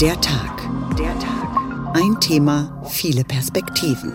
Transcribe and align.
Der 0.00 0.20
Tag. 0.20 0.62
Der 0.96 1.18
Tag. 1.18 1.56
Ein 1.92 2.20
Thema, 2.20 2.84
viele 2.88 3.24
Perspektiven. 3.24 4.12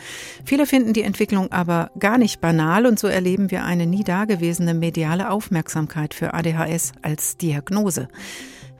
Viele 0.44 0.66
finden 0.66 0.92
die 0.92 1.02
Entwicklung 1.02 1.50
aber 1.52 1.90
gar 1.98 2.18
nicht 2.18 2.40
banal 2.40 2.86
und 2.86 2.98
so 2.98 3.06
erleben 3.06 3.50
wir 3.50 3.64
eine 3.64 3.86
nie 3.86 4.04
dagewesene 4.04 4.74
mediale 4.74 5.30
Aufmerksamkeit 5.30 5.60
Aufmerksamkeit 5.60 6.14
für 6.14 6.34
ADHS 6.34 6.92
als 7.02 7.36
Diagnose. 7.36 8.08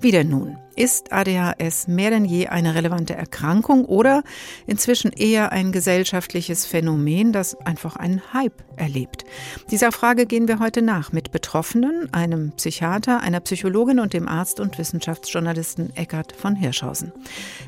Wie 0.03 0.13
denn 0.13 0.31
nun? 0.31 0.57
Ist 0.77 1.13
ADHS 1.13 1.87
mehr 1.87 2.09
denn 2.09 2.25
je 2.25 2.47
eine 2.47 2.75
relevante 2.75 3.15
Erkrankung 3.15 3.85
oder 3.85 4.23
inzwischen 4.67 5.13
eher 5.13 5.53
ein 5.53 5.73
gesellschaftliches 5.73 6.65
Phänomen, 6.65 7.35
das 7.35 7.55
einfach 7.67 7.97
einen 7.97 8.23
Hype 8.33 8.63
erlebt? 8.77 9.27
Dieser 9.71 9.93
Frage 9.93 10.25
gehen 10.25 10.49
wir 10.49 10.59
heute 10.59 10.81
nach 10.81 11.13
mit 11.13 11.33
Betroffenen, 11.33 12.09
einem 12.15 12.53
Psychiater, 12.53 13.21
einer 13.21 13.41
Psychologin 13.41 14.01
und 14.01 14.15
dem 14.15 14.27
Arzt 14.27 14.59
und 14.59 14.79
Wissenschaftsjournalisten 14.79 15.95
Eckart 15.97 16.33
von 16.33 16.57
Hirschhausen. 16.57 17.13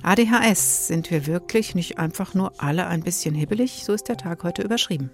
ADHS, 0.02 0.86
sind 0.86 1.10
wir 1.10 1.26
wirklich 1.26 1.74
nicht 1.74 1.98
einfach 1.98 2.32
nur 2.32 2.54
alle 2.56 2.86
ein 2.86 3.02
bisschen 3.02 3.34
hibbelig? 3.34 3.84
So 3.84 3.92
ist 3.92 4.08
der 4.08 4.16
Tag 4.16 4.42
heute 4.42 4.62
überschrieben. 4.62 5.10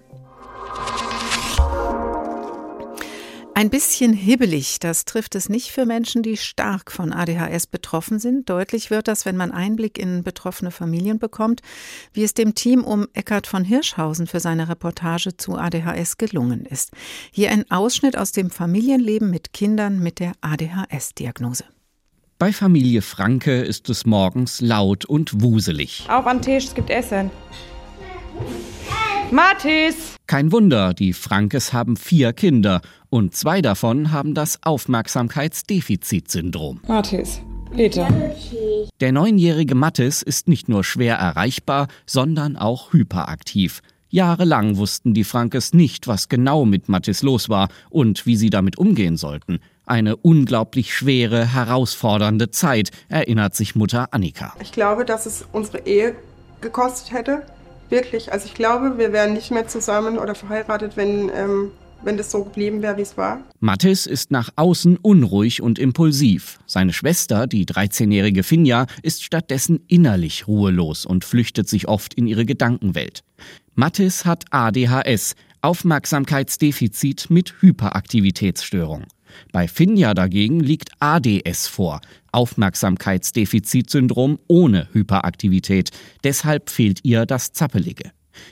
Ein 3.59 3.69
bisschen 3.69 4.13
hibbelig, 4.13 4.79
das 4.79 5.03
trifft 5.03 5.35
es 5.35 5.49
nicht 5.49 5.71
für 5.71 5.85
Menschen, 5.85 6.23
die 6.23 6.37
stark 6.37 6.93
von 6.93 7.11
ADHS 7.11 7.67
betroffen 7.67 8.17
sind. 8.17 8.49
Deutlich 8.49 8.89
wird 8.89 9.09
das, 9.09 9.25
wenn 9.25 9.35
man 9.35 9.51
Einblick 9.51 9.97
in 9.97 10.23
betroffene 10.23 10.71
Familien 10.71 11.19
bekommt, 11.19 11.59
wie 12.13 12.23
es 12.23 12.33
dem 12.33 12.55
Team 12.55 12.85
um 12.85 13.09
Eckhard 13.11 13.47
von 13.47 13.65
Hirschhausen 13.65 14.27
für 14.27 14.39
seine 14.39 14.69
Reportage 14.69 15.35
zu 15.35 15.57
ADHS 15.57 16.15
gelungen 16.15 16.65
ist. 16.65 16.91
Hier 17.33 17.51
ein 17.51 17.69
Ausschnitt 17.69 18.17
aus 18.17 18.31
dem 18.31 18.49
Familienleben 18.49 19.29
mit 19.29 19.51
Kindern 19.51 19.99
mit 19.99 20.21
der 20.21 20.31
ADHS-Diagnose. 20.39 21.65
Bei 22.37 22.53
Familie 22.53 23.01
Franke 23.01 23.59
ist 23.59 23.89
es 23.89 24.05
morgens 24.05 24.61
laut 24.61 25.03
und 25.03 25.43
wuselig. 25.43 26.05
Auf 26.07 26.25
an 26.27 26.41
Tisch, 26.41 26.63
es 26.63 26.75
gibt 26.75 26.89
Essen. 26.89 27.29
Mathis! 29.31 30.15
Kein 30.25 30.51
Wunder, 30.51 30.95
die 30.95 31.13
Frankes 31.13 31.71
haben 31.71 31.97
vier 31.97 32.33
Kinder 32.33 32.81
und 33.09 33.35
zwei 33.35 33.61
davon 33.61 34.11
haben 34.11 34.33
das 34.33 34.57
Aufmerksamkeitsdefizitsyndrom. 34.63 36.81
Mathis, 36.87 37.39
bitte. 37.75 38.07
Der 38.99 39.11
neunjährige 39.11 39.75
Mathis 39.75 40.23
ist 40.23 40.47
nicht 40.47 40.67
nur 40.67 40.83
schwer 40.83 41.17
erreichbar, 41.17 41.89
sondern 42.07 42.57
auch 42.57 42.91
hyperaktiv. 42.91 43.83
Jahrelang 44.09 44.77
wussten 44.77 45.13
die 45.13 45.23
Frankes 45.23 45.73
nicht, 45.73 46.07
was 46.07 46.27
genau 46.27 46.65
mit 46.65 46.89
Mathis 46.89 47.21
los 47.21 47.49
war 47.49 47.67
und 47.91 48.25
wie 48.25 48.35
sie 48.35 48.49
damit 48.49 48.79
umgehen 48.79 49.15
sollten. 49.15 49.59
Eine 49.85 50.15
unglaublich 50.15 50.95
schwere, 50.95 51.53
herausfordernde 51.53 52.49
Zeit, 52.49 52.89
erinnert 53.09 53.53
sich 53.53 53.75
Mutter 53.75 54.11
Annika. 54.11 54.55
Ich 54.59 54.71
glaube, 54.71 55.05
dass 55.05 55.27
es 55.27 55.45
unsere 55.51 55.85
Ehe 55.85 56.15
gekostet 56.61 57.13
hätte, 57.13 57.43
Wirklich. 57.89 58.31
Also 58.31 58.45
ich 58.45 58.53
glaube, 58.53 58.97
wir 58.97 59.11
wären 59.11 59.33
nicht 59.33 59.51
mehr 59.51 59.67
zusammen 59.67 60.17
oder 60.17 60.35
verheiratet, 60.35 60.95
wenn, 60.95 61.29
ähm, 61.33 61.71
wenn 62.03 62.17
das 62.17 62.31
so 62.31 62.43
geblieben 62.43 62.81
wäre, 62.81 62.97
wie 62.97 63.01
es 63.01 63.17
war. 63.17 63.41
Mathis 63.59 64.05
ist 64.05 64.31
nach 64.31 64.49
außen 64.55 64.97
unruhig 64.97 65.61
und 65.61 65.79
impulsiv. 65.79 66.59
Seine 66.65 66.93
Schwester, 66.93 67.47
die 67.47 67.65
13-jährige 67.65 68.43
Finja, 68.43 68.85
ist 69.01 69.23
stattdessen 69.23 69.83
innerlich 69.87 70.47
ruhelos 70.47 71.05
und 71.05 71.25
flüchtet 71.25 71.67
sich 71.67 71.87
oft 71.87 72.13
in 72.13 72.27
ihre 72.27 72.45
Gedankenwelt. 72.45 73.23
Mathis 73.75 74.25
hat 74.25 74.45
ADHS, 74.51 75.35
Aufmerksamkeitsdefizit 75.61 77.29
mit 77.29 77.55
Hyperaktivitätsstörung. 77.61 79.05
Bei 79.51 79.67
Finja 79.67 80.13
dagegen 80.13 80.59
liegt 80.59 80.91
ADS 80.99 81.67
vor, 81.67 82.01
Aufmerksamkeitsdefizitsyndrom 82.31 84.37
ohne 84.47 84.87
Hyperaktivität. 84.93 85.89
Deshalb 86.23 86.69
fehlt 86.69 86.99
ihr 87.03 87.25
das 87.25 87.51
Zappelige. 87.51 88.11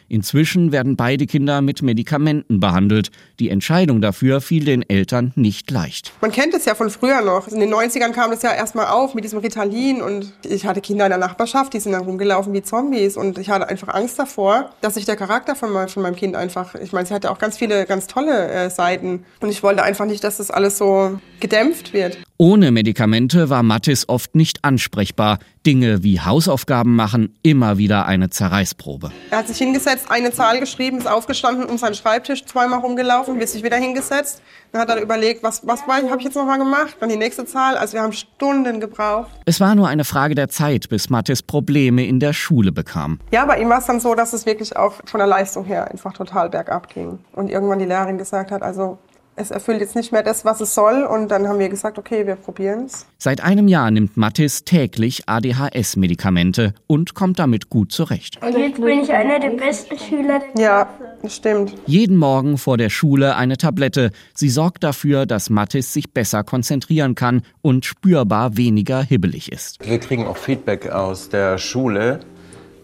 Inzwischen 0.09 0.71
werden 0.71 0.95
beide 0.95 1.25
Kinder 1.25 1.61
mit 1.61 1.81
Medikamenten 1.81 2.59
behandelt. 2.59 3.11
Die 3.39 3.49
Entscheidung 3.49 4.01
dafür 4.01 4.41
fiel 4.41 4.65
den 4.65 4.87
Eltern 4.89 5.31
nicht 5.35 5.69
leicht. 5.71 6.13
Man 6.21 6.31
kennt 6.31 6.53
es 6.53 6.65
ja 6.65 6.75
von 6.75 6.89
früher 6.89 7.21
noch. 7.21 7.47
In 7.47 7.59
den 7.59 7.73
90ern 7.73 8.11
kam 8.11 8.31
das 8.31 8.41
ja 8.41 8.53
erstmal 8.53 8.87
auf 8.87 9.13
mit 9.13 9.23
diesem 9.23 9.39
Ritalin 9.39 10.01
und 10.01 10.33
ich 10.45 10.65
hatte 10.65 10.81
Kinder 10.81 11.05
in 11.05 11.11
der 11.11 11.19
Nachbarschaft, 11.19 11.73
die 11.73 11.79
sind 11.79 11.91
dann 11.91 12.03
rumgelaufen 12.03 12.53
wie 12.53 12.61
Zombies 12.61 13.17
und 13.17 13.37
ich 13.37 13.49
hatte 13.49 13.67
einfach 13.67 13.89
Angst 13.89 14.19
davor, 14.19 14.71
dass 14.81 14.95
sich 14.95 15.05
der 15.05 15.15
Charakter 15.15 15.55
von, 15.55 15.71
mein, 15.71 15.89
von 15.89 16.03
meinem 16.03 16.15
Kind 16.15 16.35
einfach, 16.35 16.75
ich 16.75 16.93
meine, 16.93 17.05
sie 17.05 17.13
hatte 17.13 17.31
auch 17.31 17.39
ganz 17.39 17.57
viele 17.57 17.85
ganz 17.85 18.07
tolle 18.07 18.49
äh, 18.49 18.69
Seiten 18.69 19.25
und 19.41 19.49
ich 19.49 19.63
wollte 19.63 19.83
einfach 19.83 20.05
nicht, 20.05 20.23
dass 20.23 20.37
das 20.37 20.51
alles 20.51 20.77
so 20.77 21.19
gedämpft 21.39 21.93
wird. 21.93 22.17
Ohne 22.39 22.69
Medikamente 22.69 23.49
war 23.49 23.63
Mattis 23.63 24.07
oft 24.07 24.35
nicht 24.35 24.63
ansprechbar. 24.63 25.39
Dinge 25.65 26.03
wie 26.03 26.21
Hausaufgaben 26.21 26.95
machen 26.95 27.35
immer 27.41 27.79
wieder 27.79 28.05
eine 28.05 28.29
Zerreißprobe. 28.29 29.11
Er 29.31 29.39
hat 29.39 29.47
sich 29.47 29.57
hingesetzt, 29.57 30.05
eine 30.09 30.31
Zahl 30.31 30.59
geschrieben, 30.59 30.99
ist 30.99 31.07
aufgestanden, 31.07 31.65
um 31.65 31.79
seinen 31.79 31.95
Schreibtisch 31.95 32.45
zweimal 32.45 32.81
rumgelaufen, 32.81 33.39
wird 33.39 33.49
sich 33.49 33.63
wieder 33.63 33.77
hingesetzt. 33.77 34.43
Dann 34.71 34.81
hat 34.81 34.89
er 34.89 35.01
überlegt, 35.01 35.41
was, 35.41 35.65
was 35.65 35.81
habe 35.87 36.17
ich 36.19 36.25
jetzt 36.25 36.35
nochmal 36.35 36.59
gemacht? 36.59 36.97
Dann 36.99 37.09
die 37.09 37.17
nächste 37.17 37.43
Zahl. 37.45 37.75
Also 37.75 37.93
wir 37.93 38.03
haben 38.03 38.13
Stunden 38.13 38.79
gebraucht. 38.79 39.31
Es 39.45 39.59
war 39.59 39.73
nur 39.73 39.87
eine 39.87 40.05
Frage 40.05 40.35
der 40.35 40.47
Zeit, 40.47 40.89
bis 40.89 41.09
Mattis 41.09 41.41
Probleme 41.41 42.05
in 42.05 42.19
der 42.19 42.33
Schule 42.33 42.71
bekam. 42.71 43.19
Ja, 43.31 43.45
bei 43.45 43.59
ihm 43.59 43.69
war 43.69 43.79
es 43.79 43.87
dann 43.87 43.99
so, 43.99 44.13
dass 44.13 44.33
es 44.33 44.45
wirklich 44.45 44.77
auch 44.77 44.93
von 45.05 45.17
der 45.17 45.27
Leistung 45.27 45.65
her 45.65 45.89
einfach 45.89 46.13
total 46.13 46.51
bergab 46.51 46.93
ging. 46.93 47.17
Und 47.33 47.49
irgendwann 47.49 47.79
die 47.79 47.85
Lehrerin 47.85 48.19
gesagt 48.19 48.51
hat, 48.51 48.61
also 48.61 48.99
es 49.37 49.51
erfüllt 49.51 49.81
jetzt 49.81 49.95
nicht 49.95 50.11
mehr 50.11 50.23
das, 50.23 50.45
was 50.45 50.59
es 50.61 50.73
soll. 50.73 51.03
Und 51.03 51.29
dann 51.29 51.47
haben 51.47 51.59
wir 51.59 51.69
gesagt, 51.69 51.97
okay, 51.99 52.25
wir 52.25 52.35
probieren 52.35 52.85
es. 52.85 53.05
Seit 53.17 53.41
einem 53.43 53.67
Jahr 53.67 53.91
nimmt 53.91 54.17
Mattis 54.17 54.63
täglich 54.65 55.29
ADHS-Medikamente 55.29 56.73
und 56.87 57.13
kommt 57.13 57.37
damit 57.39 57.69
gut 57.69 57.91
zurecht. 57.91 58.43
Und 58.43 58.57
jetzt 58.57 58.81
bin 58.81 58.99
ich 58.99 59.11
einer 59.11 59.39
der 59.39 59.51
besten 59.51 59.97
Schüler 59.97 60.41
der 60.55 60.63
Ja, 60.63 60.89
das 61.21 61.35
stimmt. 61.35 61.73
Jeden 61.85 62.17
Morgen 62.17 62.57
vor 62.57 62.77
der 62.77 62.89
Schule 62.89 63.35
eine 63.35 63.57
Tablette. 63.57 64.09
Sie 64.33 64.49
sorgt 64.49 64.83
dafür, 64.83 65.27
dass 65.27 65.51
Mattis 65.51 65.93
sich 65.93 66.11
besser 66.11 66.43
konzentrieren 66.43 67.13
kann 67.13 67.43
und 67.61 67.85
spürbar 67.85 68.57
weniger 68.57 69.03
hibbelig 69.03 69.51
ist. 69.51 69.87
Wir 69.87 69.99
kriegen 69.99 70.25
auch 70.25 70.37
Feedback 70.37 70.89
aus 70.89 71.29
der 71.29 71.59
Schule. 71.59 72.21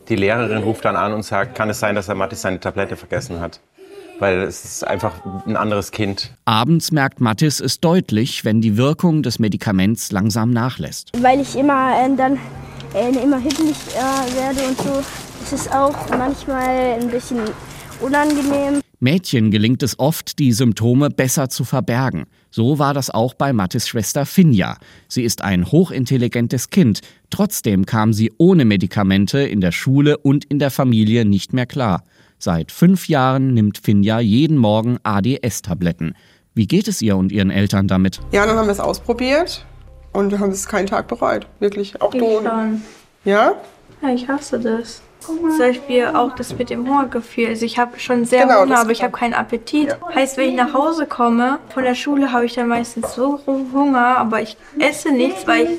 Die 0.08 0.16
Lehrerin 0.16 0.62
ruft 0.62 0.86
dann 0.86 0.98
an 0.98 1.14
und 1.14 1.24
sagt, 1.24 1.56
kann 1.56 1.70
es 1.70 1.80
sein, 1.80 1.96
dass 1.96 2.10
er 2.10 2.16
Mattis 2.16 2.42
seine 2.42 2.60
Tablette 2.60 2.96
vergessen 2.96 3.40
hat? 3.40 3.60
Weil 4.24 4.44
es 4.44 4.64
ist 4.64 4.88
einfach 4.88 5.14
ein 5.46 5.58
anderes 5.58 5.92
Kind. 5.92 6.32
Abends 6.46 6.94
merkt 6.94 7.20
Mattis 7.20 7.60
es 7.60 7.82
deutlich, 7.82 8.46
wenn 8.46 8.62
die 8.62 8.78
Wirkung 8.78 9.22
des 9.22 9.38
Medikaments 9.38 10.14
langsam 10.14 10.52
nachlässt. 10.52 11.12
Weil 11.22 11.42
ich 11.42 11.58
immer 11.58 11.92
äh, 11.92 12.16
dann 12.16 12.40
äh, 12.96 13.22
immer 13.22 13.38
hibbelig 13.38 13.76
äh, 13.90 14.36
werde 14.38 14.66
und 14.66 14.78
so, 14.78 15.04
ist 15.44 15.52
es 15.52 15.70
auch 15.70 16.10
manchmal 16.18 17.02
ein 17.02 17.10
bisschen 17.10 17.42
unangenehm. 18.00 18.80
Mädchen 19.02 19.52
gelingt 19.52 19.84
es 19.84 20.00
oft, 20.00 20.40
die 20.40 20.54
Symptome 20.54 21.10
besser 21.10 21.50
zu 21.50 21.66
verbergen. 21.66 22.24
So 22.50 22.80
war 22.80 22.94
das 22.94 23.10
auch 23.10 23.34
bei 23.34 23.52
Mattes 23.52 23.90
Schwester 23.90 24.26
Finja. 24.26 24.78
Sie 25.10 25.24
ist 25.24 25.42
ein 25.42 25.70
hochintelligentes 25.70 26.70
Kind. 26.70 27.02
Trotzdem 27.30 27.86
kam 27.86 28.14
sie 28.14 28.32
ohne 28.38 28.64
Medikamente 28.64 29.40
in 29.40 29.60
der 29.60 29.74
Schule 29.74 30.18
und 30.18 30.46
in 30.46 30.60
der 30.60 30.72
Familie 30.72 31.26
nicht 31.26 31.52
mehr 31.52 31.66
klar. 31.66 32.06
Seit 32.44 32.74
fünf 32.74 33.08
Jahren 33.08 33.54
nimmt 33.54 33.78
Finja 33.78 34.20
jeden 34.20 34.58
Morgen 34.58 34.98
ADS-Tabletten. 35.04 36.14
Wie 36.54 36.68
geht 36.68 36.90
es 36.90 37.02
ihr 37.02 37.16
und 37.16 37.32
ihren 37.32 37.50
Eltern 37.50 37.88
damit? 37.88 38.20
Ja, 38.34 38.46
dann 38.46 38.58
haben 38.58 38.68
wir 38.68 38.74
es 38.74 38.82
ausprobiert 38.82 39.66
und 40.12 40.30
wir 40.30 40.42
haben 40.42 40.52
es 40.52 40.68
keinen 40.68 40.88
Tag 40.88 41.08
bereut. 41.08 41.48
Wirklich. 41.62 42.02
Auch 42.02 42.14
Ich 42.14 42.20
du. 42.20 42.42
schon. 42.44 42.82
Ja? 43.24 43.54
Ja, 44.02 44.10
ich 44.10 44.28
hasse 44.28 44.60
das. 44.60 45.02
Zum 45.22 45.58
Beispiel 45.58 46.08
auch 46.08 46.36
das 46.36 46.58
mit 46.58 46.70
dem 46.70 46.86
Hungergefühl. 46.86 47.48
Also 47.48 47.66
ich 47.66 47.80
habe 47.80 47.98
schon 47.98 48.26
sehr 48.26 48.42
Genau, 48.46 48.64
Hunger, 48.64 48.78
aber 48.78 48.92
ich 48.92 49.04
habe 49.04 49.14
keinen 49.14 49.36
Appetit. 49.36 49.96
Heißt, 50.14 50.36
wenn 50.36 50.50
ich 50.50 50.56
nach 50.58 50.74
Hause 50.74 51.06
komme, 51.06 51.60
von 51.70 51.84
der 51.86 51.96
Schule 51.96 52.34
habe 52.34 52.46
ich 52.46 52.56
dann 52.56 52.68
meistens 52.68 53.16
so 53.16 53.40
Hunger, 53.48 54.18
aber 54.18 54.42
ich 54.42 54.58
esse 54.80 55.14
nichts, 55.14 55.48
weil 55.48 55.64
ich 55.64 55.70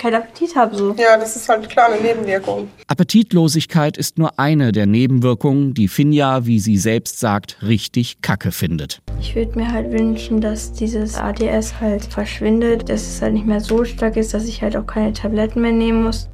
keinen 0.00 0.14
Appetit 0.14 0.56
habe. 0.56 0.74
So. 0.74 0.94
Ja, 0.98 1.16
das 1.16 1.36
ist 1.36 1.48
halt 1.48 1.68
klar 1.68 1.92
eine 1.92 2.00
Nebenwirkung. 2.00 2.68
Appetitlosigkeit 2.88 3.96
ist 3.96 4.18
nur 4.18 4.38
eine 4.38 4.72
der 4.72 4.86
Nebenwirkungen, 4.86 5.74
die 5.74 5.88
Finja, 5.88 6.46
wie 6.46 6.58
sie 6.58 6.78
selbst 6.78 7.20
sagt, 7.20 7.58
richtig 7.62 8.22
kacke 8.22 8.50
findet. 8.50 9.00
Ich 9.20 9.36
würde 9.36 9.58
mir 9.58 9.70
halt 9.70 9.92
wünschen, 9.92 10.40
dass 10.40 10.72
dieses 10.72 11.16
ADS 11.16 11.80
halt 11.80 12.04
verschwindet, 12.04 12.88
dass 12.88 13.02
es 13.02 13.22
halt 13.22 13.34
nicht 13.34 13.46
mehr 13.46 13.60
so 13.60 13.84
stark 13.84 14.16
ist, 14.16 14.32
dass 14.32 14.46
ich 14.46 14.62
halt 14.62 14.76
auch 14.76 14.86
keine 14.86 15.12
Tabletten 15.12 15.60
mehr 15.60 15.72
nehmen 15.72 16.04
muss. 16.04 16.28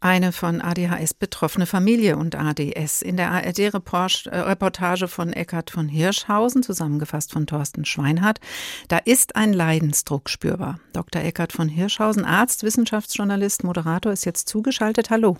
Eine 0.00 0.32
von 0.32 0.60
ADHS 0.60 1.14
betroffene 1.14 1.66
Familie 1.66 2.16
und 2.16 2.36
ADS. 2.36 3.02
In 3.02 3.16
der 3.16 3.30
ARD-Reportage 3.30 5.08
von 5.08 5.32
Eckhard 5.32 5.70
von 5.70 5.88
Hirschhausen, 5.88 6.62
zusammengefasst 6.62 7.32
von 7.32 7.46
Thorsten 7.46 7.84
Schweinhardt, 7.84 8.40
da 8.88 8.98
ist 8.98 9.36
ein 9.36 9.52
Leidensdruck 9.52 10.28
spürbar. 10.28 10.80
Dr. 10.92 11.22
Eckhard 11.22 11.52
von 11.52 11.68
Hirschhausen, 11.68 12.24
Arzt, 12.24 12.62
Wissenschaftsjournalist, 12.62 13.64
Moderator, 13.64 14.12
ist 14.12 14.26
jetzt 14.26 14.48
zugeschaltet. 14.48 15.10
Hallo. 15.10 15.38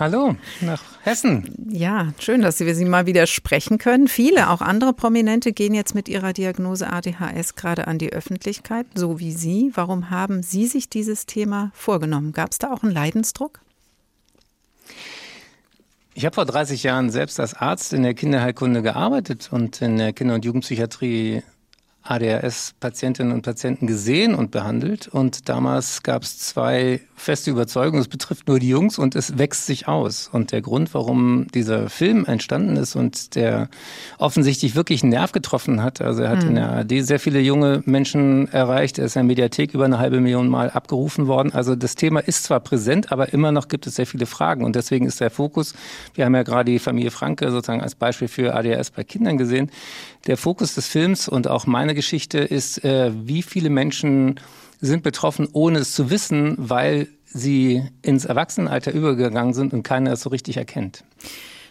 Hallo, 0.00 0.34
nach 0.62 0.82
Hessen. 1.02 1.54
Ja, 1.68 2.14
schön, 2.18 2.40
dass 2.40 2.58
wir 2.58 2.74
Sie 2.74 2.86
mal 2.86 3.04
wieder 3.04 3.26
sprechen 3.26 3.76
können. 3.76 4.08
Viele, 4.08 4.48
auch 4.48 4.62
andere 4.62 4.94
Prominente, 4.94 5.52
gehen 5.52 5.74
jetzt 5.74 5.94
mit 5.94 6.08
ihrer 6.08 6.32
Diagnose 6.32 6.90
ADHS 6.90 7.54
gerade 7.54 7.86
an 7.86 7.98
die 7.98 8.10
Öffentlichkeit, 8.10 8.86
so 8.94 9.18
wie 9.18 9.30
Sie. 9.30 9.72
Warum 9.74 10.08
haben 10.08 10.42
Sie 10.42 10.66
sich 10.66 10.88
dieses 10.88 11.26
Thema 11.26 11.70
vorgenommen? 11.74 12.32
Gab 12.32 12.52
es 12.52 12.56
da 12.56 12.72
auch 12.72 12.82
einen 12.82 12.94
Leidensdruck? 12.94 13.60
Ich 16.14 16.24
habe 16.24 16.34
vor 16.34 16.46
30 16.46 16.82
Jahren 16.82 17.10
selbst 17.10 17.38
als 17.38 17.52
Arzt 17.52 17.92
in 17.92 18.02
der 18.02 18.14
Kinderheilkunde 18.14 18.80
gearbeitet 18.80 19.50
und 19.52 19.82
in 19.82 19.98
der 19.98 20.14
Kinder- 20.14 20.36
und 20.36 20.46
Jugendpsychiatrie 20.46 21.42
ADHS-Patientinnen 22.02 23.32
und 23.32 23.42
Patienten 23.42 23.86
gesehen 23.86 24.34
und 24.34 24.50
behandelt. 24.50 25.08
Und 25.08 25.48
damals 25.48 26.02
gab 26.02 26.22
es 26.22 26.38
zwei 26.38 27.00
feste 27.14 27.50
Überzeugungen, 27.50 28.00
es 28.00 28.08
betrifft 28.08 28.48
nur 28.48 28.58
die 28.58 28.68
Jungs 28.70 28.98
und 28.98 29.14
es 29.14 29.36
wächst 29.36 29.66
sich 29.66 29.86
aus. 29.88 30.28
Und 30.32 30.52
der 30.52 30.62
Grund, 30.62 30.94
warum 30.94 31.46
dieser 31.54 31.90
Film 31.90 32.24
entstanden 32.24 32.76
ist 32.76 32.96
und 32.96 33.34
der 33.34 33.68
offensichtlich 34.18 34.74
wirklich 34.74 35.02
einen 35.02 35.10
Nerv 35.10 35.32
getroffen 35.32 35.82
hat, 35.82 36.00
also 36.00 36.22
er 36.22 36.30
hat 36.30 36.42
Mhm. 36.42 36.48
in 36.48 36.54
der 36.54 36.70
ARD 36.70 37.02
sehr 37.02 37.20
viele 37.20 37.40
junge 37.40 37.82
Menschen 37.84 38.48
erreicht, 38.50 38.98
er 38.98 39.04
ist 39.04 39.16
in 39.16 39.20
der 39.20 39.24
Mediathek 39.24 39.74
über 39.74 39.84
eine 39.84 39.98
halbe 39.98 40.20
Million 40.20 40.48
Mal 40.48 40.70
abgerufen 40.70 41.26
worden. 41.26 41.52
Also 41.52 41.76
das 41.76 41.94
Thema 41.94 42.20
ist 42.20 42.44
zwar 42.44 42.60
präsent, 42.60 43.12
aber 43.12 43.32
immer 43.34 43.52
noch 43.52 43.68
gibt 43.68 43.86
es 43.86 43.96
sehr 43.96 44.06
viele 44.06 44.24
Fragen. 44.24 44.64
Und 44.64 44.74
deswegen 44.76 45.04
ist 45.06 45.20
der 45.20 45.30
Fokus, 45.30 45.74
wir 46.14 46.24
haben 46.24 46.34
ja 46.34 46.42
gerade 46.42 46.72
die 46.72 46.78
Familie 46.78 47.10
Franke 47.10 47.50
sozusagen 47.50 47.82
als 47.82 47.94
Beispiel 47.94 48.28
für 48.28 48.54
ADHS 48.54 48.92
bei 48.92 49.04
Kindern 49.04 49.36
gesehen, 49.36 49.70
der 50.26 50.36
Fokus 50.36 50.74
des 50.74 50.86
Films 50.86 51.28
und 51.28 51.48
auch 51.48 51.66
meine 51.66 51.89
Geschichte 51.94 52.38
ist, 52.38 52.84
äh, 52.84 53.12
wie 53.14 53.42
viele 53.42 53.70
Menschen 53.70 54.40
sind 54.80 55.02
betroffen, 55.02 55.48
ohne 55.52 55.80
es 55.80 55.92
zu 55.92 56.10
wissen, 56.10 56.54
weil 56.58 57.08
sie 57.24 57.82
ins 58.02 58.24
Erwachsenenalter 58.24 58.92
übergegangen 58.92 59.54
sind 59.54 59.72
und 59.72 59.82
keiner 59.82 60.12
es 60.12 60.22
so 60.22 60.30
richtig 60.30 60.56
erkennt. 60.56 61.04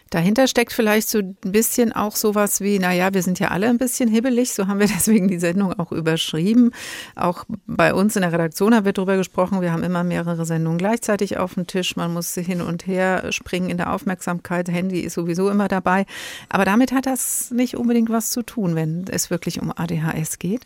Dahinter 0.09 0.47
steckt 0.47 0.73
vielleicht 0.73 1.09
so 1.09 1.19
ein 1.19 1.35
bisschen 1.41 1.93
auch 1.93 2.15
sowas 2.15 2.61
wie, 2.61 2.79
naja, 2.79 3.13
wir 3.13 3.21
sind 3.21 3.39
ja 3.39 3.49
alle 3.49 3.69
ein 3.69 3.77
bisschen 3.77 4.09
hibbelig, 4.09 4.53
so 4.53 4.67
haben 4.67 4.79
wir 4.79 4.87
deswegen 4.95 5.27
die 5.27 5.39
Sendung 5.39 5.73
auch 5.79 5.91
überschrieben. 5.91 6.71
Auch 7.15 7.45
bei 7.67 7.93
uns 7.93 8.15
in 8.15 8.23
der 8.23 8.31
Redaktion 8.31 8.73
haben 8.73 8.85
wir 8.85 8.93
darüber 8.93 9.17
gesprochen, 9.17 9.61
wir 9.61 9.71
haben 9.71 9.83
immer 9.83 10.03
mehrere 10.03 10.45
Sendungen 10.45 10.77
gleichzeitig 10.77 11.37
auf 11.37 11.53
dem 11.53 11.67
Tisch, 11.67 11.95
man 11.95 12.13
muss 12.13 12.33
hin 12.33 12.61
und 12.61 12.87
her 12.87 13.31
springen 13.31 13.69
in 13.69 13.77
der 13.77 13.93
Aufmerksamkeit, 13.93 14.69
Handy 14.69 15.01
ist 15.01 15.13
sowieso 15.13 15.49
immer 15.49 15.67
dabei. 15.67 16.05
Aber 16.49 16.65
damit 16.65 16.91
hat 16.91 17.05
das 17.05 17.51
nicht 17.51 17.75
unbedingt 17.75 18.09
was 18.09 18.31
zu 18.31 18.41
tun, 18.41 18.75
wenn 18.75 19.05
es 19.09 19.29
wirklich 19.29 19.61
um 19.61 19.71
ADHS 19.75 20.39
geht. 20.39 20.65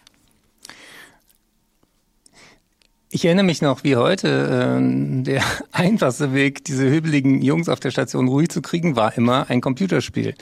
Ich 3.15 3.25
erinnere 3.25 3.45
mich 3.45 3.62
noch 3.62 3.83
wie 3.83 3.95
heute, 3.95 4.80
äh, 4.81 5.21
der 5.21 5.44
einfachste 5.71 6.33
Weg, 6.33 6.65
diese 6.65 6.89
hübeligen 6.89 7.44
Jungs 7.44 7.69
auf 7.69 7.80
der 7.80 7.92
Station 7.92 8.27
ruhig 8.27 8.50
zu 8.50 8.60
kriegen, 8.63 8.95
war 8.95 9.15
immer 9.15 9.51
ein 9.51 9.62
Computerspiel. 9.62 10.33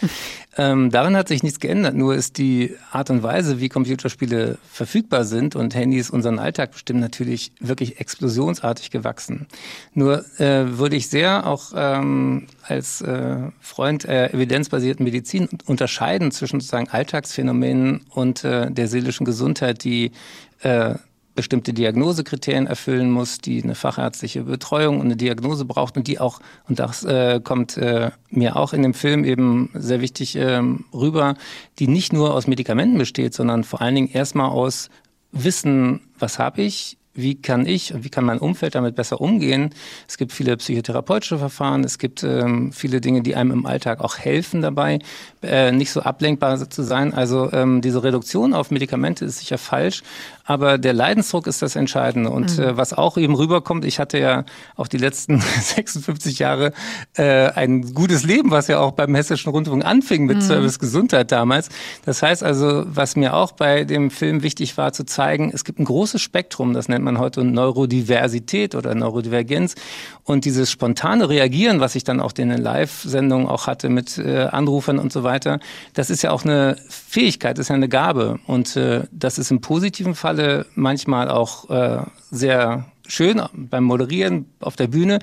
ähm, 0.56 0.90
daran 0.90 1.18
hat 1.18 1.28
sich 1.28 1.44
nichts 1.44 1.60
geändert, 1.60 1.96
nur 1.96 2.16
ist 2.16 2.38
die 2.38 2.74
Art 2.94 3.10
und 3.10 3.24
Weise, 3.24 3.60
wie 3.60 3.68
Computerspiele 3.68 4.58
verfügbar 4.72 5.26
sind 5.26 5.58
und 5.58 5.76
Handys 5.76 6.10
unseren 6.10 6.40
Alltag 6.40 6.72
bestimmen, 6.72 7.02
natürlich 7.02 7.52
wirklich 7.60 8.00
explosionsartig 8.00 8.90
gewachsen. 8.90 9.48
Nur 9.94 10.24
äh, 10.40 10.78
würde 10.78 10.96
ich 10.96 11.10
sehr 11.10 11.48
auch 11.48 11.74
ähm, 11.76 12.48
als 12.64 13.02
äh, 13.02 13.50
Freund 13.60 14.06
äh, 14.06 14.28
evidenzbasierten 14.28 15.04
Medizin 15.04 15.50
unterscheiden 15.66 16.32
zwischen 16.32 16.62
sozusagen 16.62 16.88
Alltagsphänomenen 16.88 18.06
und 18.12 18.46
äh, 18.46 18.72
der 18.72 18.88
seelischen 18.88 19.26
Gesundheit, 19.26 19.84
die 19.84 20.14
äh, 20.62 20.96
bestimmte 21.36 21.74
Diagnosekriterien 21.74 22.68
erfüllen 22.68 23.10
muss, 23.12 23.40
die 23.40 23.64
eine 23.64 23.76
fachärztliche 23.76 24.44
Betreuung 24.44 25.00
und 25.00 25.06
eine 25.06 25.16
Diagnose 25.16 25.66
braucht 25.66 25.98
und 25.98 26.08
die 26.08 26.20
auch, 26.20 26.40
und 26.68 26.80
das 26.80 27.04
äh, 27.04 27.40
kommt 27.44 27.78
äh, 27.78 28.12
mir 28.30 28.56
auch 28.56 28.74
in 28.74 28.84
dem 28.84 28.94
Film 28.94 29.24
eben 29.24 29.70
sehr 29.74 30.02
wichtig 30.02 30.36
ähm, 30.36 30.86
rüber, 30.94 31.36
die 31.80 31.88
nicht 31.88 32.14
nur 32.14 32.34
aus 32.34 32.48
Medikamenten 32.48 32.98
besteht, 32.98 33.34
sondern 33.34 33.64
vor 33.64 33.82
allen 33.82 33.96
Dingen 33.96 34.10
erstmal 34.12 34.50
aus 34.50 34.90
Wissen, 35.32 36.02
was 36.20 36.40
habe 36.40 36.62
ich, 36.62 36.98
wie 37.22 37.36
kann 37.42 37.66
ich 37.66 37.94
und 37.94 38.04
wie 38.04 38.10
kann 38.10 38.26
mein 38.26 38.40
Umfeld 38.40 38.76
damit 38.76 38.96
besser 38.96 39.22
umgehen. 39.22 39.74
Es 40.08 40.18
gibt 40.18 40.32
viele 40.32 40.58
psychotherapeutische 40.58 41.38
Verfahren, 41.38 41.84
es 41.84 41.98
gibt 41.98 42.24
ähm, 42.24 42.72
viele 42.72 43.02
Dinge, 43.02 43.22
die 43.22 43.36
einem 43.36 43.52
im 43.52 43.66
Alltag 43.66 44.02
auch 44.02 44.18
helfen 44.18 44.62
dabei, 44.62 45.00
äh, 45.44 45.72
nicht 45.72 45.92
so 45.92 46.02
ablenkbar 46.02 46.70
zu 46.70 46.84
sein. 46.84 47.14
Also 47.14 47.52
ähm, 47.54 47.82
diese 47.82 48.04
Reduktion 48.04 48.54
auf 48.54 48.72
Medikamente 48.72 49.26
ist 49.26 49.40
sicher 49.40 49.58
falsch, 49.58 50.04
aber 50.46 50.78
der 50.78 50.94
Leidensdruck 50.94 51.48
ist 51.48 51.62
das 51.62 51.76
Entscheidende. 51.76 52.30
Und 52.30 52.58
Mhm. 52.58 52.64
äh, 52.64 52.78
was 52.78 52.94
auch 52.94 53.18
eben 53.18 53.36
rüberkommt, 53.36 53.86
ich 53.86 54.00
hatte 54.00 54.18
ja 54.20 54.44
auch 54.76 54.88
die 54.88 54.98
letzten 54.98 55.40
56 55.62 56.40
Jahre 56.40 56.74
äh, 57.16 57.50
ein 57.50 57.94
gutes 57.94 58.24
Leben, 58.24 58.52
was 58.52 58.68
ja 58.68 58.80
auch 58.80 58.92
beim 58.92 59.16
Hessischen 59.16 59.52
Rundfunk 59.52 59.86
anfing 59.86 60.26
mit 60.26 60.38
Mhm. 60.38 60.42
Service 60.42 60.80
Gesundheit 60.80 61.32
damals. 61.32 61.70
Das 62.06 62.22
heißt 62.24 62.44
also, 62.44 62.84
was 62.88 63.16
mir 63.16 63.34
auch 63.36 63.52
bei 63.54 63.84
dem 63.84 64.10
Film 64.12 64.44
wichtig 64.44 64.78
war 64.78 64.94
zu 64.94 65.06
zeigen, 65.06 65.52
es 65.54 65.64
gibt 65.64 65.80
ein 65.80 65.86
großes 65.86 66.22
Spektrum, 66.22 66.74
das 66.74 66.88
nennt 66.90 67.04
man 67.06 67.11
heute 67.20 67.44
Neurodiversität 67.44 68.76
oder 68.76 68.94
Neurodivergenz. 68.96 69.76
Und 70.24 70.46
dieses 70.46 70.72
spontane 70.72 71.30
Reagieren, 71.30 71.80
was 71.80 71.96
ich 71.96 72.04
dann 72.04 72.20
auch 72.20 72.34
in 72.38 72.50
den 72.50 72.62
Live-Sendungen 72.62 73.48
auch 73.48 73.68
hatte 73.68 73.90
mit 73.90 74.18
äh, 74.18 74.44
Anrufern 74.44 75.00
und 75.00 75.12
so 75.12 75.24
weiter, 75.24 75.60
das 75.94 76.10
ist 76.10 76.22
ja 76.22 76.32
auch 76.32 76.44
eine 76.46 76.78
Fähigkeit, 76.90 77.58
das 77.58 77.66
ist 77.66 77.70
ja 77.70 77.76
eine 77.76 77.90
Gabe. 77.90 78.40
Und 78.48 78.76
äh, 78.76 79.04
das 79.12 79.38
ist 79.38 79.52
im 79.52 79.62
positiven 79.62 80.16
Falle 80.16 80.66
manchmal 80.76 81.30
auch 81.30 81.70
äh, 81.70 82.04
sehr 82.30 82.86
schön 83.08 83.42
beim 83.54 83.84
Moderieren 83.84 84.46
auf 84.60 84.76
der 84.76 84.88
Bühne. 84.88 85.20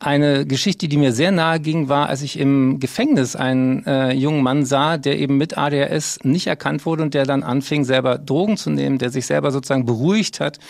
Eine 0.00 0.46
Geschichte, 0.46 0.86
die 0.86 0.96
mir 0.96 1.12
sehr 1.12 1.32
nahe 1.32 1.58
ging, 1.58 1.88
war, 1.88 2.08
als 2.08 2.22
ich 2.22 2.38
im 2.38 2.78
Gefängnis 2.78 3.34
einen 3.34 3.84
äh, 3.84 4.12
jungen 4.12 4.44
Mann 4.44 4.64
sah, 4.64 4.96
der 4.96 5.18
eben 5.18 5.38
mit 5.38 5.58
ADHS 5.58 6.20
nicht 6.22 6.46
erkannt 6.46 6.86
wurde 6.86 7.02
und 7.02 7.14
der 7.14 7.26
dann 7.26 7.42
anfing, 7.42 7.84
selber 7.84 8.16
Drogen 8.16 8.56
zu 8.56 8.70
nehmen, 8.70 8.98
der 8.98 9.10
sich 9.10 9.26
selber 9.26 9.50
sozusagen 9.50 9.86
beruhigt 9.86 10.38
hat. 10.38 10.60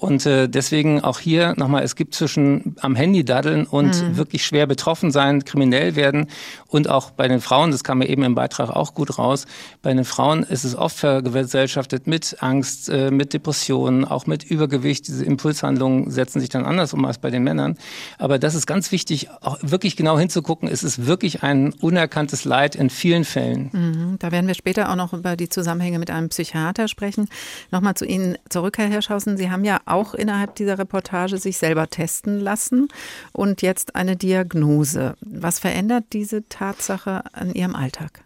Und 0.00 0.24
äh, 0.24 0.48
deswegen 0.48 1.02
auch 1.02 1.18
hier 1.18 1.52
nochmal, 1.58 1.82
es 1.82 1.94
gibt 1.94 2.14
zwischen 2.14 2.74
am 2.80 2.94
Handy 2.96 3.22
daddeln 3.24 3.66
und 3.66 4.00
Mhm. 4.02 4.16
wirklich 4.16 4.46
schwer 4.46 4.66
betroffen 4.66 5.10
sein, 5.10 5.44
kriminell 5.44 5.94
werden 5.94 6.26
und 6.68 6.88
auch 6.88 7.10
bei 7.10 7.28
den 7.28 7.40
Frauen, 7.42 7.70
das 7.70 7.84
kam 7.84 8.00
ja 8.00 8.08
eben 8.08 8.22
im 8.22 8.34
Beitrag 8.34 8.70
auch 8.70 8.94
gut 8.94 9.18
raus, 9.18 9.44
bei 9.82 9.92
den 9.92 10.04
Frauen 10.06 10.42
ist 10.42 10.64
es 10.64 10.74
oft 10.74 10.96
vergesellschaftet 10.98 12.06
mit 12.06 12.38
Angst, 12.40 12.88
äh, 12.88 13.10
mit 13.10 13.34
Depressionen, 13.34 14.06
auch 14.06 14.26
mit 14.26 14.42
Übergewicht. 14.42 15.06
Diese 15.06 15.24
Impulshandlungen 15.24 16.10
setzen 16.10 16.40
sich 16.40 16.48
dann 16.48 16.64
anders 16.64 16.94
um 16.94 17.04
als 17.04 17.18
bei 17.18 17.30
den 17.30 17.42
Männern. 17.42 17.76
Aber 18.18 18.38
das 18.38 18.54
ist 18.54 18.66
ganz 18.66 18.92
wichtig, 18.92 19.28
auch 19.42 19.58
wirklich 19.60 19.96
genau 19.96 20.18
hinzugucken. 20.18 20.66
Es 20.68 20.82
ist 20.82 21.06
wirklich 21.06 21.42
ein 21.42 21.74
unerkanntes 21.74 22.44
Leid 22.46 22.74
in 22.74 22.88
vielen 22.88 23.24
Fällen. 23.24 23.68
Mhm, 23.72 24.16
Da 24.18 24.32
werden 24.32 24.46
wir 24.46 24.54
später 24.54 24.90
auch 24.90 24.96
noch 24.96 25.12
über 25.12 25.36
die 25.36 25.48
Zusammenhänge 25.50 25.98
mit 25.98 26.10
einem 26.10 26.30
Psychiater 26.30 26.88
sprechen. 26.88 27.28
Nochmal 27.70 27.94
zu 27.94 28.06
Ihnen 28.06 28.38
zurück, 28.48 28.78
Herr 28.78 28.86
Hirschhausen. 28.88 29.36
Sie 29.36 29.50
haben 29.50 29.64
ja 29.64 29.80
auch 29.90 30.14
innerhalb 30.14 30.54
dieser 30.54 30.78
Reportage 30.78 31.38
sich 31.38 31.58
selber 31.58 31.88
testen 31.88 32.40
lassen 32.40 32.88
und 33.32 33.62
jetzt 33.62 33.96
eine 33.96 34.16
Diagnose. 34.16 35.16
Was 35.20 35.58
verändert 35.58 36.04
diese 36.12 36.48
Tatsache 36.48 37.24
an 37.32 37.54
Ihrem 37.54 37.74
Alltag? 37.74 38.22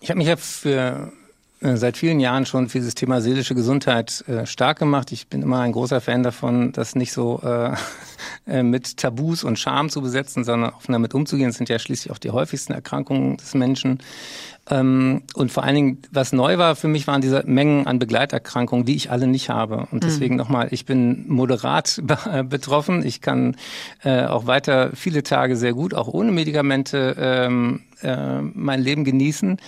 Ich 0.00 0.10
habe 0.10 0.18
mich 0.18 0.28
ja 0.28 0.36
für 0.36 1.12
seit 1.62 1.96
vielen 1.96 2.18
Jahren 2.18 2.44
schon 2.44 2.68
für 2.68 2.78
dieses 2.78 2.94
Thema 2.94 3.20
seelische 3.20 3.54
Gesundheit 3.54 4.24
äh, 4.26 4.46
stark 4.46 4.78
gemacht. 4.80 5.12
Ich 5.12 5.28
bin 5.28 5.42
immer 5.42 5.60
ein 5.60 5.72
großer 5.72 6.00
Fan 6.00 6.22
davon, 6.22 6.72
das 6.72 6.96
nicht 6.96 7.12
so 7.12 7.40
äh, 7.44 7.74
äh, 8.46 8.62
mit 8.62 8.96
Tabus 8.96 9.44
und 9.44 9.58
Scham 9.58 9.88
zu 9.88 10.02
besetzen, 10.02 10.42
sondern 10.42 10.70
offen 10.70 10.92
damit 10.92 11.14
umzugehen. 11.14 11.48
Das 11.48 11.56
sind 11.56 11.68
ja 11.68 11.78
schließlich 11.78 12.12
auch 12.12 12.18
die 12.18 12.30
häufigsten 12.30 12.72
Erkrankungen 12.72 13.36
des 13.36 13.54
Menschen. 13.54 13.98
Ähm, 14.70 15.22
und 15.34 15.52
vor 15.52 15.62
allen 15.62 15.74
Dingen, 15.74 16.02
was 16.10 16.32
neu 16.32 16.58
war 16.58 16.74
für 16.74 16.88
mich, 16.88 17.06
waren 17.06 17.20
diese 17.20 17.44
Mengen 17.46 17.86
an 17.86 18.00
Begleiterkrankungen, 18.00 18.84
die 18.84 18.96
ich 18.96 19.10
alle 19.10 19.28
nicht 19.28 19.48
habe. 19.48 19.86
Und 19.90 19.94
mhm. 19.94 20.00
deswegen 20.00 20.34
mhm. 20.34 20.38
nochmal, 20.38 20.68
ich 20.72 20.84
bin 20.84 21.28
moderat 21.28 22.00
be 22.04 22.44
betroffen. 22.44 23.04
Ich 23.04 23.20
kann 23.20 23.56
äh, 24.02 24.24
auch 24.24 24.46
weiter 24.46 24.90
viele 24.94 25.22
Tage 25.22 25.56
sehr 25.56 25.74
gut, 25.74 25.94
auch 25.94 26.08
ohne 26.08 26.32
Medikamente, 26.32 27.16
ähm, 27.18 27.82
äh, 28.02 28.40
mein 28.40 28.80
Leben 28.80 29.04
genießen 29.04 29.58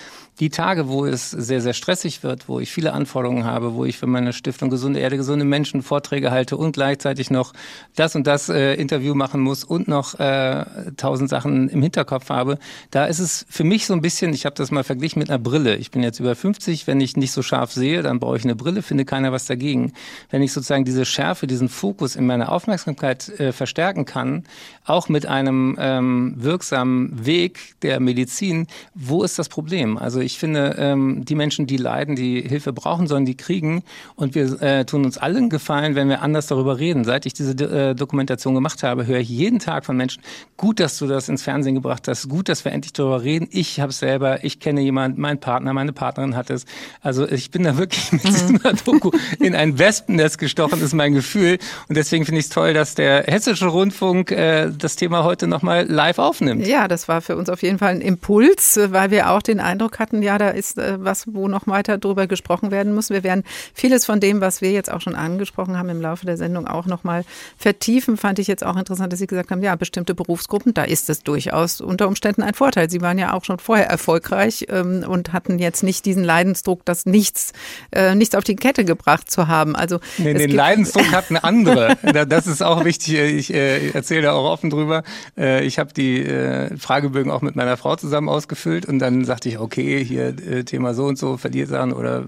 die 0.40 0.50
Tage, 0.50 0.88
wo 0.88 1.06
es 1.06 1.30
sehr, 1.30 1.60
sehr 1.60 1.72
stressig 1.74 2.22
wird, 2.22 2.48
wo 2.48 2.58
ich 2.58 2.72
viele 2.72 2.92
Anforderungen 2.92 3.44
habe, 3.44 3.74
wo 3.74 3.84
ich 3.84 3.98
für 3.98 4.06
meine 4.06 4.32
Stiftung 4.32 4.70
Gesunde 4.70 5.00
Erde, 5.00 5.16
gesunde 5.16 5.44
Menschen 5.44 5.82
Vorträge 5.82 6.30
halte 6.30 6.56
und 6.56 6.72
gleichzeitig 6.72 7.30
noch 7.30 7.52
das 7.94 8.16
und 8.16 8.26
das 8.26 8.48
äh, 8.48 8.74
Interview 8.74 9.14
machen 9.14 9.40
muss 9.40 9.62
und 9.62 9.86
noch 9.86 10.18
äh, 10.18 10.64
tausend 10.96 11.30
Sachen 11.30 11.68
im 11.68 11.82
Hinterkopf 11.82 12.30
habe, 12.30 12.58
da 12.90 13.06
ist 13.06 13.20
es 13.20 13.46
für 13.48 13.64
mich 13.64 13.86
so 13.86 13.94
ein 13.94 14.00
bisschen, 14.00 14.32
ich 14.32 14.44
habe 14.44 14.56
das 14.56 14.70
mal 14.70 14.84
verglichen 14.84 15.20
mit 15.20 15.30
einer 15.30 15.38
Brille. 15.38 15.76
Ich 15.76 15.90
bin 15.90 16.02
jetzt 16.02 16.18
über 16.18 16.34
50, 16.34 16.86
wenn 16.86 17.00
ich 17.00 17.16
nicht 17.16 17.32
so 17.32 17.42
scharf 17.42 17.72
sehe, 17.72 18.02
dann 18.02 18.18
brauche 18.18 18.36
ich 18.36 18.44
eine 18.44 18.56
Brille, 18.56 18.82
finde 18.82 19.04
keiner 19.04 19.32
was 19.32 19.46
dagegen. 19.46 19.92
Wenn 20.30 20.42
ich 20.42 20.52
sozusagen 20.52 20.84
diese 20.84 21.04
Schärfe, 21.04 21.46
diesen 21.46 21.68
Fokus 21.68 22.16
in 22.16 22.26
meiner 22.26 22.50
Aufmerksamkeit 22.50 23.28
äh, 23.38 23.52
verstärken 23.52 24.04
kann, 24.04 24.44
auch 24.84 25.08
mit 25.08 25.26
einem 25.26 25.76
ähm, 25.80 26.34
wirksamen 26.36 27.24
Weg 27.24 27.74
der 27.80 28.00
Medizin, 28.00 28.66
wo 28.94 29.22
ist 29.24 29.38
das 29.38 29.48
Problem? 29.48 29.96
Also 29.96 30.20
ich 30.20 30.38
finde, 30.38 30.76
ähm, 30.78 31.24
die 31.24 31.34
Menschen, 31.34 31.66
die 31.66 31.78
leiden, 31.78 32.16
die 32.16 32.42
Hilfe 32.42 32.72
brauchen, 32.72 33.06
sollen 33.06 33.24
die 33.24 33.36
kriegen. 33.36 33.82
Und 34.14 34.34
wir 34.34 34.60
äh, 34.60 34.84
tun 34.84 35.04
uns 35.04 35.16
allen 35.16 35.48
Gefallen, 35.48 35.94
wenn 35.94 36.08
wir 36.08 36.20
anders 36.20 36.46
darüber 36.48 36.78
reden. 36.78 37.04
Seit 37.04 37.24
ich 37.24 37.32
diese 37.32 37.52
äh, 37.52 37.94
Dokumentation 37.94 38.54
gemacht 38.54 38.82
habe, 38.82 39.06
höre 39.06 39.20
ich 39.20 39.28
jeden 39.28 39.58
Tag 39.58 39.86
von 39.86 39.96
Menschen, 39.96 40.22
gut, 40.58 40.80
dass 40.80 40.98
du 40.98 41.06
das 41.06 41.28
ins 41.28 41.42
Fernsehen 41.42 41.74
gebracht 41.74 42.06
hast, 42.06 42.28
gut, 42.28 42.48
dass 42.50 42.64
wir 42.64 42.72
endlich 42.72 42.92
darüber 42.92 43.22
reden. 43.22 43.48
Ich 43.50 43.80
habe 43.80 43.90
es 43.90 43.98
selber, 43.98 44.44
ich 44.44 44.60
kenne 44.60 44.82
jemanden, 44.82 45.20
mein 45.20 45.40
Partner, 45.40 45.72
meine 45.72 45.92
Partnerin 45.92 46.36
hat 46.36 46.50
es. 46.50 46.66
Also 47.00 47.26
ich 47.26 47.50
bin 47.50 47.62
da 47.62 47.78
wirklich 47.78 48.12
mit 48.12 48.24
mhm. 48.24 48.58
dieser 48.58 48.72
Doku 48.74 49.10
in 49.40 49.54
ein 49.54 49.78
Wespennest 49.78 50.38
gestochen, 50.38 50.82
ist 50.82 50.92
mein 50.92 51.14
Gefühl. 51.14 51.58
Und 51.88 51.96
deswegen 51.96 52.26
finde 52.26 52.40
ich 52.40 52.46
es 52.46 52.50
toll, 52.50 52.74
dass 52.74 52.94
der 52.94 53.24
Hessische 53.24 53.66
Rundfunk 53.66 54.30
äh, 54.30 54.73
das 54.78 54.96
Thema 54.96 55.24
heute 55.24 55.46
nochmal 55.46 55.86
live 55.86 56.18
aufnimmt. 56.18 56.66
Ja, 56.66 56.88
das 56.88 57.08
war 57.08 57.20
für 57.20 57.36
uns 57.36 57.48
auf 57.48 57.62
jeden 57.62 57.78
Fall 57.78 57.92
ein 57.92 58.00
Impuls, 58.00 58.78
weil 58.90 59.10
wir 59.10 59.30
auch 59.30 59.42
den 59.42 59.60
Eindruck 59.60 59.98
hatten, 59.98 60.22
ja, 60.22 60.38
da 60.38 60.50
ist 60.50 60.78
äh, 60.78 60.96
was, 60.98 61.24
wo 61.32 61.48
noch 61.48 61.66
weiter 61.66 61.98
drüber 61.98 62.26
gesprochen 62.26 62.70
werden 62.70 62.94
muss. 62.94 63.10
Wir 63.10 63.22
werden 63.22 63.44
vieles 63.72 64.06
von 64.06 64.20
dem, 64.20 64.40
was 64.40 64.60
wir 64.60 64.72
jetzt 64.72 64.90
auch 64.90 65.00
schon 65.00 65.14
angesprochen 65.14 65.78
haben 65.78 65.88
im 65.88 66.00
Laufe 66.00 66.26
der 66.26 66.36
Sendung 66.36 66.66
auch 66.66 66.86
noch 66.86 67.04
mal 67.04 67.24
vertiefen. 67.56 68.16
Fand 68.16 68.38
ich 68.38 68.46
jetzt 68.46 68.64
auch 68.64 68.76
interessant, 68.76 69.12
dass 69.12 69.20
Sie 69.20 69.26
gesagt 69.26 69.50
haben, 69.50 69.62
ja, 69.62 69.74
bestimmte 69.76 70.14
Berufsgruppen, 70.14 70.74
da 70.74 70.84
ist 70.84 71.10
es 71.10 71.22
durchaus 71.22 71.80
unter 71.80 72.08
Umständen 72.08 72.42
ein 72.42 72.54
Vorteil. 72.54 72.90
Sie 72.90 73.00
waren 73.00 73.18
ja 73.18 73.32
auch 73.32 73.44
schon 73.44 73.58
vorher 73.58 73.86
erfolgreich 73.86 74.66
ähm, 74.68 75.04
und 75.06 75.32
hatten 75.32 75.58
jetzt 75.58 75.82
nicht 75.82 76.04
diesen 76.04 76.24
Leidensdruck, 76.24 76.84
das 76.84 77.06
nichts, 77.06 77.52
äh, 77.92 78.14
nichts 78.14 78.34
auf 78.34 78.44
die 78.44 78.56
Kette 78.56 78.84
gebracht 78.84 79.30
zu 79.30 79.48
haben. 79.48 79.76
Also 79.76 80.00
nee, 80.18 80.34
den 80.34 80.50
Leidensdruck 80.50 81.12
hatten 81.12 81.36
andere. 81.36 81.96
das 82.28 82.46
ist 82.46 82.62
auch 82.62 82.84
wichtig. 82.84 83.14
Ich 83.14 83.52
äh, 83.52 83.90
erzähle 83.90 84.22
da 84.22 84.32
auch 84.32 84.50
offen 84.50 84.63
drüber. 84.70 85.02
Äh, 85.36 85.64
ich 85.64 85.78
habe 85.78 85.92
die 85.92 86.20
äh, 86.20 86.76
Fragebögen 86.76 87.30
auch 87.30 87.42
mit 87.42 87.56
meiner 87.56 87.76
Frau 87.76 87.96
zusammen 87.96 88.28
ausgefüllt 88.28 88.86
und 88.86 88.98
dann 88.98 89.24
sagte 89.24 89.48
ich, 89.48 89.58
okay, 89.58 90.04
hier 90.04 90.28
äh, 90.28 90.64
Thema 90.64 90.94
so 90.94 91.04
und 91.06 91.18
so 91.18 91.36
verliert 91.36 91.68
Sachen 91.68 91.92
oder 91.92 92.24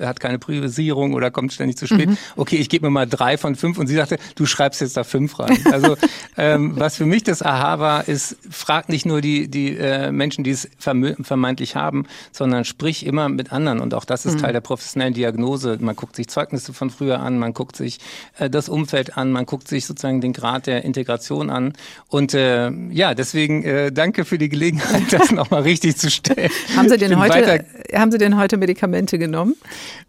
äh, 0.00 0.04
hat 0.04 0.20
keine 0.20 0.38
Priorisierung 0.38 1.14
oder 1.14 1.30
kommt 1.30 1.52
ständig 1.52 1.76
zu 1.76 1.86
spät. 1.86 2.10
Mhm. 2.10 2.18
Okay, 2.36 2.56
ich 2.56 2.68
gebe 2.68 2.86
mir 2.86 2.90
mal 2.90 3.06
drei 3.06 3.38
von 3.38 3.54
fünf 3.54 3.78
und 3.78 3.86
sie 3.86 3.94
sagte, 3.94 4.18
du 4.34 4.46
schreibst 4.46 4.80
jetzt 4.80 4.96
da 4.96 5.04
fünf 5.04 5.38
rein. 5.38 5.58
Also 5.70 5.96
ähm, 6.36 6.74
was 6.76 6.96
für 6.96 7.06
mich 7.06 7.22
das 7.22 7.42
Aha 7.42 7.78
war, 7.78 8.08
ist, 8.08 8.36
frag 8.50 8.88
nicht 8.88 9.06
nur 9.06 9.20
die, 9.20 9.48
die 9.48 9.76
äh, 9.76 10.12
Menschen, 10.12 10.44
die 10.44 10.50
es 10.50 10.68
vermeintlich 10.78 11.76
haben, 11.76 12.06
sondern 12.32 12.64
sprich 12.64 13.06
immer 13.06 13.28
mit 13.28 13.52
anderen. 13.52 13.80
Und 13.80 13.94
auch 13.94 14.04
das 14.04 14.26
ist 14.26 14.34
mhm. 14.34 14.42
Teil 14.42 14.52
der 14.52 14.60
professionellen 14.60 15.14
Diagnose. 15.14 15.78
Man 15.80 15.96
guckt 15.96 16.16
sich 16.16 16.28
Zeugnisse 16.28 16.72
von 16.72 16.90
früher 16.90 17.20
an, 17.20 17.38
man 17.38 17.54
guckt 17.54 17.76
sich 17.76 17.98
äh, 18.38 18.50
das 18.50 18.68
Umfeld 18.68 19.16
an, 19.16 19.32
man 19.32 19.46
guckt 19.46 19.68
sich 19.68 19.86
sozusagen 19.86 20.20
den 20.20 20.32
Grad 20.32 20.66
der 20.66 20.84
Integration 20.84 21.45
an. 21.50 21.72
Und 22.08 22.34
äh, 22.34 22.70
ja, 22.90 23.14
deswegen 23.14 23.62
äh, 23.64 23.92
danke 23.92 24.24
für 24.24 24.38
die 24.38 24.48
Gelegenheit, 24.48 25.04
das 25.12 25.30
nochmal 25.30 25.62
richtig 25.62 25.96
zu 25.96 26.10
stellen. 26.10 26.50
Haben 26.76 26.88
Sie 26.88 26.96
denn 26.96 27.18
heute 27.18 27.36
heute, 27.36 27.64
haben 27.92 28.12
Sie 28.12 28.18
denn 28.18 28.36
heute 28.36 28.56
Medikamente 28.56 29.18
genommen? 29.18 29.54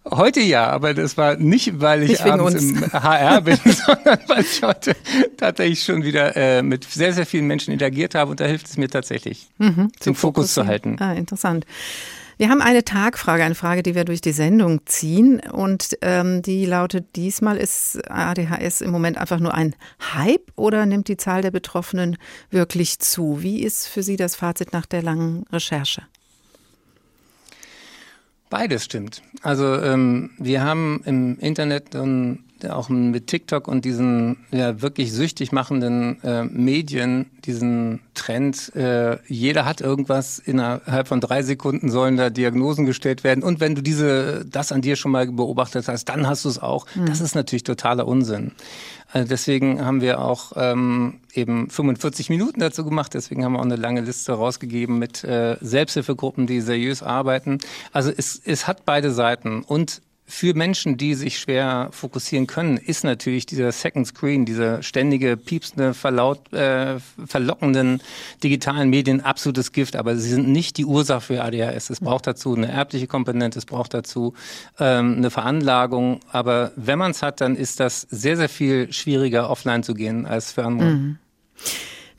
Heute 0.09 0.41
ja, 0.41 0.67
aber 0.67 0.93
das 0.93 1.17
war 1.17 1.35
nicht, 1.35 1.79
weil 1.81 2.03
ich 2.03 2.09
nicht 2.09 2.25
abends 2.25 2.55
uns. 2.55 2.63
im 2.63 2.93
HR 2.93 3.41
bin, 3.41 3.57
sondern 3.65 4.19
weil 4.27 4.41
ich 4.41 4.61
heute 4.63 4.95
tatsächlich 5.37 5.83
schon 5.83 6.03
wieder 6.03 6.35
äh, 6.35 6.61
mit 6.61 6.85
sehr, 6.85 7.13
sehr 7.13 7.25
vielen 7.25 7.45
Menschen 7.45 7.71
interagiert 7.73 8.15
habe 8.15 8.31
und 8.31 8.39
da 8.39 8.45
hilft 8.45 8.67
es 8.67 8.77
mir 8.77 8.89
tatsächlich, 8.89 9.49
mhm, 9.57 9.91
den 10.05 10.15
Fokus 10.15 10.53
zu 10.53 10.65
halten. 10.65 10.97
Ah, 10.99 11.13
interessant. 11.13 11.65
Wir 12.37 12.49
haben 12.49 12.61
eine 12.61 12.83
Tagfrage, 12.83 13.43
eine 13.43 13.55
Frage, 13.55 13.81
die 13.81 13.95
wir 13.95 14.05
durch 14.05 14.21
die 14.21 14.31
Sendung 14.31 14.85
ziehen. 14.85 15.39
Und 15.39 15.97
ähm, 16.01 16.43
die 16.43 16.65
lautet, 16.65 17.15
diesmal 17.15 17.57
ist 17.57 17.99
ADHS 18.11 18.81
im 18.81 18.91
Moment 18.91 19.17
einfach 19.17 19.39
nur 19.39 19.55
ein 19.55 19.75
Hype 20.13 20.51
oder 20.55 20.85
nimmt 20.85 21.07
die 21.07 21.17
Zahl 21.17 21.41
der 21.41 21.49
Betroffenen 21.49 22.17
wirklich 22.51 22.99
zu? 22.99 23.41
Wie 23.41 23.63
ist 23.63 23.87
für 23.87 24.03
Sie 24.03 24.17
das 24.17 24.35
Fazit 24.35 24.71
nach 24.71 24.85
der 24.85 25.01
langen 25.01 25.45
Recherche? 25.51 26.03
Beides 28.51 28.85
stimmt. 28.85 29.23
Also 29.41 29.73
ähm, 29.81 30.29
wir 30.37 30.63
haben 30.63 31.01
im 31.05 31.39
Internet 31.39 31.95
dann 31.95 32.43
auch 32.65 32.89
mit 32.89 33.27
TikTok 33.27 33.67
und 33.67 33.85
diesen 33.85 34.37
ja, 34.51 34.81
wirklich 34.81 35.11
süchtig 35.13 35.51
machenden 35.51 36.21
äh, 36.23 36.43
Medien 36.43 37.27
diesen 37.45 38.01
Trend, 38.13 38.75
äh, 38.75 39.17
jeder 39.27 39.65
hat 39.65 39.79
irgendwas, 39.79 40.37
innerhalb 40.39 41.07
von 41.07 41.21
drei 41.21 41.43
Sekunden 41.43 41.89
sollen 41.89 42.17
da 42.17 42.29
Diagnosen 42.29 42.85
gestellt 42.85 43.23
werden. 43.23 43.41
Und 43.43 43.59
wenn 43.59 43.73
du 43.73 43.81
diese, 43.81 44.45
das 44.45 44.71
an 44.71 44.81
dir 44.81 44.97
schon 44.97 45.11
mal 45.11 45.27
beobachtet 45.27 45.87
hast, 45.87 46.05
dann 46.05 46.27
hast 46.27 46.45
du 46.45 46.49
es 46.49 46.59
auch. 46.59 46.85
Mhm. 46.95 47.05
Das 47.05 47.21
ist 47.21 47.35
natürlich 47.35 47.63
totaler 47.63 48.05
Unsinn. 48.05 48.51
Also 49.13 49.29
deswegen 49.29 49.83
haben 49.85 50.01
wir 50.01 50.19
auch 50.19 50.51
ähm, 50.57 51.21
eben 51.33 51.69
45 51.69 52.29
Minuten 52.29 52.59
dazu 52.59 52.83
gemacht. 52.83 53.13
Deswegen 53.13 53.45
haben 53.45 53.53
wir 53.53 53.59
auch 53.59 53.65
eine 53.65 53.77
lange 53.77 54.01
Liste 54.01 54.33
rausgegeben 54.33 54.99
mit 54.99 55.23
äh, 55.23 55.55
Selbsthilfegruppen, 55.61 56.45
die 56.45 56.59
seriös 56.59 57.01
arbeiten. 57.01 57.59
Also 57.93 58.11
es, 58.15 58.41
es 58.43 58.67
hat 58.67 58.85
beide 58.85 59.11
Seiten. 59.11 59.63
Und 59.63 60.01
für 60.29 60.53
Menschen, 60.53 60.97
die 60.97 61.13
sich 61.15 61.39
schwer 61.39 61.87
fokussieren 61.91 62.47
können, 62.47 62.75
ist 62.75 63.05
natürlich 63.05 63.45
dieser 63.45 63.71
Second 63.71 64.05
Screen, 64.07 64.45
diese 64.45 64.83
ständige 64.83 65.37
piepsende, 65.37 65.93
verlaut, 65.93 66.51
äh, 66.51 66.99
verlockenden 67.25 68.01
digitalen 68.43 68.89
Medien 68.89 69.21
absolutes 69.21 69.71
Gift. 69.71 69.95
Aber 69.95 70.17
sie 70.17 70.29
sind 70.29 70.49
nicht 70.49 70.77
die 70.77 70.83
Ursache 70.83 71.21
für 71.21 71.43
ADHS. 71.43 71.89
Es 71.89 72.01
braucht 72.01 72.27
dazu 72.27 72.53
eine 72.53 72.69
erbliche 72.69 73.07
Komponente, 73.07 73.57
es 73.57 73.65
braucht 73.65 73.93
dazu 73.93 74.33
ähm, 74.79 75.15
eine 75.15 75.29
Veranlagung. 75.29 76.19
Aber 76.29 76.73
wenn 76.75 76.99
man 76.99 77.11
es 77.11 77.23
hat, 77.23 77.39
dann 77.39 77.55
ist 77.55 77.79
das 77.79 78.01
sehr, 78.01 78.35
sehr 78.35 78.49
viel 78.49 78.91
schwieriger, 78.91 79.49
offline 79.49 79.81
zu 79.81 79.93
gehen 79.93 80.25
als 80.25 80.51
für 80.51 80.65
andere. 80.65 80.89
Mhm. 80.89 81.17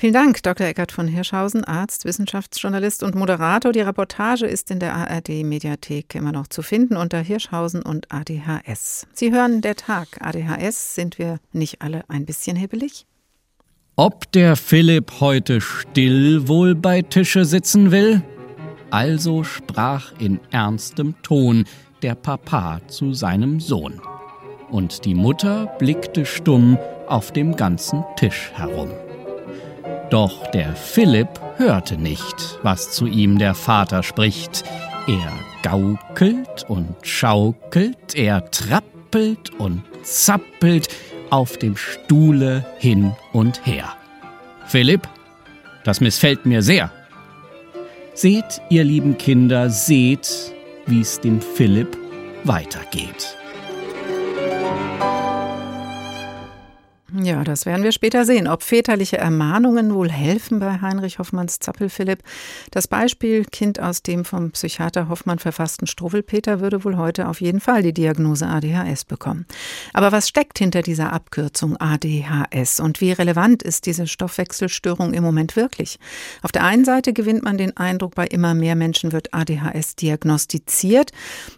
Vielen 0.00 0.12
Dank, 0.12 0.44
Dr. 0.44 0.64
Eckert 0.64 0.92
von 0.92 1.08
Hirschhausen, 1.08 1.64
Arzt, 1.64 2.04
Wissenschaftsjournalist 2.04 3.02
und 3.02 3.16
Moderator. 3.16 3.72
Die 3.72 3.80
Reportage 3.80 4.46
ist 4.46 4.70
in 4.70 4.78
der 4.78 4.94
ARD-Mediathek 4.94 6.14
immer 6.14 6.30
noch 6.30 6.46
zu 6.46 6.62
finden 6.62 6.96
unter 6.96 7.18
Hirschhausen 7.18 7.82
und 7.82 8.06
ADHS. 8.12 9.08
Sie 9.12 9.32
hören 9.32 9.60
der 9.60 9.74
Tag. 9.74 10.06
ADHS, 10.20 10.94
sind 10.94 11.18
wir 11.18 11.40
nicht 11.52 11.82
alle 11.82 12.04
ein 12.08 12.26
bisschen 12.26 12.56
hibbelig? 12.56 13.06
Ob 13.96 14.30
der 14.30 14.54
Philipp 14.54 15.14
heute 15.18 15.60
still 15.60 16.46
wohl 16.46 16.76
bei 16.76 17.02
Tische 17.02 17.44
sitzen 17.44 17.90
will? 17.90 18.22
Also 18.90 19.42
sprach 19.42 20.12
in 20.20 20.38
ernstem 20.52 21.16
Ton 21.24 21.64
der 22.02 22.14
Papa 22.14 22.80
zu 22.86 23.14
seinem 23.14 23.58
Sohn. 23.58 24.00
Und 24.70 25.04
die 25.04 25.16
Mutter 25.16 25.66
blickte 25.80 26.24
stumm 26.24 26.78
auf 27.08 27.32
dem 27.32 27.56
ganzen 27.56 28.04
Tisch 28.14 28.52
herum. 28.54 28.90
Doch 30.10 30.50
der 30.52 30.74
Philipp 30.74 31.28
hörte 31.56 31.98
nicht, 31.98 32.58
was 32.62 32.92
zu 32.92 33.06
ihm 33.06 33.38
der 33.38 33.54
Vater 33.54 34.02
spricht. 34.02 34.64
Er 35.06 35.32
gaukelt 35.62 36.64
und 36.68 36.94
schaukelt, 37.02 38.14
er 38.14 38.50
trappelt 38.50 39.50
und 39.58 39.82
zappelt 40.02 40.88
auf 41.30 41.58
dem 41.58 41.76
Stuhle 41.76 42.64
hin 42.78 43.12
und 43.32 43.66
her. 43.66 43.92
Philipp, 44.66 45.06
das 45.84 46.00
missfällt 46.00 46.46
mir 46.46 46.62
sehr. 46.62 46.90
Seht, 48.14 48.62
ihr 48.70 48.84
lieben 48.84 49.18
Kinder, 49.18 49.68
seht, 49.68 50.54
wie's 50.86 51.20
dem 51.20 51.40
Philipp 51.40 51.96
weitergeht. 52.44 53.36
Ja, 57.14 57.42
das 57.42 57.64
werden 57.64 57.84
wir 57.84 57.92
später 57.92 58.26
sehen, 58.26 58.46
ob 58.46 58.62
väterliche 58.62 59.16
Ermahnungen 59.16 59.94
wohl 59.94 60.10
helfen 60.10 60.58
bei 60.58 60.82
Heinrich 60.82 61.18
Hoffmanns 61.18 61.58
Zappelphilipp. 61.58 62.22
Das 62.70 62.86
Beispiel 62.86 63.46
Kind 63.46 63.80
aus 63.80 64.02
dem 64.02 64.26
vom 64.26 64.50
Psychiater 64.50 65.08
Hoffmann 65.08 65.38
verfassten 65.38 65.86
Struwwelpeter 65.86 66.60
würde 66.60 66.84
wohl 66.84 66.98
heute 66.98 67.26
auf 67.28 67.40
jeden 67.40 67.60
Fall 67.60 67.82
die 67.82 67.94
Diagnose 67.94 68.46
ADHS 68.46 69.06
bekommen. 69.06 69.46
Aber 69.94 70.12
was 70.12 70.28
steckt 70.28 70.58
hinter 70.58 70.82
dieser 70.82 71.14
Abkürzung 71.14 71.78
ADHS 71.78 72.78
und 72.78 73.00
wie 73.00 73.12
relevant 73.12 73.62
ist 73.62 73.86
diese 73.86 74.06
Stoffwechselstörung 74.06 75.14
im 75.14 75.24
Moment 75.24 75.56
wirklich? 75.56 75.98
Auf 76.42 76.52
der 76.52 76.64
einen 76.64 76.84
Seite 76.84 77.14
gewinnt 77.14 77.42
man 77.42 77.56
den 77.56 77.74
Eindruck, 77.74 78.16
bei 78.16 78.26
immer 78.26 78.52
mehr 78.52 78.76
Menschen 78.76 79.12
wird 79.12 79.32
ADHS 79.32 79.96
diagnostiziert. 79.96 81.12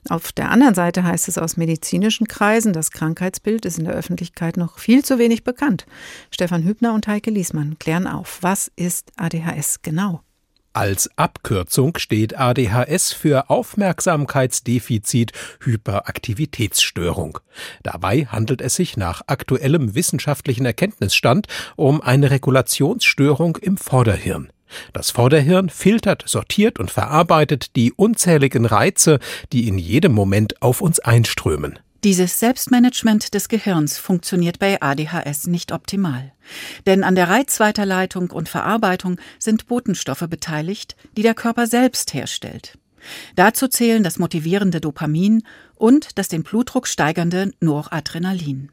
Auf 0.09 0.31
der 0.31 0.53
anderen 0.53 0.77
Seite 0.77 1.03
heißt 1.03 1.27
es 1.27 1.39
aus 1.39 1.57
medizinischen 1.57 2.29
Kreisen, 2.29 2.73
das 2.73 2.93
Krankheitsbild 2.93 3.65
ist 3.65 3.81
in 3.81 3.85
der 3.87 3.95
Öffentlichkeit 3.95 4.57
noch 4.57 4.79
viel 4.79 5.05
zu 5.05 5.19
wenig 5.19 5.40
bekannt. 5.45 5.87
Stefan 6.31 6.65
Hübner 6.65 6.95
und 6.95 7.07
Heike 7.07 7.31
Liesmann 7.31 7.79
klären 7.79 8.07
auf, 8.07 8.39
was 8.43 8.71
ist 8.77 9.13
ADHS 9.17 9.83
genau? 9.83 10.23
Als 10.73 11.11
Abkürzung 11.17 11.99
steht 11.99 12.39
ADHS 12.39 13.13
für 13.13 13.51
Aufmerksamkeitsdefizit 13.51 15.33
Hyperaktivitätsstörung. 15.65 17.41
Dabei 17.83 18.27
handelt 18.27 18.61
es 18.61 18.77
sich 18.77 18.97
nach 18.97 19.23
aktuellem 19.27 19.97
wissenschaftlichen 19.97 20.65
Erkenntnisstand 20.65 21.49
um 21.75 22.01
eine 22.01 22.31
Regulationsstörung 22.31 23.57
im 23.57 23.79
Vorderhirn. 23.79 24.53
Das 24.93 25.11
Vorderhirn 25.11 25.71
filtert, 25.71 26.23
sortiert 26.27 26.79
und 26.79 26.93
verarbeitet 26.93 27.75
die 27.75 27.93
unzähligen 27.93 28.65
Reize, 28.65 29.19
die 29.53 29.67
in 29.67 29.77
jedem 29.77 30.13
Moment 30.13 30.63
auf 30.63 30.81
uns 30.81 31.01
einströmen. 31.01 31.81
Dieses 32.03 32.41
Selbstmanagement 32.41 33.35
des 33.35 33.51
Gehirns 33.51 33.99
funktioniert 33.99 34.59
bei 34.59 34.81
ADHS 34.81 35.47
nicht 35.49 35.71
optimal. 35.71 36.33
Denn 36.87 37.05
an 37.05 37.15
der 37.15 37.29
Reizweiterleitung 37.29 38.31
und 38.31 38.49
Verarbeitung 38.49 39.21
sind 39.39 39.67
Botenstoffe 39.67 40.27
beteiligt, 40.31 40.97
die 41.19 41.23
der 41.23 41.35
Körper 41.35 41.67
selbst 41.67 42.15
herstellt. 42.15 42.79
Dazu 43.37 43.69
zählen 43.69 44.03
das 44.03 44.19
motivierende 44.19 44.81
Dopamin 44.81 45.43
und 45.77 46.19
das 46.19 46.29
den 46.29 46.43
Blutdruck 46.43 46.87
steigernde 46.87 47.53
Noradrenalin. 47.61 48.71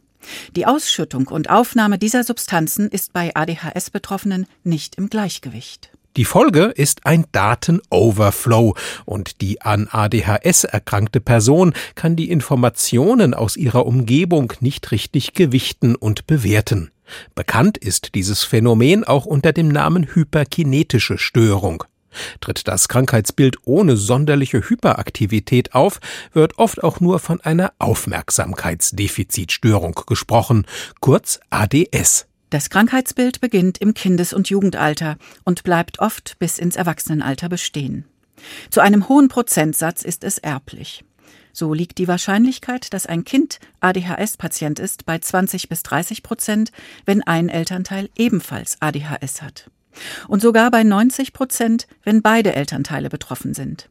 Die 0.56 0.66
Ausschüttung 0.66 1.28
und 1.28 1.50
Aufnahme 1.50 1.98
dieser 1.98 2.24
Substanzen 2.24 2.90
ist 2.90 3.12
bei 3.12 3.36
ADHS-Betroffenen 3.36 4.46
nicht 4.64 4.96
im 4.96 5.10
Gleichgewicht. 5.10 5.92
Die 6.18 6.26
Folge 6.26 6.66
ist 6.66 7.06
ein 7.06 7.26
Datenoverflow 7.32 8.76
und 9.06 9.40
die 9.42 9.62
an 9.62 9.88
ADHS 9.90 10.64
erkrankte 10.64 11.22
Person 11.22 11.74
kann 11.94 12.16
die 12.16 12.32
Informationen 12.32 13.36
aus 13.36 13.56
ihrer 13.56 13.86
Umgebung 13.86 14.52
nicht 14.60 14.92
richtig 14.92 15.34
gewichten 15.34 15.96
und 15.96 16.26
bewerten. 16.26 16.90
Bekannt 17.36 17.78
ist 17.78 18.16
dieses 18.16 18.44
Phänomen 18.44 19.04
auch 19.04 19.28
unter 19.28 19.54
dem 19.54 19.68
Namen 19.68 20.08
hyperkinetische 20.16 21.20
Störung. 21.20 21.84
Tritt 22.42 22.68
das 22.68 22.88
Krankheitsbild 22.88 23.58
ohne 23.66 23.96
sonderliche 23.96 24.68
Hyperaktivität 24.68 25.76
auf, 25.76 26.00
wird 26.34 26.58
oft 26.58 26.84
auch 26.84 27.00
nur 27.00 27.20
von 27.20 27.42
einer 27.42 27.74
Aufmerksamkeitsdefizitstörung 27.78 30.02
gesprochen, 30.08 30.66
kurz 31.00 31.40
ADS. 31.52 32.27
Das 32.50 32.70
Krankheitsbild 32.70 33.42
beginnt 33.42 33.77
im 33.80 33.94
Kindes- 33.94 34.34
und 34.34 34.50
Jugendalter 34.50 35.18
und 35.44 35.63
bleibt 35.63 36.00
oft 36.00 36.39
bis 36.39 36.60
ins 36.60 36.77
Erwachsenenalter 36.77 37.50
bestehen. 37.50 38.06
Zu 38.70 38.80
einem 38.80 39.10
hohen 39.10 39.27
Prozentsatz 39.27 40.04
ist 40.04 40.24
es 40.24 40.38
erblich. 40.38 41.04
So 41.51 41.74
liegt 41.74 41.98
die 41.98 42.08
Wahrscheinlichkeit, 42.08 42.94
dass 42.94 43.06
ein 43.06 43.25
Kind 43.25 43.60
ADHS-Patient 43.82 44.80
ist, 44.80 45.06
bei 45.06 45.18
20 45.18 45.70
bis 45.70 45.84
30 45.84 46.24
Prozent, 46.24 46.72
wenn 47.06 47.24
ein 47.24 47.50
Elternteil 47.50 48.10
ebenfalls 48.16 48.77
ADHS 48.80 49.42
hat. 49.42 49.70
Und 50.27 50.42
sogar 50.42 50.70
bei 50.72 50.84
90 50.84 51.34
Prozent, 51.34 51.88
wenn 52.04 52.22
beide 52.22 52.54
Elternteile 52.54 53.10
betroffen 53.10 53.56
sind. 53.56 53.89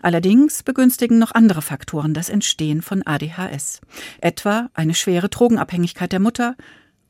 Allerdings 0.00 0.62
begünstigen 0.62 1.18
noch 1.18 1.32
andere 1.32 1.62
Faktoren 1.62 2.14
das 2.14 2.28
Entstehen 2.28 2.82
von 2.82 3.02
ADHS. 3.04 3.80
Etwa 4.20 4.70
eine 4.74 4.94
schwere 4.94 5.28
Drogenabhängigkeit 5.28 6.12
der 6.12 6.20
Mutter, 6.20 6.54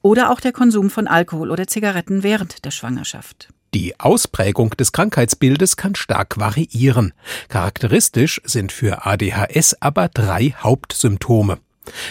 oder 0.07 0.31
auch 0.31 0.39
der 0.41 0.53
Konsum 0.53 0.89
von 0.89 1.09
Alkohol 1.09 1.51
oder 1.51 1.67
Zigaretten 1.67 2.23
während 2.23 2.65
der 2.65 2.71
Schwangerschaft. 2.71 3.49
Die 3.75 3.99
Ausprägung 3.99 4.71
des 4.71 4.93
Krankheitsbildes 4.93 5.77
kann 5.77 5.97
stark 5.97 6.39
variieren. 6.39 7.13
Charakteristisch 7.49 8.41
sind 8.45 8.71
für 8.71 9.05
ADHS 9.05 9.77
aber 9.81 10.09
drei 10.09 10.55
Hauptsymptome. 10.57 11.59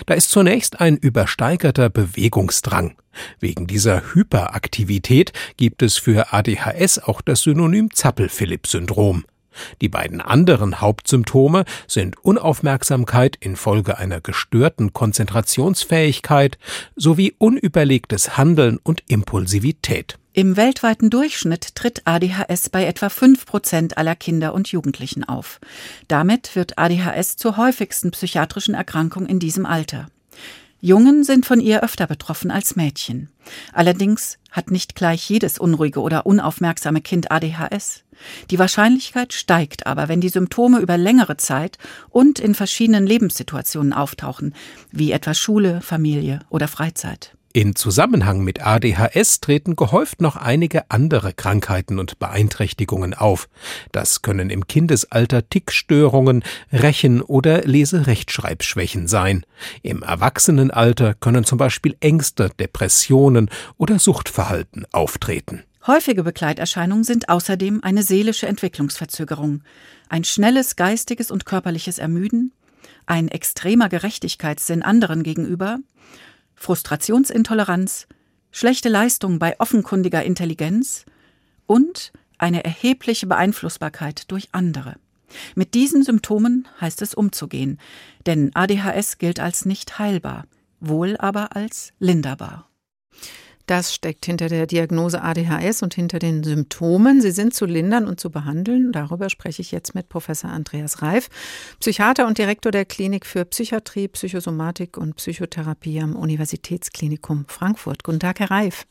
Da 0.06 0.14
ist 0.14 0.30
zunächst 0.30 0.82
ein 0.82 0.98
übersteigerter 0.98 1.90
Bewegungsdrang. 1.90 2.98
Wegen 3.40 3.66
dieser 3.66 4.14
Hyperaktivität 4.14 5.32
gibt 5.56 5.82
es 5.82 5.98
für 5.98 6.34
ADHS 6.34 7.00
auch 7.00 7.22
das 7.22 7.44
Synonym 7.44 7.94
Zappel-Philipp-Syndrom. 7.94 9.24
Die 9.82 9.90
beiden 9.90 10.22
anderen 10.22 10.82
Hauptsymptome 10.82 11.66
sind 11.88 12.18
Unaufmerksamkeit 12.24 13.38
infolge 13.40 13.98
einer 13.98 14.22
gestörten 14.22 14.94
Konzentrationsfähigkeit 14.94 16.58
sowie 16.96 17.36
unüberlegtes 17.38 18.38
Handeln 18.38 18.80
und 18.84 19.04
Impulsivität. 19.08 20.18
Im 20.34 20.58
weltweiten 20.58 21.10
Durchschnitt 21.10 21.76
tritt 21.76 22.02
ADHS 22.04 22.70
bei 22.70 22.86
etwa 22.86 23.08
5 23.08 23.46
Prozent 23.46 23.98
aller 23.98 24.18
Kinder 24.18 24.54
und 24.54 24.68
Jugendlichen 24.68 25.24
auf. 25.24 25.62
Damit 26.10 26.58
wird 26.58 26.78
ADHS 26.78 27.38
zur 27.38 27.56
häufigsten 27.56 28.12
psychiatrischen 28.12 28.74
Erkrankung 28.74 29.28
in 29.28 29.40
diesem 29.40 29.66
Alter. 29.66 30.08
Jungen 30.82 31.24
sind 31.24 31.46
von 31.46 31.60
ihr 31.60 31.84
öfter 31.84 32.06
betroffen 32.06 32.52
als 32.52 32.76
Mädchen. 32.76 33.30
Allerdings 33.74 34.38
hat 34.52 34.72
nicht 34.72 34.96
gleich 34.96 35.30
jedes 35.30 35.58
unruhige 35.58 36.02
oder 36.02 36.26
unaufmerksame 36.26 37.02
Kind 37.02 37.32
ADHS. 37.32 38.04
Die 38.50 38.60
Wahrscheinlichkeit 38.60 39.34
steigt 39.34 39.88
aber, 39.88 40.08
wenn 40.08 40.22
die 40.22 40.30
Symptome 40.30 40.80
über 40.80 40.98
längere 40.98 41.38
Zeit 41.38 41.78
und 42.10 42.40
in 42.40 42.56
verschiedenen 42.56 43.06
Lebenssituationen 43.06 43.94
auftauchen, 43.94 44.54
wie 44.92 45.12
etwa 45.12 45.34
Schule, 45.34 45.82
Familie 45.82 46.40
oder 46.50 46.68
Freizeit. 46.68 47.35
In 47.56 47.74
Zusammenhang 47.74 48.44
mit 48.44 48.68
ADHS 48.68 49.40
treten 49.40 49.78
gehäuft 49.78 50.20
noch 50.20 50.36
einige 50.36 50.92
andere 50.92 51.32
Krankheiten 51.32 52.00
und 52.00 52.20
Beeinträchtigungen 52.20 53.14
auf. 53.14 53.48
Das 53.94 54.22
können 54.22 54.50
im 54.50 54.68
Kindesalter 54.68 55.48
Tickstörungen, 55.48 56.44
Rechen- 56.74 57.22
oder 57.22 57.62
Leserechtschreibschwächen 57.62 59.08
sein. 59.08 59.46
Im 59.84 60.04
Erwachsenenalter 60.04 61.14
können 61.14 61.46
zum 61.46 61.58
Beispiel 61.58 61.96
Ängste, 62.02 62.52
Depressionen 62.60 63.50
oder 63.78 64.00
Suchtverhalten 64.00 64.86
auftreten. 64.92 65.64
Häufige 65.88 66.24
Begleiterscheinungen 66.24 67.06
sind 67.06 67.30
außerdem 67.30 67.82
eine 67.86 68.04
seelische 68.04 68.48
Entwicklungsverzögerung, 68.48 69.64
ein 70.10 70.26
schnelles 70.26 70.76
geistiges 70.76 71.32
und 71.32 71.46
körperliches 71.46 72.00
Ermüden, 72.00 72.52
ein 73.06 73.30
extremer 73.30 73.88
Gerechtigkeitssinn 73.88 74.82
anderen 74.82 75.24
gegenüber, 75.24 75.80
Frustrationsintoleranz, 76.56 78.08
schlechte 78.52 78.90
Leistung 78.90 79.40
bei 79.40 79.60
offenkundiger 79.60 80.24
Intelligenz 80.24 81.06
und 81.68 82.12
eine 82.38 82.64
erhebliche 82.64 83.28
Beeinflussbarkeit 83.28 84.32
durch 84.32 84.50
andere. 84.52 84.96
Mit 85.56 85.74
diesen 85.74 86.04
Symptomen 86.04 86.68
heißt 86.80 87.02
es 87.02 87.14
umzugehen, 87.14 87.80
denn 88.26 88.52
ADHS 88.54 89.18
gilt 89.18 89.40
als 89.40 89.66
nicht 89.66 90.00
heilbar, 90.00 90.46
wohl 90.80 91.18
aber 91.18 91.56
als 91.56 91.94
linderbar. 92.00 92.70
Das 93.66 93.96
steckt 93.96 94.26
hinter 94.26 94.48
der 94.48 94.68
Diagnose 94.68 95.22
ADHS 95.22 95.82
und 95.82 95.96
hinter 95.96 96.20
den 96.20 96.44
Symptomen. 96.44 97.20
Sie 97.22 97.32
sind 97.32 97.54
zu 97.56 97.66
lindern 97.66 98.08
und 98.08 98.20
zu 98.20 98.30
behandeln. 98.30 98.92
Darüber 98.92 99.30
spreche 99.30 99.62
ich 99.62 99.72
jetzt 99.72 99.96
mit 99.96 100.08
Professor 100.08 100.52
Andreas 100.52 101.02
Reif, 101.02 101.30
Psychiater 101.80 102.28
und 102.28 102.38
Direktor 102.38 102.72
der 102.72 102.86
Klinik 102.86 103.26
für 103.26 103.44
Psychiatrie, 103.46 104.08
Psychosomatik 104.08 104.98
und 104.98 105.16
Psychotherapie 105.16 106.00
am 106.00 106.16
Universitätsklinikum 106.16 107.46
Frankfurt. 107.48 108.04
Guten 108.04 108.20
Tag, 108.20 108.40
Herr 108.40 108.52
Reif. 108.52 108.86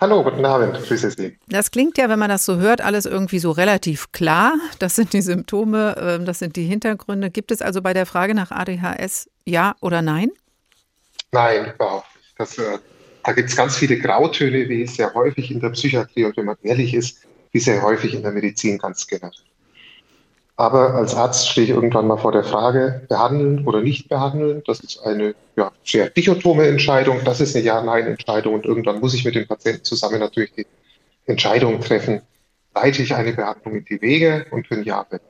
Hallo, 0.00 0.22
guten 0.22 0.44
Abend, 0.46 0.82
grüße 0.82 1.10
Sie. 1.10 1.38
Das 1.48 1.70
klingt 1.70 1.98
ja, 1.98 2.08
wenn 2.08 2.18
man 2.18 2.30
das 2.30 2.46
so 2.46 2.56
hört, 2.56 2.80
alles 2.80 3.04
irgendwie 3.04 3.38
so 3.38 3.50
relativ 3.50 4.12
klar. 4.12 4.54
Das 4.78 4.94
sind 4.94 5.12
die 5.12 5.20
Symptome, 5.20 5.94
ähm, 5.98 6.24
das 6.24 6.38
sind 6.38 6.56
die 6.56 6.64
Hintergründe. 6.64 7.30
Gibt 7.30 7.50
es 7.50 7.60
also 7.60 7.82
bei 7.82 7.92
der 7.92 8.06
Frage 8.06 8.34
nach 8.34 8.50
ADHS 8.50 9.28
Ja 9.44 9.74
oder 9.80 10.00
Nein? 10.00 10.30
Nein, 11.32 11.72
überhaupt 11.74 12.06
nicht. 12.16 12.34
Das 12.38 12.56
äh, 12.56 12.78
da 13.24 13.32
gibt 13.32 13.50
es 13.50 13.56
ganz 13.56 13.76
viele 13.76 13.98
Grautöne, 13.98 14.68
wie 14.68 14.86
sehr 14.86 15.12
häufig 15.14 15.50
in 15.50 15.60
der 15.60 15.70
Psychiatrie 15.70 16.24
und 16.24 16.36
wenn 16.36 16.46
man 16.46 16.56
ehrlich 16.62 16.94
ist, 16.94 17.26
wie 17.52 17.60
sehr 17.60 17.82
häufig 17.82 18.14
in 18.14 18.22
der 18.22 18.32
Medizin 18.32 18.78
ganz 18.78 19.06
generell. 19.06 19.32
Aber 20.56 20.94
als 20.94 21.14
Arzt 21.14 21.48
stehe 21.48 21.64
ich 21.64 21.70
irgendwann 21.70 22.06
mal 22.06 22.18
vor 22.18 22.32
der 22.32 22.44
Frage, 22.44 23.06
behandeln 23.08 23.66
oder 23.66 23.80
nicht 23.80 24.10
behandeln. 24.10 24.62
Das 24.66 24.80
ist 24.80 25.00
eine 25.06 25.34
ja, 25.56 25.72
sehr 25.84 26.10
dichotome 26.10 26.66
Entscheidung. 26.66 27.20
Das 27.24 27.40
ist 27.40 27.56
eine 27.56 27.64
Ja-Nein-Entscheidung. 27.64 28.52
Und 28.52 28.66
irgendwann 28.66 29.00
muss 29.00 29.14
ich 29.14 29.24
mit 29.24 29.34
dem 29.34 29.46
Patienten 29.46 29.84
zusammen 29.84 30.20
natürlich 30.20 30.52
die 30.52 30.66
Entscheidung 31.24 31.80
treffen, 31.80 32.20
leite 32.74 33.02
ich 33.02 33.14
eine 33.14 33.32
Behandlung 33.32 33.76
in 33.76 33.84
die 33.86 34.02
Wege 34.02 34.44
und 34.50 34.70
wenn 34.70 34.82
ja, 34.82 35.06
wenn. 35.08 35.20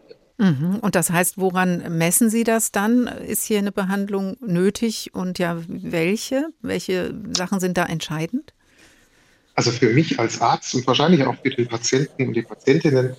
Und 0.41 0.95
das 0.95 1.11
heißt, 1.11 1.37
woran 1.37 1.99
messen 1.99 2.31
Sie 2.31 2.45
das 2.45 2.73
dann? 2.73 3.07
Ist 3.07 3.45
hier 3.45 3.59
eine 3.59 3.73
Behandlung 3.73 4.39
nötig 4.41 5.11
und 5.13 5.39
ja, 5.39 5.59
welche? 5.69 6.49
Welche 6.63 7.15
Sachen 7.37 7.61
sind 7.61 7.77
da 7.77 7.85
entscheidend? 7.85 8.55
Also 9.55 9.71
für 9.71 9.93
mich 9.93 10.19
als 10.19 10.41
Arzt 10.41 10.75
und 10.75 10.87
wahrscheinlich 10.87 11.25
auch 11.25 11.35
für 11.43 11.51
den 11.51 11.69
Patienten 11.69 12.29
und 12.29 12.33
die 12.33 12.41
Patientinnen 12.41 13.15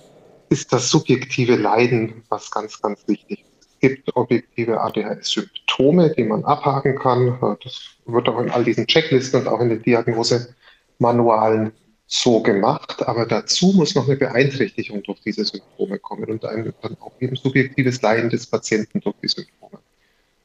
ist 0.48 0.72
das 0.72 0.90
subjektive 0.90 1.54
Leiden 1.54 2.24
was 2.28 2.50
ganz, 2.50 2.82
ganz 2.82 3.06
wichtig. 3.06 3.44
Es 3.60 3.68
gibt 3.78 4.16
objektive 4.16 4.80
ADHS-Symptome, 4.80 6.10
die 6.16 6.24
man 6.24 6.44
abhaken 6.44 6.98
kann. 6.98 7.38
Das 7.62 7.90
wird 8.06 8.28
auch 8.28 8.40
in 8.40 8.50
all 8.50 8.64
diesen 8.64 8.88
Checklisten 8.88 9.42
und 9.42 9.46
auch 9.46 9.60
in 9.60 9.68
den 9.68 9.82
Diagnosemanualen 9.82 11.70
so 12.14 12.42
gemacht, 12.42 13.02
aber 13.08 13.24
dazu 13.24 13.72
muss 13.74 13.94
noch 13.94 14.06
eine 14.06 14.16
Beeinträchtigung 14.16 15.02
durch 15.02 15.20
diese 15.20 15.46
Symptome 15.46 15.98
kommen 15.98 16.24
und 16.24 16.44
ein, 16.44 16.70
dann 16.82 16.94
auch 17.00 17.12
eben 17.20 17.36
subjektives 17.36 18.02
Leiden 18.02 18.28
des 18.28 18.46
Patienten 18.46 19.00
durch 19.00 19.16
die 19.22 19.28
Symptome. 19.28 19.78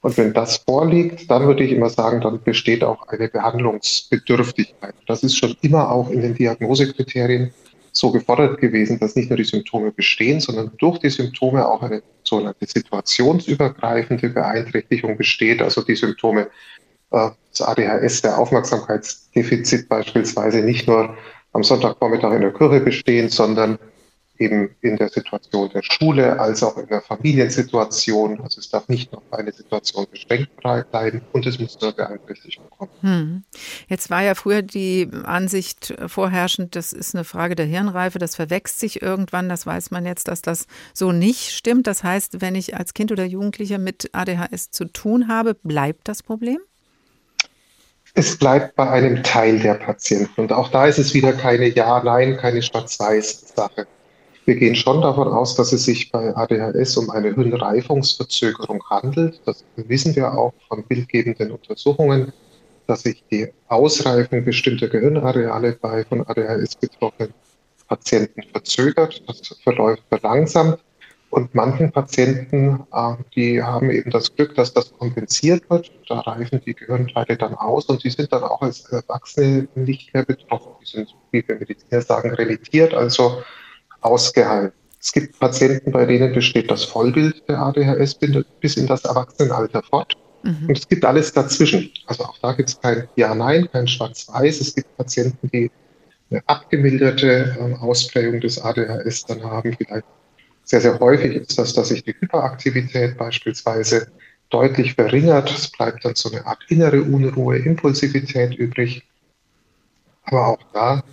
Und 0.01 0.17
wenn 0.17 0.31
das 0.31 0.57
vorliegt, 0.57 1.29
dann 1.29 1.45
würde 1.45 1.65
ich 1.65 1.73
immer 1.73 1.89
sagen, 1.89 2.21
dann 2.21 2.41
besteht 2.41 2.85
auch 2.85 3.05
eine 3.09 3.27
Behandlungsbedürftigkeit. 3.27 4.95
Das 5.07 5.23
ist 5.23 5.35
schon 5.35 5.57
immer 5.61 5.91
auch 5.91 6.09
in 6.09 6.21
den 6.21 6.35
Diagnosekriterien 6.35 7.51
so 7.91 8.11
gefordert 8.11 8.61
gewesen, 8.61 8.97
dass 8.99 9.17
nicht 9.17 9.29
nur 9.29 9.35
die 9.35 9.43
Symptome 9.43 9.91
bestehen, 9.91 10.39
sondern 10.39 10.71
durch 10.77 10.99
die 10.99 11.09
Symptome 11.09 11.67
auch 11.67 11.81
eine 11.81 12.01
sogenannte 12.23 12.65
situationsübergreifende 12.65 14.29
Beeinträchtigung 14.29 15.17
besteht. 15.17 15.61
Also 15.61 15.81
die 15.81 15.95
Symptome 15.97 16.47
äh, 17.11 17.29
des 17.51 17.61
ADHS, 17.61 18.21
der 18.21 18.37
Aufmerksamkeitsdefizit 18.37 19.89
beispielsweise 19.89 20.59
nicht 20.59 20.87
nur 20.87 21.17
am 21.53 21.63
Sonntagvormittag 21.63 22.33
in 22.33 22.41
der 22.41 22.53
Kirche 22.53 22.79
bestehen, 22.81 23.29
sondern 23.29 23.79
eben 24.39 24.75
in 24.81 24.97
der 24.97 25.09
Situation 25.09 25.69
der 25.69 25.81
Schule 25.83 26.39
als 26.39 26.63
auch 26.63 26.77
in 26.77 26.87
der 26.87 27.01
Familiensituation. 27.01 28.39
Also 28.41 28.59
es 28.59 28.69
darf 28.69 28.87
nicht 28.87 29.11
nur 29.11 29.21
auf 29.21 29.39
eine 29.39 29.51
Situation 29.51 30.05
beschränkt 30.09 30.55
bleiben 30.57 31.21
und 31.33 31.45
es 31.45 31.59
muss 31.59 31.77
zur 31.77 31.93
Beeinträchtigung 31.93 32.69
kommen. 32.69 32.91
Hm. 33.01 33.43
Jetzt 33.87 34.09
war 34.09 34.21
ja 34.23 34.35
früher 34.35 34.61
die 34.61 35.09
Ansicht 35.23 35.93
vorherrschend, 36.07 36.75
das 36.75 36.93
ist 36.93 37.15
eine 37.15 37.23
Frage 37.23 37.55
der 37.55 37.65
Hirnreife, 37.65 38.19
das 38.19 38.35
verwächst 38.35 38.79
sich 38.79 39.01
irgendwann. 39.01 39.49
Das 39.49 39.65
weiß 39.65 39.91
man 39.91 40.05
jetzt, 40.05 40.27
dass 40.27 40.41
das 40.41 40.67
so 40.93 41.11
nicht 41.11 41.51
stimmt. 41.51 41.87
Das 41.87 42.03
heißt, 42.03 42.41
wenn 42.41 42.55
ich 42.55 42.75
als 42.75 42.93
Kind 42.93 43.11
oder 43.11 43.25
Jugendlicher 43.25 43.77
mit 43.77 44.09
ADHS 44.13 44.71
zu 44.71 44.85
tun 44.85 45.27
habe, 45.27 45.53
bleibt 45.55 46.07
das 46.07 46.23
Problem? 46.23 46.59
Es 48.17 48.35
bleibt 48.35 48.75
bei 48.75 48.89
einem 48.89 49.21
Teil 49.21 49.59
der 49.59 49.75
Patienten. 49.75 50.41
Und 50.41 50.51
auch 50.51 50.69
da 50.69 50.87
ist 50.87 50.97
es 50.97 51.13
wieder 51.13 51.33
keine 51.33 51.67
Ja, 51.67 52.01
Nein, 52.03 52.35
keine 52.37 52.63
Schwarz-Weiß-Sache. 52.63 53.85
Wir 54.45 54.55
gehen 54.55 54.75
schon 54.75 55.01
davon 55.01 55.27
aus, 55.27 55.55
dass 55.55 55.71
es 55.71 55.85
sich 55.85 56.11
bei 56.11 56.35
ADHS 56.35 56.97
um 56.97 57.11
eine 57.11 57.35
Hirnreifungsverzögerung 57.35 58.83
handelt. 58.89 59.39
Das 59.45 59.63
wissen 59.75 60.15
wir 60.15 60.33
auch 60.33 60.53
von 60.67 60.83
bildgebenden 60.83 61.51
Untersuchungen, 61.51 62.33
dass 62.87 63.03
sich 63.03 63.23
die 63.29 63.49
Ausreifung 63.67 64.43
bestimmter 64.43 64.87
Gehirnareale 64.87 65.73
bei 65.73 66.03
von 66.05 66.25
ADHS 66.25 66.75
betroffenen 66.77 67.33
Patienten 67.87 68.41
verzögert. 68.51 69.21
Das 69.27 69.41
verläuft 69.63 70.01
verlangsamt. 70.09 70.79
Und 71.29 71.53
manchen 71.53 71.91
Patienten, 71.91 72.85
äh, 72.93 73.13
die 73.35 73.61
haben 73.61 73.91
eben 73.91 74.09
das 74.11 74.33
Glück, 74.33 74.55
dass 74.55 74.73
das 74.73 74.93
kompensiert 74.93 75.69
wird. 75.69 75.91
Da 76.07 76.21
reifen 76.21 76.61
die 76.65 76.73
Gehirnteile 76.73 77.35
dann 77.35 77.53
aus 77.55 77.85
und 77.85 78.03
die 78.03 78.09
sind 78.09 78.31
dann 78.31 78.43
auch 78.43 78.61
als 78.61 78.85
Erwachsene 78.91 79.67
nicht 79.75 80.13
mehr 80.13 80.23
betroffen. 80.23 80.71
Die 80.81 80.85
sind, 80.85 81.15
wie 81.31 81.43
wir 81.45 81.55
Mediziner 81.55 82.01
sagen, 82.01 82.33
remittiert, 82.33 82.93
also 82.93 83.41
ausgeheilt. 84.01 84.73
Es 84.99 85.11
gibt 85.11 85.39
Patienten, 85.39 85.91
bei 85.91 86.05
denen 86.05 86.33
besteht 86.33 86.71
das 86.71 86.83
Vollbild 86.83 87.47
der 87.47 87.59
ADHS 87.59 88.15
bis 88.61 88.77
in 88.77 88.87
das 88.87 89.05
Erwachsenenalter 89.05 89.83
fort. 89.83 90.15
Mhm. 90.43 90.69
Und 90.69 90.77
es 90.77 90.87
gibt 90.87 91.03
alles 91.05 91.33
dazwischen. 91.33 91.91
Also 92.07 92.23
auch 92.23 92.37
da 92.39 92.53
gibt 92.53 92.69
es 92.69 92.79
kein 92.79 93.07
Ja-Nein, 93.15 93.69
kein 93.71 93.87
Schwarz-Weiß. 93.87 94.61
Es 94.61 94.75
gibt 94.75 94.95
Patienten, 94.97 95.49
die 95.51 95.69
eine 96.29 96.41
abgemilderte 96.47 97.55
äh, 97.59 97.73
Ausprägung 97.75 98.39
des 98.41 98.59
ADHS 98.59 99.25
dann 99.25 99.43
haben, 99.43 99.75
vielleicht 99.77 100.05
sehr, 100.67 100.81
sehr 100.81 100.99
häufig 100.99 101.33
ist 101.33 101.57
das, 101.57 101.73
dass 101.73 101.87
sich 101.87 102.03
die 102.03 102.13
Hyperaktivität 102.19 103.17
beispielsweise 103.17 104.11
deutlich 104.49 104.95
verringert. 104.95 105.49
Es 105.49 105.71
bleibt 105.71 106.03
dann 106.03 106.15
so 106.15 106.29
eine 106.29 106.45
Art 106.45 106.59
innere 106.67 107.01
Unruhe, 107.01 107.57
Impulsivität 107.57 108.53
übrig. 108.55 109.03
Aber 110.23 110.47
auch 110.47 110.59
da, 110.73 111.03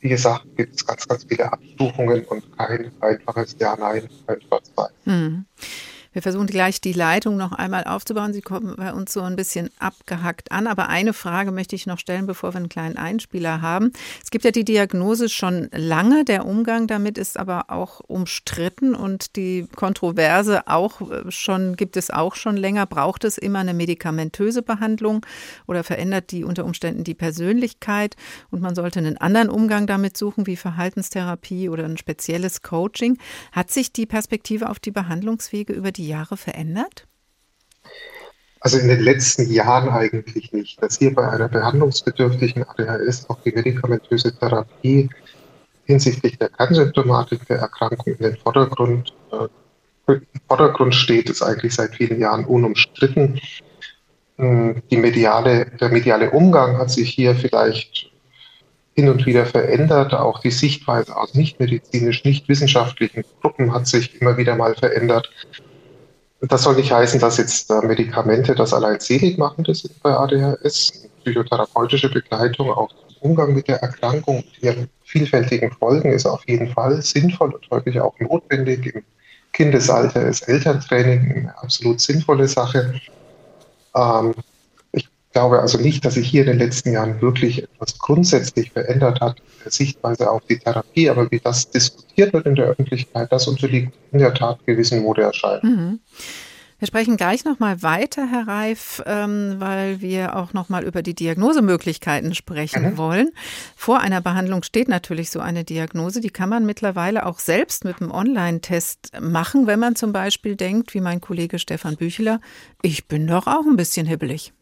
wie 0.00 0.08
gesagt, 0.08 0.44
gibt 0.56 0.74
es 0.74 0.84
ganz, 0.84 1.06
ganz 1.06 1.24
viele 1.24 1.52
Abstufungen 1.52 2.24
und 2.24 2.58
kein 2.58 2.90
einfaches 3.00 3.54
Ja, 3.60 3.76
Nein, 3.76 4.08
kein 4.26 4.40
Schwarz-Weiß. 4.42 4.90
Hm. 5.04 5.44
Wir 6.14 6.22
versuchen 6.22 6.46
gleich 6.46 6.80
die 6.80 6.92
Leitung 6.92 7.36
noch 7.36 7.50
einmal 7.50 7.84
aufzubauen. 7.84 8.32
Sie 8.32 8.40
kommen 8.40 8.76
bei 8.76 8.92
uns 8.92 9.12
so 9.12 9.22
ein 9.22 9.34
bisschen 9.34 9.68
abgehackt 9.80 10.52
an. 10.52 10.68
Aber 10.68 10.88
eine 10.88 11.12
Frage 11.12 11.50
möchte 11.50 11.74
ich 11.74 11.86
noch 11.86 11.98
stellen, 11.98 12.26
bevor 12.26 12.54
wir 12.54 12.58
einen 12.58 12.68
kleinen 12.68 12.96
Einspieler 12.96 13.60
haben. 13.62 13.90
Es 14.22 14.30
gibt 14.30 14.44
ja 14.44 14.52
die 14.52 14.64
Diagnose 14.64 15.28
schon 15.28 15.68
lange. 15.72 16.24
Der 16.24 16.46
Umgang 16.46 16.86
damit 16.86 17.18
ist 17.18 17.36
aber 17.36 17.64
auch 17.68 17.98
umstritten 18.06 18.94
und 18.94 19.34
die 19.34 19.66
Kontroverse 19.74 20.68
auch 20.68 21.00
äh, 21.00 21.32
schon, 21.32 21.74
gibt 21.74 21.96
es 21.96 22.12
auch 22.12 22.36
schon 22.36 22.56
länger. 22.56 22.86
Braucht 22.86 23.24
es 23.24 23.36
immer 23.36 23.58
eine 23.58 23.74
medikamentöse 23.74 24.62
Behandlung 24.62 25.26
oder 25.66 25.82
verändert 25.82 26.30
die 26.30 26.44
unter 26.44 26.64
Umständen 26.64 27.02
die 27.02 27.14
Persönlichkeit? 27.14 28.14
Und 28.52 28.62
man 28.62 28.76
sollte 28.76 29.00
einen 29.00 29.18
anderen 29.18 29.48
Umgang 29.48 29.88
damit 29.88 30.16
suchen, 30.16 30.46
wie 30.46 30.54
Verhaltenstherapie 30.54 31.68
oder 31.68 31.84
ein 31.84 31.96
spezielles 31.96 32.62
Coaching. 32.62 33.18
Hat 33.50 33.72
sich 33.72 33.92
die 33.92 34.06
Perspektive 34.06 34.70
auf 34.70 34.78
die 34.78 34.92
Behandlungswege 34.92 35.72
über 35.72 35.90
die 35.90 36.03
die 36.04 36.10
Jahre 36.10 36.36
verändert? 36.36 37.06
Also 38.60 38.78
in 38.78 38.88
den 38.88 39.00
letzten 39.00 39.50
Jahren 39.50 39.88
eigentlich 39.88 40.52
nicht. 40.52 40.82
Dass 40.82 40.98
hier 40.98 41.14
bei 41.14 41.28
einer 41.28 41.48
behandlungsbedürftigen 41.48 42.64
ADHS 42.64 43.28
auch 43.28 43.40
die 43.42 43.52
medikamentöse 43.52 44.36
Therapie 44.38 45.08
hinsichtlich 45.86 46.38
der 46.38 46.48
Kernsymptomatik 46.50 47.46
der 47.46 47.58
Erkrankung 47.58 48.14
in 48.14 48.22
den 48.22 48.36
Vordergrund, 48.36 49.14
äh, 49.32 50.18
Vordergrund 50.48 50.94
steht, 50.94 51.30
ist 51.30 51.42
eigentlich 51.42 51.74
seit 51.74 51.94
vielen 51.94 52.20
Jahren 52.20 52.44
unumstritten. 52.44 53.40
Hm, 54.36 54.82
die 54.90 54.96
mediale, 54.96 55.66
der 55.80 55.88
mediale 55.90 56.30
Umgang 56.30 56.76
hat 56.78 56.90
sich 56.90 57.10
hier 57.10 57.34
vielleicht 57.34 58.10
hin 58.94 59.08
und 59.08 59.26
wieder 59.26 59.46
verändert. 59.46 60.14
Auch 60.14 60.40
die 60.40 60.50
Sichtweise 60.50 61.16
aus 61.16 61.34
nichtmedizinisch, 61.34 62.24
nicht 62.24 62.48
wissenschaftlichen 62.48 63.24
Gruppen 63.40 63.72
hat 63.72 63.86
sich 63.86 64.20
immer 64.20 64.36
wieder 64.36 64.56
mal 64.56 64.74
verändert. 64.74 65.30
Das 66.48 66.62
soll 66.62 66.76
nicht 66.76 66.92
heißen, 66.92 67.20
dass 67.20 67.38
jetzt 67.38 67.70
äh, 67.70 67.80
Medikamente 67.86 68.54
das 68.54 68.74
allein 68.74 69.00
selig 69.00 69.38
machen, 69.38 69.64
das 69.64 69.80
sind 69.80 70.02
bei 70.02 70.12
ADHS. 70.12 71.08
Psychotherapeutische 71.24 72.10
Begleitung, 72.10 72.70
auch 72.70 72.90
Umgang 73.20 73.54
mit 73.54 73.66
der 73.68 73.80
Erkrankung 73.80 74.38
und 74.40 74.62
ihren 74.62 74.90
vielfältigen 75.04 75.72
Folgen 75.72 76.12
ist 76.12 76.26
auf 76.26 76.46
jeden 76.46 76.68
Fall 76.68 77.00
sinnvoll 77.00 77.54
und 77.54 77.70
häufig 77.70 77.98
auch 77.98 78.18
notwendig. 78.20 78.94
Im 78.94 79.02
Kindesalter 79.54 80.26
ist 80.26 80.42
Elterntraining 80.42 81.32
eine 81.32 81.58
absolut 81.62 82.00
sinnvolle 82.00 82.46
Sache. 82.46 83.00
Ähm, 83.94 84.34
glaube 85.34 85.60
also 85.60 85.78
nicht, 85.78 86.04
dass 86.04 86.14
sich 86.14 86.28
hier 86.28 86.42
in 86.42 86.46
den 86.46 86.58
letzten 86.58 86.92
Jahren 86.92 87.20
wirklich 87.20 87.64
etwas 87.64 87.98
grundsätzlich 87.98 88.70
verändert 88.70 89.20
hat, 89.20 89.40
in 89.40 89.64
der 89.64 89.72
Sichtweise 89.72 90.30
auf 90.30 90.42
die 90.48 90.58
Therapie, 90.58 91.10
aber 91.10 91.30
wie 91.30 91.40
das 91.40 91.70
diskutiert 91.70 92.32
wird 92.32 92.46
in 92.46 92.54
der 92.54 92.66
Öffentlichkeit, 92.66 93.30
das 93.30 93.46
unterliegt 93.46 93.92
in 94.12 94.20
der 94.20 94.32
Tat 94.32 94.64
gewissen 94.64 95.02
Modeerscheinungen. 95.02 95.86
Mhm. 95.86 96.00
Wir 96.80 96.88
sprechen 96.88 97.16
gleich 97.16 97.44
noch 97.44 97.60
mal 97.60 97.82
weiter, 97.82 98.28
Herr 98.30 98.46
Reif, 98.46 99.02
ähm, 99.06 99.56
weil 99.58 100.00
wir 100.00 100.36
auch 100.36 100.52
noch 100.52 100.68
mal 100.68 100.84
über 100.84 101.02
die 101.02 101.14
Diagnosemöglichkeiten 101.14 102.34
sprechen 102.34 102.82
mhm. 102.82 102.98
wollen. 102.98 103.30
Vor 103.74 104.00
einer 104.00 104.20
Behandlung 104.20 104.62
steht 104.64 104.88
natürlich 104.88 105.30
so 105.30 105.40
eine 105.40 105.64
Diagnose. 105.64 106.20
Die 106.20 106.30
kann 106.30 106.48
man 106.48 106.66
mittlerweile 106.66 107.26
auch 107.26 107.38
selbst 107.38 107.84
mit 107.84 108.00
einem 108.00 108.10
Online-Test 108.10 109.12
machen, 109.20 109.66
wenn 109.66 109.78
man 109.78 109.96
zum 109.96 110.12
Beispiel 110.12 110.56
denkt, 110.56 110.94
wie 110.94 111.00
mein 111.00 111.20
Kollege 111.20 111.58
Stefan 111.58 111.96
Büchler, 111.96 112.40
ich 112.82 113.06
bin 113.06 113.26
doch 113.26 113.46
auch 113.46 113.64
ein 113.66 113.76
bisschen 113.76 114.06
hibbelig. 114.06 114.52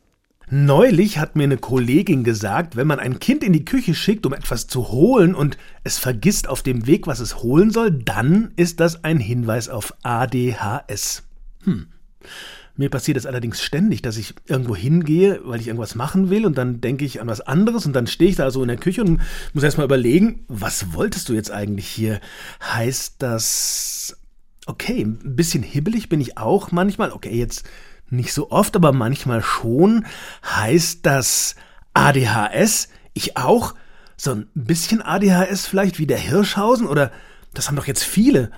Neulich 0.55 1.17
hat 1.17 1.35
mir 1.35 1.45
eine 1.45 1.57
Kollegin 1.57 2.25
gesagt, 2.25 2.77
wenn 2.77 2.87
man 2.87 3.01
ein 3.01 3.21
Kind 3.21 3.43
in 3.43 3.55
die 3.55 3.65
Küche 3.65 3.95
schickt, 3.95 4.27
um 4.27 4.35
etwas 4.35 4.67
zu 4.67 4.91
holen 4.91 5.35
und 5.35 5.57
es 5.83 5.97
vergisst 5.97 6.47
auf 6.47 6.63
dem 6.63 6.87
Weg, 6.87 7.07
was 7.07 7.21
es 7.21 7.43
holen 7.43 7.71
soll, 7.71 7.91
dann 7.91 8.53
ist 8.57 8.79
das 8.79 9.03
ein 9.03 9.19
Hinweis 9.19 9.71
auf 9.71 9.95
ADHS. 10.03 11.23
Hm. 11.65 11.87
Mir 12.77 12.91
passiert 12.91 13.17
es 13.17 13.25
allerdings 13.25 13.63
ständig, 13.63 14.03
dass 14.03 14.19
ich 14.19 14.35
irgendwo 14.47 14.77
hingehe, 14.77 15.41
weil 15.43 15.59
ich 15.59 15.69
irgendwas 15.69 15.95
machen 15.95 16.29
will 16.29 16.45
und 16.45 16.59
dann 16.59 16.83
denke 16.83 17.07
ich 17.07 17.23
an 17.23 17.29
was 17.29 17.41
anderes 17.41 17.87
und 17.87 17.95
dann 17.95 18.07
stehe 18.07 18.29
ich 18.29 18.37
da 18.37 18.51
so 18.51 18.61
in 18.61 18.69
der 18.69 18.77
Küche 18.77 19.01
und 19.03 19.23
muss 19.55 19.63
erstmal 19.63 19.87
überlegen, 19.87 20.45
was 20.49 20.93
wolltest 20.93 21.31
du 21.31 21.33
jetzt 21.33 21.51
eigentlich 21.51 21.89
hier? 21.89 22.21
Heißt 22.63 23.15
das, 23.21 24.19
okay, 24.67 25.01
ein 25.01 25.35
bisschen 25.35 25.63
hibbelig 25.63 26.11
bin 26.11 26.21
ich 26.21 26.37
auch 26.37 26.73
manchmal. 26.73 27.11
Okay, 27.11 27.35
jetzt 27.39 27.65
nicht 28.13 28.33
so 28.33 28.51
oft, 28.51 28.77
aber 28.77 28.93
manchmal 28.93 29.43
schon. 29.43 30.07
Heißt 30.45 31.05
das 31.05 31.57
ADHS? 31.95 32.89
Ich 33.15 33.37
auch? 33.37 33.75
So 34.17 34.33
ein 34.33 34.49
bisschen 34.55 35.03
ADHS 35.03 35.67
vielleicht 35.67 35.99
wie 35.99 36.07
der 36.07 36.19
Hirschhausen? 36.19 36.87
Oder 36.87 37.11
das 37.55 37.69
haben 37.69 37.77
doch 37.77 37.87
jetzt 37.87 38.05
viele. 38.05 38.51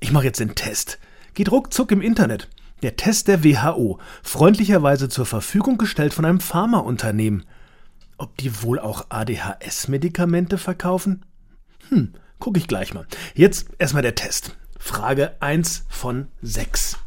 Ich 0.00 0.12
mache 0.12 0.24
jetzt 0.24 0.40
den 0.40 0.54
Test. 0.54 0.98
Geht 1.34 1.50
ruckzuck 1.50 1.92
im 1.92 2.00
Internet. 2.00 2.48
Der 2.82 2.96
Test 2.96 3.28
der 3.28 3.44
WHO, 3.44 3.98
freundlicherweise 4.22 5.08
zur 5.08 5.24
Verfügung 5.24 5.78
gestellt 5.78 6.12
von 6.12 6.24
einem 6.24 6.40
Pharmaunternehmen. 6.40 7.44
Ob 8.18 8.36
die 8.36 8.62
wohl 8.62 8.78
auch 8.78 9.06
ADHS-Medikamente 9.10 10.58
verkaufen? 10.58 11.24
Hm, 11.88 12.14
gucke 12.38 12.58
ich 12.58 12.68
gleich 12.68 12.94
mal. 12.94 13.06
Jetzt 13.34 13.68
erstmal 13.78 14.02
der 14.02 14.14
Test. 14.14 14.56
Frage 14.78 15.40
1 15.40 15.86
von 15.88 16.28
6. 16.42 16.98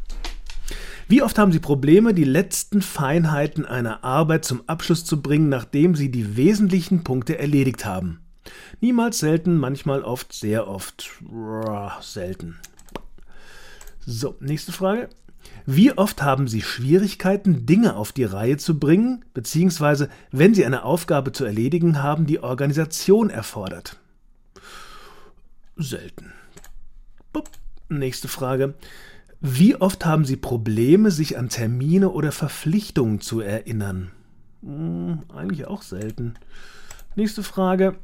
Wie 1.10 1.22
oft 1.22 1.38
haben 1.38 1.52
Sie 1.52 1.58
Probleme, 1.58 2.12
die 2.12 2.24
letzten 2.24 2.82
Feinheiten 2.82 3.64
einer 3.64 4.04
Arbeit 4.04 4.44
zum 4.44 4.62
Abschluss 4.68 5.06
zu 5.06 5.22
bringen, 5.22 5.48
nachdem 5.48 5.94
Sie 5.94 6.10
die 6.10 6.36
wesentlichen 6.36 7.02
Punkte 7.02 7.38
erledigt 7.38 7.86
haben? 7.86 8.20
Niemals 8.82 9.18
selten, 9.18 9.56
manchmal 9.56 10.02
oft, 10.02 10.34
sehr 10.34 10.68
oft, 10.68 11.10
selten. 12.02 12.58
So, 14.04 14.36
nächste 14.40 14.72
Frage. 14.72 15.08
Wie 15.64 15.96
oft 15.96 16.20
haben 16.22 16.46
Sie 16.46 16.60
Schwierigkeiten, 16.60 17.64
Dinge 17.64 17.96
auf 17.96 18.12
die 18.12 18.24
Reihe 18.24 18.58
zu 18.58 18.78
bringen, 18.78 19.24
beziehungsweise 19.32 20.10
wenn 20.30 20.52
Sie 20.52 20.66
eine 20.66 20.82
Aufgabe 20.84 21.32
zu 21.32 21.46
erledigen 21.46 22.02
haben, 22.02 22.26
die 22.26 22.42
Organisation 22.42 23.30
erfordert? 23.30 23.96
Selten. 25.74 26.34
Bup. 27.32 27.48
Nächste 27.88 28.28
Frage. 28.28 28.74
Wie 29.40 29.76
oft 29.76 30.04
haben 30.04 30.24
Sie 30.24 30.36
Probleme, 30.36 31.12
sich 31.12 31.38
an 31.38 31.48
Termine 31.48 32.10
oder 32.10 32.32
Verpflichtungen 32.32 33.20
zu 33.20 33.40
erinnern? 33.40 34.10
Hm, 34.62 35.20
eigentlich 35.34 35.66
auch 35.66 35.82
selten. 35.82 36.34
Nächste 37.14 37.44
Frage. 37.44 37.94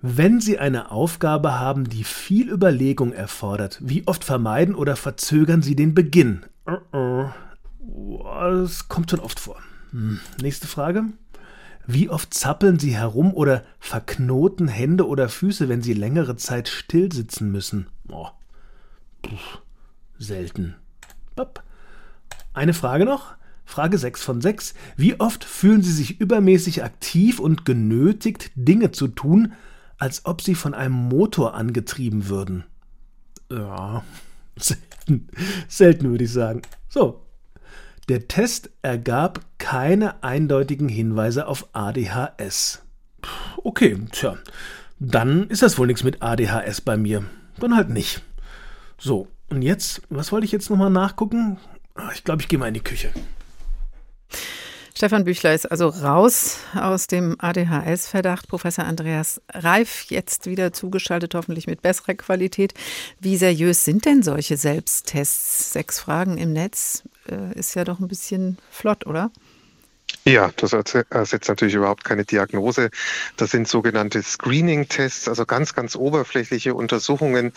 Wenn 0.00 0.40
Sie 0.40 0.58
eine 0.58 0.90
Aufgabe 0.90 1.58
haben, 1.58 1.88
die 1.88 2.02
viel 2.02 2.48
Überlegung 2.50 3.12
erfordert, 3.12 3.78
wie 3.80 4.06
oft 4.06 4.24
vermeiden 4.24 4.74
oder 4.74 4.96
verzögern 4.96 5.62
Sie 5.62 5.76
den 5.76 5.94
Beginn? 5.94 6.44
Das 8.24 8.88
kommt 8.88 9.10
schon 9.10 9.20
oft 9.20 9.38
vor. 9.38 9.58
Hm, 9.92 10.18
nächste 10.42 10.66
Frage. 10.66 11.04
Wie 11.86 12.10
oft 12.10 12.34
zappeln 12.34 12.80
Sie 12.80 12.96
herum 12.96 13.32
oder 13.32 13.62
verknoten 13.78 14.66
Hände 14.66 15.06
oder 15.06 15.28
Füße, 15.28 15.68
wenn 15.68 15.82
Sie 15.82 15.94
längere 15.94 16.36
Zeit 16.36 16.68
still 16.68 17.12
sitzen 17.12 17.52
müssen? 17.52 17.86
Oh. 18.10 18.28
Puh 19.22 19.36
selten. 20.18 20.74
Eine 22.58 22.74
Frage 22.74 23.04
noch. 23.04 23.36
Frage 23.64 23.98
6 23.98 24.24
von 24.24 24.40
6. 24.40 24.74
Wie 24.96 25.20
oft 25.20 25.44
fühlen 25.44 25.82
Sie 25.82 25.92
sich 25.92 26.20
übermäßig 26.20 26.82
aktiv 26.82 27.38
und 27.38 27.64
genötigt, 27.64 28.50
Dinge 28.56 28.90
zu 28.90 29.06
tun, 29.06 29.52
als 29.98 30.24
ob 30.24 30.42
Sie 30.42 30.56
von 30.56 30.74
einem 30.74 30.94
Motor 30.94 31.54
angetrieben 31.54 32.28
würden? 32.28 32.64
Ja, 33.48 34.02
selten. 34.56 35.28
Selten 35.68 36.10
würde 36.10 36.24
ich 36.24 36.32
sagen. 36.32 36.62
So. 36.88 37.24
Der 38.08 38.26
Test 38.26 38.70
ergab 38.82 39.44
keine 39.58 40.22
eindeutigen 40.24 40.88
Hinweise 40.88 41.46
auf 41.46 41.68
ADHS. 41.74 42.82
Okay, 43.62 44.00
tja. 44.10 44.36
Dann 44.98 45.48
ist 45.48 45.62
das 45.62 45.78
wohl 45.78 45.86
nichts 45.86 46.02
mit 46.02 46.22
ADHS 46.22 46.80
bei 46.80 46.96
mir. 46.96 47.24
Dann 47.60 47.76
halt 47.76 47.90
nicht. 47.90 48.22
So, 48.98 49.28
und 49.50 49.62
jetzt, 49.62 50.02
was 50.10 50.32
wollte 50.32 50.44
ich 50.44 50.52
jetzt 50.52 50.70
nochmal 50.70 50.90
nachgucken? 50.90 51.58
Ah, 51.94 52.10
ich 52.14 52.24
glaube, 52.24 52.42
ich 52.42 52.48
gehe 52.48 52.58
mal 52.58 52.68
in 52.68 52.74
die 52.74 52.80
Küche. 52.80 53.10
Stefan 54.98 55.22
Büchler 55.22 55.54
ist 55.54 55.70
also 55.70 55.90
raus 55.90 56.58
aus 56.74 57.06
dem 57.06 57.36
ADHS-Verdacht. 57.38 58.48
Professor 58.48 58.84
Andreas 58.84 59.40
Reif 59.52 60.06
jetzt 60.08 60.46
wieder 60.46 60.72
zugeschaltet, 60.72 61.36
hoffentlich 61.36 61.68
mit 61.68 61.82
besserer 61.82 62.14
Qualität. 62.14 62.74
Wie 63.20 63.36
seriös 63.36 63.84
sind 63.84 64.06
denn 64.06 64.24
solche 64.24 64.56
Selbsttests? 64.56 65.72
Sechs 65.72 66.00
Fragen 66.00 66.36
im 66.36 66.52
Netz 66.52 67.04
äh, 67.30 67.56
ist 67.56 67.76
ja 67.76 67.84
doch 67.84 68.00
ein 68.00 68.08
bisschen 68.08 68.58
flott, 68.72 69.06
oder? 69.06 69.30
Ja, 70.26 70.52
das 70.56 70.74
ersetzt 70.74 71.48
natürlich 71.48 71.74
überhaupt 71.74 72.04
keine 72.04 72.26
Diagnose. 72.26 72.90
Das 73.36 73.50
sind 73.50 73.66
sogenannte 73.66 74.22
Screening-Tests, 74.22 75.26
also 75.26 75.46
ganz, 75.46 75.74
ganz 75.74 75.96
oberflächliche 75.96 76.74
Untersuchungen, 76.74 77.54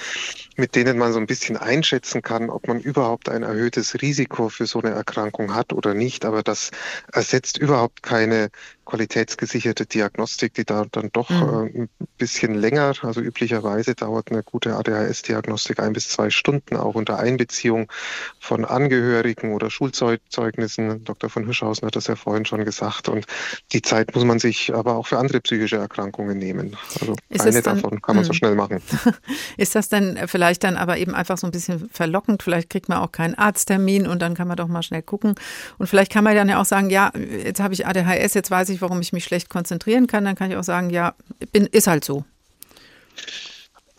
mit 0.55 0.75
denen 0.75 0.97
man 0.97 1.11
so 1.11 1.19
ein 1.19 1.27
bisschen 1.27 1.57
einschätzen 1.57 2.21
kann, 2.21 2.49
ob 2.49 2.69
man 2.69 2.79
überhaupt 2.79 3.27
ein 3.27 3.43
erhöhtes 3.43 4.01
Risiko 4.01 4.47
für 4.47 4.67
so 4.67 4.79
eine 4.79 4.91
Erkrankung 4.91 5.53
hat 5.53 5.73
oder 5.73 5.93
nicht. 5.93 6.23
Aber 6.23 6.43
das 6.43 6.71
ersetzt 7.11 7.57
überhaupt 7.57 8.03
keine 8.03 8.49
qualitätsgesicherte 8.91 9.85
Diagnostik, 9.85 10.53
die 10.53 10.65
dauert 10.65 10.89
dann 10.97 11.09
doch 11.13 11.29
mhm. 11.29 11.37
äh, 11.37 11.79
ein 11.83 11.89
bisschen 12.17 12.55
länger. 12.55 12.93
Also 13.03 13.21
üblicherweise 13.21 13.95
dauert 13.95 14.31
eine 14.31 14.43
gute 14.43 14.75
ADHS-Diagnostik 14.75 15.79
ein 15.79 15.93
bis 15.93 16.09
zwei 16.09 16.29
Stunden, 16.29 16.75
auch 16.75 16.95
unter 16.95 17.17
Einbeziehung 17.17 17.89
von 18.37 18.65
Angehörigen 18.65 19.53
oder 19.53 19.69
Schulzeugnissen. 19.69 21.05
Dr. 21.05 21.29
von 21.29 21.45
Hirschhausen 21.45 21.85
hat 21.85 21.95
das 21.95 22.07
ja 22.07 22.17
vorhin 22.17 22.45
schon 22.45 22.65
gesagt. 22.65 23.07
Und 23.07 23.25
die 23.71 23.81
Zeit 23.81 24.13
muss 24.13 24.25
man 24.25 24.39
sich 24.39 24.73
aber 24.75 24.95
auch 24.95 25.07
für 25.07 25.19
andere 25.19 25.39
psychische 25.39 25.77
Erkrankungen 25.77 26.37
nehmen. 26.37 26.75
Also 26.99 27.15
ist 27.29 27.41
eine 27.41 27.61
dann, 27.61 27.75
davon 27.75 28.01
kann 28.01 28.17
man 28.17 28.25
so 28.25 28.31
hm. 28.31 28.35
schnell 28.35 28.55
machen. 28.55 28.81
Ist 29.57 29.75
das 29.75 29.87
denn 29.87 30.19
vielleicht 30.25 30.65
dann 30.65 30.75
aber 30.75 30.97
eben 30.97 31.15
einfach 31.15 31.37
so 31.37 31.47
ein 31.47 31.51
bisschen 31.51 31.89
verlockend? 31.93 32.43
Vielleicht 32.43 32.69
kriegt 32.69 32.89
man 32.89 32.97
auch 32.97 33.13
keinen 33.13 33.35
Arzttermin 33.35 34.05
und 34.05 34.21
dann 34.21 34.33
kann 34.33 34.49
man 34.49 34.57
doch 34.57 34.67
mal 34.67 34.83
schnell 34.83 35.01
gucken. 35.01 35.35
Und 35.77 35.87
vielleicht 35.87 36.11
kann 36.11 36.25
man 36.25 36.35
dann 36.35 36.49
ja 36.49 36.59
auch 36.59 36.65
sagen, 36.65 36.89
ja, 36.89 37.11
jetzt 37.15 37.61
habe 37.61 37.73
ich 37.73 37.87
ADHS, 37.87 38.33
jetzt 38.33 38.51
weiß 38.51 38.67
ich, 38.69 38.80
warum 38.81 39.01
ich 39.01 39.13
mich 39.13 39.23
schlecht 39.23 39.49
konzentrieren 39.49 40.07
kann, 40.07 40.25
dann 40.25 40.35
kann 40.35 40.51
ich 40.51 40.57
auch 40.57 40.63
sagen, 40.63 40.89
ja, 40.89 41.15
bin, 41.51 41.65
ist 41.65 41.87
halt 41.87 42.03
so. 42.03 42.25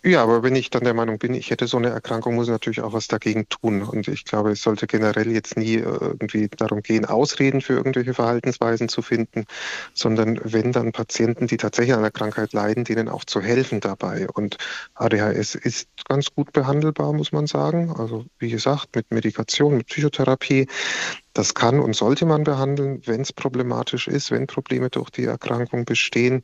Ja, 0.04 0.24
aber 0.24 0.42
wenn 0.42 0.56
ich 0.56 0.68
dann 0.68 0.82
der 0.82 0.94
Meinung 0.94 1.20
bin, 1.20 1.32
ich 1.32 1.50
hätte 1.50 1.68
so 1.68 1.76
eine 1.76 1.90
Erkrankung, 1.90 2.34
muss 2.34 2.48
ich 2.48 2.50
natürlich 2.50 2.80
auch 2.80 2.92
was 2.92 3.06
dagegen 3.06 3.48
tun. 3.48 3.82
Und 3.82 4.08
ich 4.08 4.24
glaube, 4.24 4.50
es 4.50 4.60
sollte 4.60 4.88
generell 4.88 5.30
jetzt 5.30 5.56
nie 5.56 5.76
äh, 5.76 5.82
irgendwie 5.84 6.48
darum 6.48 6.82
gehen, 6.82 7.04
Ausreden 7.04 7.60
für 7.60 7.74
irgendwelche 7.74 8.12
Verhaltensweisen 8.12 8.88
zu 8.88 9.00
finden, 9.00 9.44
sondern 9.94 10.40
wenn 10.42 10.72
dann 10.72 10.90
Patienten, 10.90 11.46
die 11.46 11.56
tatsächlich 11.56 11.92
an 11.92 12.00
einer 12.00 12.10
Krankheit 12.10 12.52
leiden, 12.52 12.82
denen 12.82 13.08
auch 13.08 13.24
zu 13.24 13.40
helfen 13.40 13.78
dabei. 13.78 14.26
Und 14.28 14.56
ADHS 14.94 15.54
ist 15.54 15.88
ganz 16.08 16.34
gut 16.34 16.52
behandelbar, 16.52 17.12
muss 17.12 17.30
man 17.30 17.46
sagen. 17.46 17.92
Also 17.96 18.24
wie 18.40 18.50
gesagt, 18.50 18.96
mit 18.96 19.08
Medikation, 19.12 19.76
mit 19.76 19.86
Psychotherapie. 19.86 20.66
Das 21.32 21.54
kann 21.54 21.78
und 21.80 21.94
sollte 21.96 22.26
man 22.26 22.44
behandeln, 22.44 23.00
wenn 23.06 23.22
es 23.22 23.32
problematisch 23.32 24.08
ist, 24.08 24.30
wenn 24.32 24.46
Probleme 24.46 24.90
durch 24.90 25.10
die 25.10 25.24
Erkrankung 25.24 25.84
bestehen. 25.86 26.42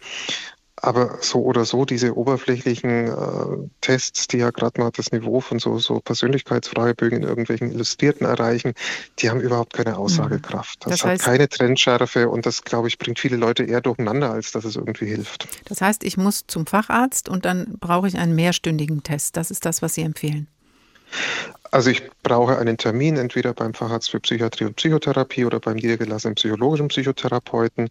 Aber 0.82 1.18
so 1.20 1.42
oder 1.42 1.64
so, 1.64 1.84
diese 1.84 2.16
oberflächlichen 2.16 3.08
äh, 3.08 3.68
Tests, 3.80 4.28
die 4.28 4.38
ja 4.38 4.50
gerade 4.50 4.80
mal 4.80 4.90
das 4.90 5.12
Niveau 5.12 5.40
von 5.40 5.58
so, 5.58 5.78
so 5.78 6.00
Persönlichkeitsfragebögen 6.00 7.22
in 7.22 7.28
irgendwelchen 7.28 7.72
Illustrierten 7.72 8.26
erreichen, 8.26 8.74
die 9.18 9.30
haben 9.30 9.40
überhaupt 9.40 9.72
keine 9.72 9.90
mhm. 9.90 9.96
Aussagekraft. 9.96 10.84
Das, 10.84 11.00
das 11.00 11.04
heißt, 11.04 11.22
hat 11.26 11.32
keine 11.32 11.48
Trendschärfe 11.48 12.28
und 12.28 12.46
das, 12.46 12.62
glaube 12.64 12.88
ich, 12.88 12.98
bringt 12.98 13.18
viele 13.18 13.36
Leute 13.36 13.64
eher 13.64 13.80
durcheinander, 13.80 14.30
als 14.30 14.52
dass 14.52 14.64
es 14.64 14.76
irgendwie 14.76 15.06
hilft. 15.06 15.48
Das 15.64 15.80
heißt, 15.80 16.04
ich 16.04 16.16
muss 16.16 16.46
zum 16.46 16.66
Facharzt 16.66 17.28
und 17.28 17.44
dann 17.44 17.76
brauche 17.78 18.08
ich 18.08 18.18
einen 18.18 18.34
mehrstündigen 18.34 19.02
Test. 19.02 19.36
Das 19.36 19.50
ist 19.50 19.64
das, 19.64 19.82
was 19.82 19.94
Sie 19.94 20.02
empfehlen. 20.02 20.48
Also 21.70 21.90
ich 21.90 22.02
brauche 22.22 22.58
einen 22.58 22.78
Termin 22.78 23.16
entweder 23.16 23.52
beim 23.52 23.74
Facharzt 23.74 24.10
für 24.10 24.20
Psychiatrie 24.20 24.64
und 24.64 24.76
Psychotherapie 24.76 25.44
oder 25.44 25.60
beim 25.60 25.76
niedergelassenen 25.76 26.34
psychologischen 26.34 26.88
Psychotherapeuten, 26.88 27.90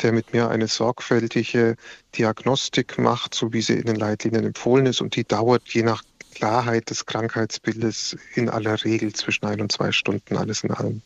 der 0.00 0.12
mit 0.12 0.32
mir 0.32 0.48
eine 0.48 0.66
sorgfältige 0.66 1.76
Diagnostik 2.16 2.98
macht, 2.98 3.34
so 3.34 3.52
wie 3.52 3.60
sie 3.60 3.74
in 3.74 3.86
den 3.86 3.96
Leitlinien 3.96 4.44
empfohlen 4.44 4.86
ist. 4.86 5.00
Und 5.00 5.14
die 5.16 5.24
dauert 5.24 5.62
je 5.68 5.82
nach 5.82 6.02
Klarheit 6.34 6.88
des 6.88 7.04
Krankheitsbildes 7.04 8.16
in 8.34 8.48
aller 8.48 8.82
Regel 8.84 9.12
zwischen 9.12 9.44
ein 9.46 9.60
und 9.60 9.72
zwei 9.72 9.92
Stunden, 9.92 10.36
alles 10.36 10.64
in 10.64 10.70
allem. 10.70 11.02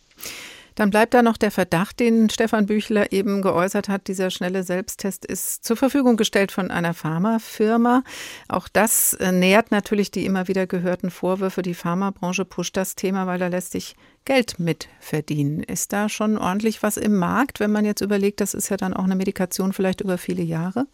Dann 0.74 0.90
bleibt 0.90 1.14
da 1.14 1.22
noch 1.22 1.36
der 1.36 1.50
Verdacht, 1.50 2.00
den 2.00 2.30
Stefan 2.30 2.66
Büchler 2.66 3.12
eben 3.12 3.42
geäußert 3.42 3.88
hat. 3.88 4.08
Dieser 4.08 4.30
schnelle 4.30 4.62
Selbsttest 4.62 5.24
ist 5.24 5.64
zur 5.64 5.76
Verfügung 5.76 6.16
gestellt 6.16 6.52
von 6.52 6.70
einer 6.70 6.94
Pharmafirma. 6.94 8.02
Auch 8.48 8.68
das 8.68 9.14
äh, 9.14 9.32
nährt 9.32 9.70
natürlich 9.70 10.10
die 10.10 10.24
immer 10.24 10.48
wieder 10.48 10.66
gehörten 10.66 11.10
Vorwürfe. 11.10 11.62
Die 11.62 11.74
Pharmabranche 11.74 12.44
pusht 12.44 12.76
das 12.76 12.94
Thema, 12.94 13.26
weil 13.26 13.38
da 13.38 13.48
lässt 13.48 13.72
sich 13.72 13.96
Geld 14.24 14.58
mit 14.58 14.88
verdienen. 15.00 15.62
Ist 15.62 15.92
da 15.92 16.08
schon 16.08 16.38
ordentlich 16.38 16.82
was 16.82 16.96
im 16.96 17.16
Markt, 17.16 17.60
wenn 17.60 17.72
man 17.72 17.84
jetzt 17.84 18.00
überlegt, 18.00 18.40
das 18.40 18.54
ist 18.54 18.68
ja 18.68 18.76
dann 18.76 18.94
auch 18.94 19.04
eine 19.04 19.16
Medikation 19.16 19.72
vielleicht 19.72 20.00
über 20.00 20.18
viele 20.18 20.42
Jahre? 20.42 20.86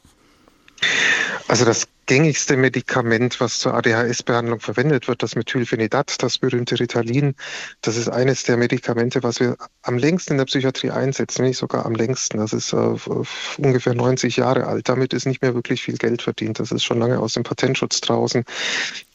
Also 1.47 1.65
das 1.65 1.89
gängigste 2.09 2.57
Medikament, 2.57 3.39
was 3.39 3.61
zur 3.61 3.75
ADHS-Behandlung 3.75 4.61
verwendet 4.61 5.09
wird, 5.09 5.23
das 5.23 5.37
Methylphenidat, 5.37 6.23
das 6.23 6.39
berühmte 6.39 6.81
Ritalin, 6.81 7.35
das 7.83 7.97
ist 7.97 8.09
eines 8.09 8.43
der 8.45 8.57
Medikamente, 8.57 9.23
was 9.23 9.41
wir 9.41 9.57
am 9.83 9.99
längsten 9.99 10.33
in 10.33 10.39
der 10.39 10.47
Psychiatrie 10.47 10.91
einsetzen, 10.91 11.45
nicht 11.45 11.59
sogar 11.59 11.85
am 11.85 11.95
längsten. 11.95 12.39
Das 12.39 12.55
ist 12.55 12.73
äh, 12.73 12.95
ungefähr 13.59 13.95
90 13.95 14.37
Jahre 14.37 14.67
alt. 14.67 14.89
Damit 14.89 15.13
ist 15.13 15.27
nicht 15.27 15.43
mehr 15.43 15.55
wirklich 15.55 15.83
viel 15.83 15.97
Geld 15.97 16.23
verdient. 16.23 16.59
Das 16.59 16.73
ist 16.73 16.83
schon 16.83 16.99
lange 16.99 17.19
aus 17.21 17.35
dem 17.35 17.43
Patentschutz 17.43 18.01
draußen. 18.01 18.45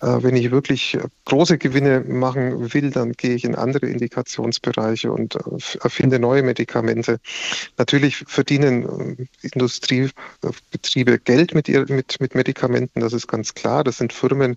Äh, 0.01 0.21
wenn 0.21 0.35
ich 0.35 0.51
wirklich 0.51 0.97
große 1.25 1.57
Gewinne 1.57 2.01
machen 2.01 2.73
will, 2.73 2.91
dann 2.91 3.13
gehe 3.13 3.33
ich 3.33 3.43
in 3.43 3.55
andere 3.55 3.87
Indikationsbereiche 3.87 5.11
und 5.11 5.35
äh, 5.35 5.39
erfinde 5.81 6.19
neue 6.19 6.43
Medikamente. 6.43 7.19
Natürlich 7.77 8.23
verdienen 8.27 9.17
äh, 9.17 9.47
Industriebetriebe 9.47 11.17
Geld 11.17 11.55
mit, 11.55 11.67
ihr, 11.67 11.85
mit, 11.89 12.19
mit 12.19 12.35
Medikamenten, 12.35 12.82
das 12.93 13.13
ist 13.13 13.27
ganz 13.27 13.53
klar. 13.53 13.83
Das 13.83 13.97
sind 13.97 14.13
Firmen, 14.13 14.55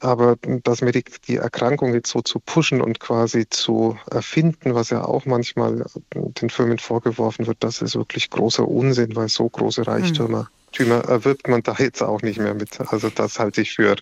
Aber 0.00 0.36
das 0.64 0.82
Medik 0.82 1.22
die 1.22 1.36
Erkrankung 1.36 1.94
jetzt 1.94 2.10
so 2.10 2.20
zu 2.20 2.40
pushen 2.40 2.80
und 2.80 3.00
quasi 3.00 3.48
zu 3.48 3.96
erfinden, 4.10 4.74
was 4.74 4.90
ja 4.90 5.04
auch 5.04 5.24
manchmal 5.24 5.86
den 6.14 6.50
Firmen 6.50 6.78
vorgeworfen 6.78 7.46
wird, 7.46 7.58
das 7.60 7.80
ist 7.80 7.96
wirklich 7.96 8.30
großer 8.30 8.66
Unsinn, 8.66 9.16
weil 9.16 9.28
so 9.28 9.48
große 9.48 9.86
Reichtümer 9.86 10.50
mhm. 10.78 10.90
erwirbt 11.08 11.48
man 11.48 11.62
da 11.62 11.74
jetzt 11.78 12.02
auch 12.02 12.22
nicht 12.22 12.38
mehr 12.38 12.54
mit. 12.54 12.80
Also 12.92 13.08
das 13.08 13.38
halte 13.38 13.62
ich 13.62 13.74
für 13.74 13.96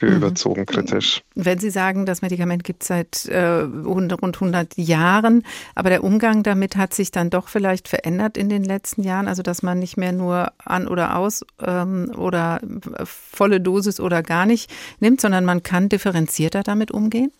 für 0.00 0.06
mhm. 0.06 0.16
überzogen 0.16 0.64
kritisch. 0.64 1.22
Wenn 1.34 1.58
Sie 1.58 1.68
sagen, 1.68 2.06
das 2.06 2.22
Medikament 2.22 2.64
gibt 2.64 2.82
es 2.82 2.88
seit 2.88 3.26
äh, 3.26 3.38
rund 3.38 4.10
100 4.10 4.78
Jahren, 4.78 5.44
aber 5.74 5.90
der 5.90 6.02
Umgang 6.02 6.42
damit 6.42 6.76
hat 6.76 6.94
sich 6.94 7.10
dann 7.10 7.28
doch 7.28 7.48
vielleicht 7.48 7.86
verändert 7.86 8.38
in 8.38 8.48
den 8.48 8.64
letzten 8.64 9.02
Jahren, 9.02 9.28
also 9.28 9.42
dass 9.42 9.62
man 9.62 9.78
nicht 9.78 9.98
mehr 9.98 10.12
nur 10.12 10.52
an 10.64 10.88
oder 10.88 11.16
aus 11.16 11.44
ähm, 11.60 12.10
oder 12.16 12.60
volle 13.04 13.60
Dosis 13.60 14.00
oder 14.00 14.22
gar 14.22 14.46
nicht 14.46 14.70
nimmt, 15.00 15.20
sondern 15.20 15.44
man 15.44 15.62
kann 15.62 15.90
differenzierter 15.90 16.62
damit 16.62 16.90
umgehen? 16.90 17.30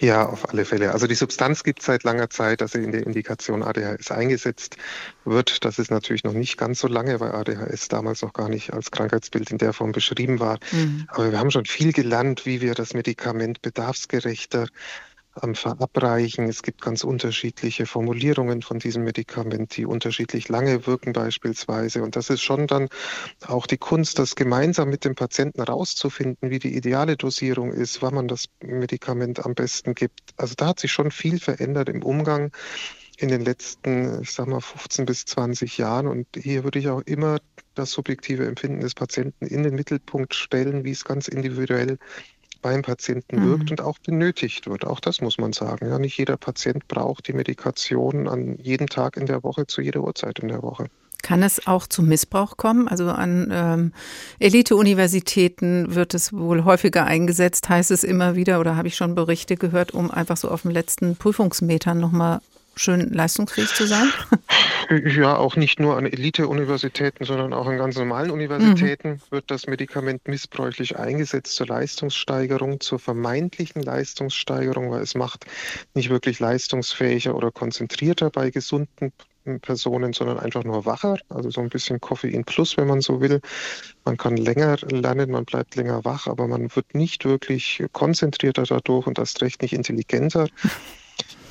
Ja, 0.00 0.26
auf 0.26 0.48
alle 0.48 0.64
Fälle. 0.64 0.92
Also 0.92 1.06
die 1.06 1.14
Substanz 1.14 1.62
gibt 1.62 1.80
es 1.80 1.86
seit 1.86 2.02
langer 2.02 2.28
Zeit, 2.28 2.60
dass 2.60 2.72
sie 2.72 2.82
in 2.82 2.92
der 2.92 3.06
Indikation 3.06 3.62
ADHS 3.62 4.10
eingesetzt 4.10 4.76
wird. 5.24 5.64
Das 5.64 5.78
ist 5.78 5.90
natürlich 5.90 6.24
noch 6.24 6.32
nicht 6.32 6.58
ganz 6.58 6.80
so 6.80 6.88
lange, 6.88 7.20
weil 7.20 7.32
ADHS 7.32 7.88
damals 7.88 8.22
noch 8.22 8.32
gar 8.32 8.48
nicht 8.48 8.72
als 8.72 8.90
Krankheitsbild 8.90 9.50
in 9.50 9.58
der 9.58 9.72
Form 9.72 9.92
beschrieben 9.92 10.40
war. 10.40 10.58
Mhm. 10.72 11.06
Aber 11.08 11.30
wir 11.30 11.38
haben 11.38 11.50
schon 11.50 11.66
viel 11.66 11.92
gelernt, 11.92 12.44
wie 12.44 12.60
wir 12.60 12.74
das 12.74 12.94
Medikament 12.94 13.62
bedarfsgerechter 13.62 14.66
ähm, 15.40 15.54
verabreichen. 15.54 16.48
Es 16.48 16.62
gibt 16.62 16.82
ganz 16.82 17.04
unterschiedliche 17.04 17.86
Formulierungen 17.86 18.62
von 18.62 18.78
diesem 18.78 19.04
Medikament, 19.04 19.76
die 19.76 19.86
unterschiedlich 19.86 20.48
lange 20.48 20.86
wirken 20.86 21.12
beispielsweise. 21.12 22.02
Und 22.02 22.16
das 22.16 22.30
ist 22.30 22.42
schon 22.42 22.66
dann 22.66 22.88
auch 23.46 23.66
die 23.66 23.78
Kunst, 23.78 24.18
das 24.18 24.34
gemeinsam 24.34 24.90
mit 24.90 25.04
dem 25.04 25.14
Patienten 25.14 25.62
herauszufinden, 25.64 26.50
wie 26.50 26.58
die 26.58 26.76
ideale 26.76 27.16
Dosierung 27.16 27.72
ist, 27.72 28.02
wann 28.02 28.14
man 28.14 28.28
das 28.28 28.46
Medikament 28.60 29.44
am 29.44 29.54
besten 29.54 29.94
gibt. 29.94 30.20
Also 30.36 30.54
da 30.56 30.68
hat 30.68 30.80
sich 30.80 30.92
schon 30.92 31.10
viel 31.10 31.38
verändert 31.38 31.88
im 31.88 32.02
Umgang 32.02 32.52
in 33.18 33.28
den 33.28 33.42
letzten, 33.42 34.22
ich 34.22 34.32
sag 34.32 34.48
mal, 34.48 34.60
15 34.60 35.06
bis 35.06 35.24
20 35.26 35.78
Jahren. 35.78 36.08
Und 36.08 36.26
hier 36.34 36.64
würde 36.64 36.78
ich 36.78 36.88
auch 36.88 37.02
immer 37.02 37.38
das 37.74 37.92
subjektive 37.92 38.46
Empfinden 38.46 38.80
des 38.80 38.94
Patienten 38.94 39.46
in 39.46 39.62
den 39.62 39.74
Mittelpunkt 39.74 40.34
stellen, 40.34 40.84
wie 40.84 40.90
es 40.90 41.04
ganz 41.04 41.28
individuell 41.28 41.98
beim 42.62 42.82
Patienten 42.82 43.40
mhm. 43.40 43.50
wirkt 43.50 43.70
und 43.70 43.80
auch 43.80 43.98
benötigt 43.98 44.68
wird. 44.68 44.86
Auch 44.86 45.00
das 45.00 45.20
muss 45.20 45.38
man 45.38 45.52
sagen. 45.52 45.88
Ja, 45.88 45.98
nicht 45.98 46.16
jeder 46.16 46.36
Patient 46.36 46.88
braucht 46.88 47.28
die 47.28 47.32
Medikation 47.32 48.28
an 48.28 48.56
jedem 48.58 48.88
Tag 48.88 49.16
in 49.16 49.26
der 49.26 49.42
Woche, 49.42 49.66
zu 49.66 49.82
jeder 49.82 50.00
Uhrzeit 50.00 50.38
in 50.38 50.48
der 50.48 50.62
Woche. 50.62 50.86
Kann 51.22 51.44
es 51.44 51.66
auch 51.68 51.86
zu 51.86 52.02
Missbrauch 52.02 52.56
kommen? 52.56 52.88
Also 52.88 53.08
an 53.08 53.48
ähm, 53.52 53.92
Elite-Universitäten 54.40 55.94
wird 55.94 56.14
es 56.14 56.32
wohl 56.32 56.64
häufiger 56.64 57.04
eingesetzt, 57.04 57.68
heißt 57.68 57.92
es 57.92 58.02
immer 58.02 58.34
wieder, 58.34 58.58
oder 58.58 58.76
habe 58.76 58.88
ich 58.88 58.96
schon 58.96 59.14
Berichte 59.14 59.56
gehört, 59.56 59.92
um 59.92 60.10
einfach 60.10 60.36
so 60.36 60.48
auf 60.48 60.62
den 60.62 60.72
letzten 60.72 61.14
Prüfungsmetern 61.14 62.00
nochmal 62.00 62.40
schön 62.76 63.12
leistungsfähig 63.12 63.68
zu 63.74 63.86
sein? 63.86 64.10
Ja, 64.90 65.36
auch 65.36 65.56
nicht 65.56 65.80
nur 65.80 65.96
an 65.96 66.04
Elite-Universitäten, 66.04 67.24
sondern 67.24 67.54
auch 67.54 67.66
an 67.66 67.78
ganz 67.78 67.96
normalen 67.96 68.30
Universitäten 68.30 69.10
mhm. 69.10 69.20
wird 69.30 69.50
das 69.50 69.66
Medikament 69.66 70.28
missbräuchlich 70.28 70.98
eingesetzt 70.98 71.54
zur 71.54 71.68
Leistungssteigerung, 71.68 72.80
zur 72.80 72.98
vermeintlichen 72.98 73.82
Leistungssteigerung, 73.82 74.90
weil 74.90 75.00
es 75.00 75.14
macht 75.14 75.46
nicht 75.94 76.10
wirklich 76.10 76.40
leistungsfähiger 76.40 77.34
oder 77.34 77.50
konzentrierter 77.50 78.28
bei 78.28 78.50
gesunden 78.50 79.12
Personen, 79.60 80.12
sondern 80.12 80.38
einfach 80.38 80.64
nur 80.64 80.84
wacher, 80.84 81.18
also 81.28 81.50
so 81.50 81.60
ein 81.60 81.68
bisschen 81.68 82.00
Koffein 82.00 82.44
plus, 82.44 82.76
wenn 82.76 82.86
man 82.86 83.00
so 83.00 83.20
will. 83.20 83.40
Man 84.04 84.16
kann 84.16 84.36
länger 84.36 84.76
lernen, 84.88 85.30
man 85.30 85.44
bleibt 85.44 85.74
länger 85.74 86.04
wach, 86.04 86.26
aber 86.26 86.46
man 86.46 86.74
wird 86.74 86.94
nicht 86.94 87.24
wirklich 87.24 87.82
konzentrierter 87.92 88.64
dadurch 88.64 89.06
und 89.06 89.18
erst 89.18 89.42
recht 89.42 89.62
nicht 89.62 89.72
intelligenter. 89.72 90.48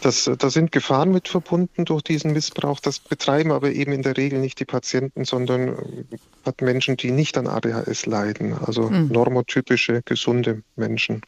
Das, 0.01 0.29
da 0.37 0.49
sind 0.49 0.71
Gefahren 0.71 1.11
mit 1.11 1.27
verbunden 1.27 1.85
durch 1.85 2.01
diesen 2.01 2.33
Missbrauch. 2.33 2.79
Das 2.79 2.99
betreiben 2.99 3.51
aber 3.51 3.71
eben 3.71 3.91
in 3.91 4.01
der 4.01 4.17
Regel 4.17 4.39
nicht 4.39 4.59
die 4.59 4.65
Patienten, 4.65 5.25
sondern 5.25 5.69
äh, 5.69 5.75
hat 6.43 6.61
Menschen, 6.61 6.97
die 6.97 7.11
nicht 7.11 7.37
an 7.37 7.47
ADHS 7.47 8.07
leiden, 8.07 8.53
also 8.53 8.89
mhm. 8.89 9.09
normotypische, 9.09 10.01
gesunde 10.03 10.63
Menschen. 10.75 11.21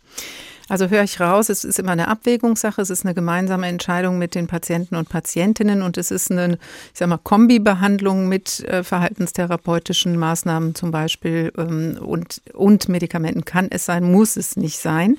Also 0.70 0.90
höre 0.90 1.04
ich 1.04 1.20
raus, 1.20 1.50
es 1.50 1.64
ist 1.64 1.78
immer 1.80 1.92
eine 1.92 2.08
Abwägungssache, 2.08 2.82
es 2.82 2.90
ist 2.90 3.06
eine 3.06 3.14
gemeinsame 3.14 3.68
Entscheidung 3.68 4.18
mit 4.18 4.34
den 4.34 4.48
Patienten 4.48 4.96
und 4.96 5.10
Patientinnen 5.10 5.82
und 5.82 5.98
es 5.98 6.10
ist 6.10 6.32
eine, 6.32 6.54
ich 6.54 7.00
sag 7.00 7.10
mal, 7.10 7.18
Kombibehandlung 7.18 8.30
mit 8.30 8.62
äh, 8.62 8.84
verhaltenstherapeutischen 8.84 10.18
Maßnahmen 10.18 10.74
zum 10.74 10.92
Beispiel 10.92 11.52
ähm, 11.58 11.98
und, 12.00 12.42
und 12.54 12.88
Medikamenten 12.88 13.44
kann 13.44 13.68
es 13.70 13.86
sein, 13.86 14.10
muss 14.10 14.38
es 14.38 14.56
nicht 14.56 14.80
sein. 14.80 15.18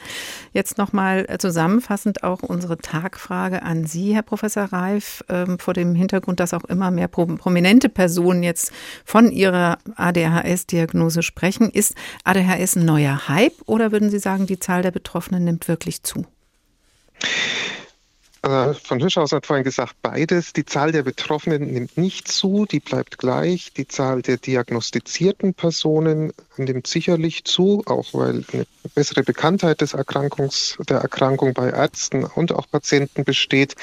Jetzt 0.53 0.79
nochmal 0.79 1.27
äh, 1.29 1.39
zusammenfassend 1.39 2.23
auch 2.23 2.43
unsere 2.43 2.79
Tagfrage 2.79 3.63
an 3.63 3.85
Sie, 3.87 4.15
Herr 4.15 4.23
Professor 4.23 4.65
Reif, 4.65 5.23
ähm, 5.29 5.59
vor 5.59 5.75
dem 5.75 5.95
Hintergrund, 5.95 6.41
dass 6.41 6.55
auch 6.55 6.65
immer 6.65 6.91
mehr 6.91 7.09
prominente 7.09 7.89
Personen 7.89 8.43
jetzt 8.43 8.73
von 9.05 9.31
ihrer 9.31 9.79
ADHS-Diagnose 9.97 11.23
sprechen. 11.23 11.71
Ist 11.71 11.95
ADHS 12.25 12.77
ein 12.77 12.87
neuer 12.87 13.29
Hype 13.29 13.55
oder 13.67 13.93
würden 13.93 14.11
Sie 14.11 14.19
sagen, 14.19 14.47
die 14.47 14.59
Zahl 14.59 14.83
der 14.83 14.91
Betroffenen 14.91 15.34
Betroffenen 15.35 15.45
nimmt 15.45 15.69
wirklich 15.69 16.03
zu? 16.03 16.27
Also 18.43 18.79
von 18.79 19.01
Hirschhausen 19.01 19.37
hat 19.37 19.47
vorhin 19.47 19.65
gesagt, 19.65 19.97
beides. 20.03 20.53
Die 20.53 20.67
Zahl 20.67 20.93
der 20.93 21.03
Betroffenen 21.03 21.73
nimmt 21.73 21.97
nicht 21.97 22.29
zu, 22.29 22.67
die 22.67 22.81
bleibt 22.81 23.17
gleich. 23.17 23.73
Die 23.73 23.89
Zahl 23.89 24.21
der 24.21 24.37
diagnostizierten 24.37 25.55
Personen 25.55 26.33
nimmt 26.59 26.87
sicherlich 26.87 27.45
zu, 27.45 27.83
auch 27.87 28.13
weil 28.13 28.45
eine 28.53 28.67
bessere 28.95 29.23
Bekanntheit 29.23 29.81
des 29.81 29.95
Erkrankungs, 29.95 30.77
der 30.91 30.99
Erkrankung 30.99 31.55
bei 31.55 31.71
Ärzten 31.71 32.25
und 32.25 32.53
auch 32.53 32.69
Patienten 32.71 33.25
besteht. 33.25 33.77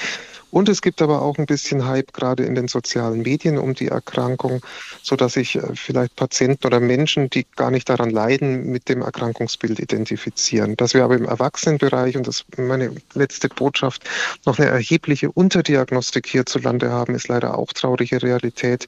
Und 0.51 0.69
es 0.69 0.81
gibt 0.81 1.01
aber 1.01 1.21
auch 1.21 1.37
ein 1.37 1.45
bisschen 1.45 1.87
Hype 1.87 2.13
gerade 2.13 2.43
in 2.43 2.55
den 2.55 2.67
sozialen 2.67 3.21
Medien 3.21 3.57
um 3.57 3.73
die 3.73 3.87
Erkrankung, 3.87 4.61
so 5.01 5.15
dass 5.15 5.33
sich 5.33 5.55
äh, 5.55 5.75
vielleicht 5.75 6.15
Patienten 6.15 6.67
oder 6.67 6.79
Menschen, 6.79 7.29
die 7.29 7.45
gar 7.55 7.71
nicht 7.71 7.89
daran 7.89 8.09
leiden, 8.09 8.69
mit 8.69 8.89
dem 8.89 9.01
Erkrankungsbild 9.01 9.79
identifizieren. 9.79 10.75
Dass 10.75 10.93
wir 10.93 11.03
aber 11.03 11.15
im 11.15 11.25
Erwachsenenbereich, 11.25 12.17
und 12.17 12.27
das 12.27 12.41
ist 12.41 12.57
meine 12.59 12.93
letzte 13.13 13.49
Botschaft, 13.49 14.03
noch 14.45 14.59
eine 14.59 14.69
erhebliche 14.69 15.31
Unterdiagnostik 15.31 16.27
hierzulande 16.27 16.91
haben, 16.91 17.15
ist 17.15 17.29
leider 17.29 17.57
auch 17.57 17.71
traurige 17.73 18.21
Realität. 18.21 18.87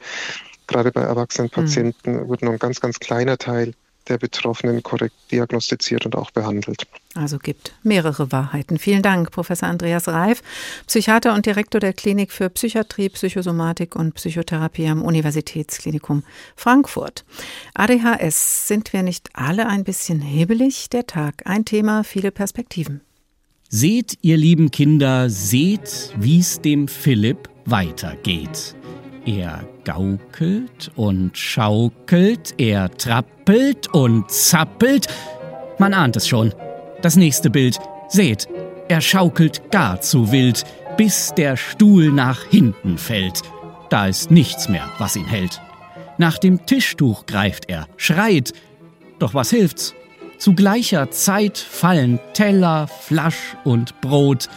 Gerade 0.68 0.92
bei 0.92 1.02
erwachsenen 1.02 1.50
hm. 1.50 1.64
Patienten 1.64 2.14
mhm. 2.14 2.30
wird 2.30 2.42
nur 2.42 2.54
ein 2.54 2.60
ganz, 2.60 2.82
ganz 2.82 3.00
kleiner 3.00 3.38
Teil 3.38 3.74
der 4.08 4.18
Betroffenen 4.18 4.84
korrekt 4.84 5.16
diagnostiziert 5.32 6.06
und 6.06 6.16
auch 6.16 6.32
behandelt. 6.32 6.86
Also 7.16 7.38
gibt 7.38 7.74
mehrere 7.84 8.32
Wahrheiten. 8.32 8.78
Vielen 8.78 9.02
Dank, 9.02 9.32
Professor 9.32 9.70
Andreas 9.70 10.08
Reif, 10.08 10.42
Psychiater 10.88 11.34
und 11.34 11.46
Direktor 11.46 11.80
der 11.80 11.94
Klinik 11.94 12.32
für 12.32 12.50
Psychiatrie, 12.50 13.10
Psychosomatik 13.10 13.96
und 13.96 14.16
Psychotherapie 14.16 14.88
am 14.88 15.02
Universitätsklinikum 15.04 16.24
Frankfurt. 16.56 17.24
ADHS, 17.76 18.68
sind 18.68 18.94
wir 18.94 19.04
nicht 19.04 19.30
alle 19.34 19.68
ein 19.68 19.84
bisschen 19.84 20.22
hebelig? 20.22 20.90
Der 20.90 21.06
Tag, 21.06 21.44
ein 21.46 21.66
Thema, 21.66 22.04
viele 22.04 22.32
Perspektiven. 22.32 23.02
Seht, 23.70 24.20
ihr 24.22 24.38
lieben 24.38 24.70
Kinder, 24.70 25.30
seht, 25.30 26.14
wie 26.18 26.40
es 26.40 26.62
dem 26.62 26.88
Philipp 26.88 27.50
weitergeht. 27.66 28.76
Er 29.26 29.64
gaukelt 29.86 30.92
und 30.96 31.38
schaukelt, 31.38 32.54
er 32.58 32.92
trappelt 32.98 33.88
und 33.94 34.30
zappelt. 34.30 35.08
Man 35.80 35.94
ahnt 35.94 36.18
es 36.18 36.28
schon. 36.28 36.54
Das 37.02 37.16
nächste 37.16 37.50
Bild. 37.50 37.80
Seht, 38.10 38.50
er 38.90 39.00
schaukelt 39.00 39.72
gar 39.72 40.02
zu 40.02 40.32
wild, 40.32 40.66
bis 40.98 41.34
der 41.36 41.56
Stuhl 41.56 42.12
nach 42.12 42.44
hinten 42.44 42.98
fällt. 42.98 43.42
Da 43.90 44.08
ist 44.08 44.30
nichts 44.30 44.68
mehr, 44.68 44.90
was 44.98 45.16
ihn 45.16 45.26
hält. 45.26 45.62
Nach 46.18 46.38
dem 46.38 46.66
Tischtuch 46.66 47.26
greift 47.26 47.70
er, 47.70 47.88
schreit. 47.96 48.52
Doch 49.20 49.34
was 49.34 49.52
hilft's? 49.52 49.94
Zu 50.38 50.54
gleicher 50.54 51.12
Zeit 51.12 51.58
fallen 51.58 52.20
Teller, 52.34 52.88
Flasch 52.88 53.56
und 53.64 54.02
Brot. 54.02 54.50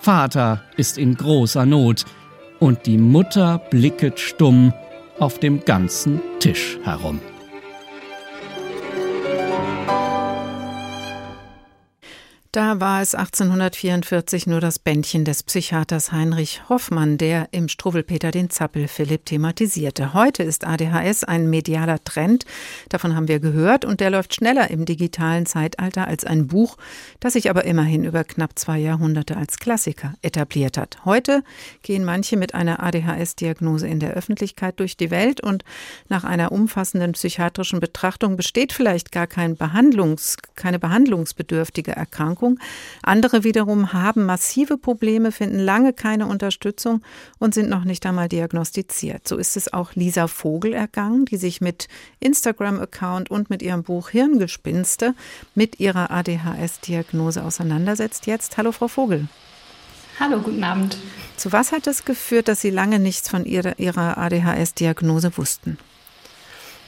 Vater 0.00 0.62
ist 0.78 0.96
in 0.96 1.14
großer 1.14 1.66
Not 1.66 2.06
und 2.64 2.86
die 2.86 2.96
Mutter 2.96 3.58
blicket 3.68 4.18
stumm 4.18 4.72
auf 5.18 5.38
dem 5.38 5.66
ganzen 5.66 6.22
Tisch 6.40 6.78
herum. 6.82 7.20
Da 12.54 12.78
war 12.78 13.02
es 13.02 13.16
1844 13.16 14.46
nur 14.46 14.60
das 14.60 14.78
Bändchen 14.78 15.24
des 15.24 15.42
Psychiaters 15.42 16.12
Heinrich 16.12 16.68
Hoffmann, 16.68 17.18
der 17.18 17.48
im 17.50 17.66
Struwwelpeter 17.66 18.30
den 18.30 18.48
Zappel 18.48 18.86
Philipp 18.86 19.26
thematisierte. 19.26 20.14
Heute 20.14 20.44
ist 20.44 20.64
ADHS 20.64 21.24
ein 21.24 21.50
medialer 21.50 22.04
Trend, 22.04 22.44
davon 22.90 23.16
haben 23.16 23.26
wir 23.26 23.40
gehört, 23.40 23.84
und 23.84 23.98
der 23.98 24.10
läuft 24.10 24.36
schneller 24.36 24.70
im 24.70 24.84
digitalen 24.84 25.46
Zeitalter 25.46 26.06
als 26.06 26.24
ein 26.24 26.46
Buch, 26.46 26.76
das 27.18 27.32
sich 27.32 27.50
aber 27.50 27.64
immerhin 27.64 28.04
über 28.04 28.22
knapp 28.22 28.56
zwei 28.56 28.78
Jahrhunderte 28.78 29.36
als 29.36 29.58
Klassiker 29.58 30.14
etabliert 30.22 30.78
hat. 30.78 31.04
Heute 31.04 31.42
gehen 31.82 32.04
manche 32.04 32.36
mit 32.36 32.54
einer 32.54 32.80
ADHS-Diagnose 32.84 33.88
in 33.88 33.98
der 33.98 34.12
Öffentlichkeit 34.12 34.78
durch 34.78 34.96
die 34.96 35.10
Welt 35.10 35.40
und 35.40 35.64
nach 36.08 36.22
einer 36.22 36.52
umfassenden 36.52 37.14
psychiatrischen 37.14 37.80
Betrachtung 37.80 38.36
besteht 38.36 38.72
vielleicht 38.72 39.10
gar 39.10 39.26
kein 39.26 39.56
Behandlungs, 39.56 40.36
keine 40.54 40.78
behandlungsbedürftige 40.78 41.96
Erkrankung 41.96 42.43
Erkrankung. 42.44 42.58
Andere 43.02 43.44
wiederum 43.44 43.92
haben 43.92 44.26
massive 44.26 44.76
Probleme, 44.76 45.32
finden 45.32 45.58
lange 45.58 45.92
keine 45.92 46.26
Unterstützung 46.26 47.02
und 47.38 47.54
sind 47.54 47.68
noch 47.68 47.84
nicht 47.84 48.04
einmal 48.06 48.28
diagnostiziert. 48.28 49.26
So 49.26 49.36
ist 49.36 49.56
es 49.56 49.72
auch 49.72 49.94
Lisa 49.94 50.26
Vogel 50.26 50.72
ergangen, 50.72 51.24
die 51.24 51.36
sich 51.36 51.60
mit 51.60 51.88
Instagram-Account 52.20 53.30
und 53.30 53.50
mit 53.50 53.62
ihrem 53.62 53.82
Buch 53.82 54.10
Hirngespinste 54.10 55.14
mit 55.54 55.80
ihrer 55.80 56.10
ADHS-Diagnose 56.10 57.42
auseinandersetzt. 57.42 58.26
Jetzt, 58.26 58.56
hallo 58.56 58.72
Frau 58.72 58.88
Vogel. 58.88 59.28
Hallo, 60.20 60.40
guten 60.40 60.62
Abend. 60.62 60.96
Zu 61.36 61.50
was 61.50 61.72
hat 61.72 61.88
es 61.88 62.04
geführt, 62.04 62.46
dass 62.46 62.60
Sie 62.60 62.70
lange 62.70 63.00
nichts 63.00 63.28
von 63.28 63.44
Ihrer, 63.44 63.80
ihrer 63.80 64.16
ADHS-Diagnose 64.16 65.36
wussten? 65.36 65.76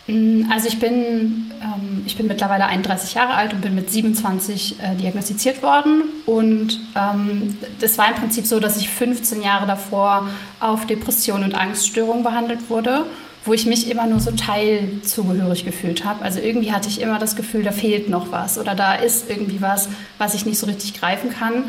Mm, 0.07 0.51
also 0.51 0.69
ich 0.69 0.79
bin, 0.79 1.51
ähm, 1.61 2.03
ich 2.07 2.17
bin 2.17 2.27
mittlerweile 2.27 2.67
31 2.67 3.15
Jahre 3.15 3.35
alt 3.35 3.53
und 3.53 3.61
bin 3.61 3.75
mit 3.75 3.91
27 3.91 4.77
äh, 4.81 4.95
diagnostiziert 4.97 5.63
worden. 5.63 6.05
Und 6.27 6.81
ähm, 6.97 7.57
das 7.81 7.99
war 7.99 8.09
im 8.09 8.15
Prinzip 8.15 8.47
so, 8.47 8.61
dass 8.61 8.77
ich 8.77 8.89
15 8.89 9.43
Jahre 9.43 9.67
davor 9.67 10.29
auf 10.61 10.87
Depression 10.87 11.43
und 11.43 11.55
Angststörung 11.55 12.23
behandelt 12.23 12.71
wurde, 12.71 13.07
wo 13.45 13.53
ich 13.53 13.67
mich 13.67 13.91
immer 13.91 14.07
nur 14.07 14.21
so 14.21 14.31
teilzugehörig 14.31 15.65
gefühlt 15.65 16.05
habe. 16.05 16.25
Also 16.25 16.41
irgendwie 16.41 16.73
hatte 16.73 16.89
ich 16.89 17.01
immer 17.01 17.19
das 17.19 17.37
Gefühl, 17.37 17.63
da 17.63 17.73
fehlt 17.73 18.09
noch 18.09 18.33
was 18.33 18.59
oder 18.59 18.75
da 18.75 18.95
ist 18.95 19.29
irgendwie 19.29 19.61
was, 19.61 19.89
was 20.19 20.35
ich 20.35 20.47
nicht 20.47 20.59
so 20.59 20.67
richtig 20.67 20.99
greifen 20.99 21.31
kann. 21.31 21.65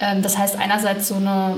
Ähm, 0.00 0.22
das 0.22 0.38
heißt 0.38 0.56
einerseits 0.56 1.08
so 1.08 1.14
eine 1.14 1.56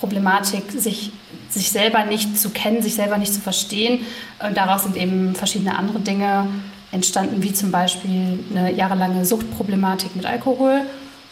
Problematik, 0.00 0.64
sich 0.70 1.12
sich 1.50 1.70
selber 1.70 2.04
nicht 2.04 2.38
zu 2.38 2.50
kennen, 2.50 2.82
sich 2.82 2.94
selber 2.94 3.18
nicht 3.18 3.32
zu 3.32 3.40
verstehen. 3.40 4.04
Und 4.46 4.56
daraus 4.56 4.84
sind 4.84 4.96
eben 4.96 5.34
verschiedene 5.34 5.76
andere 5.78 6.00
Dinge 6.00 6.46
entstanden, 6.92 7.42
wie 7.42 7.52
zum 7.52 7.70
Beispiel 7.70 8.38
eine 8.50 8.72
jahrelange 8.72 9.24
Suchtproblematik 9.24 10.16
mit 10.16 10.26
Alkohol, 10.26 10.82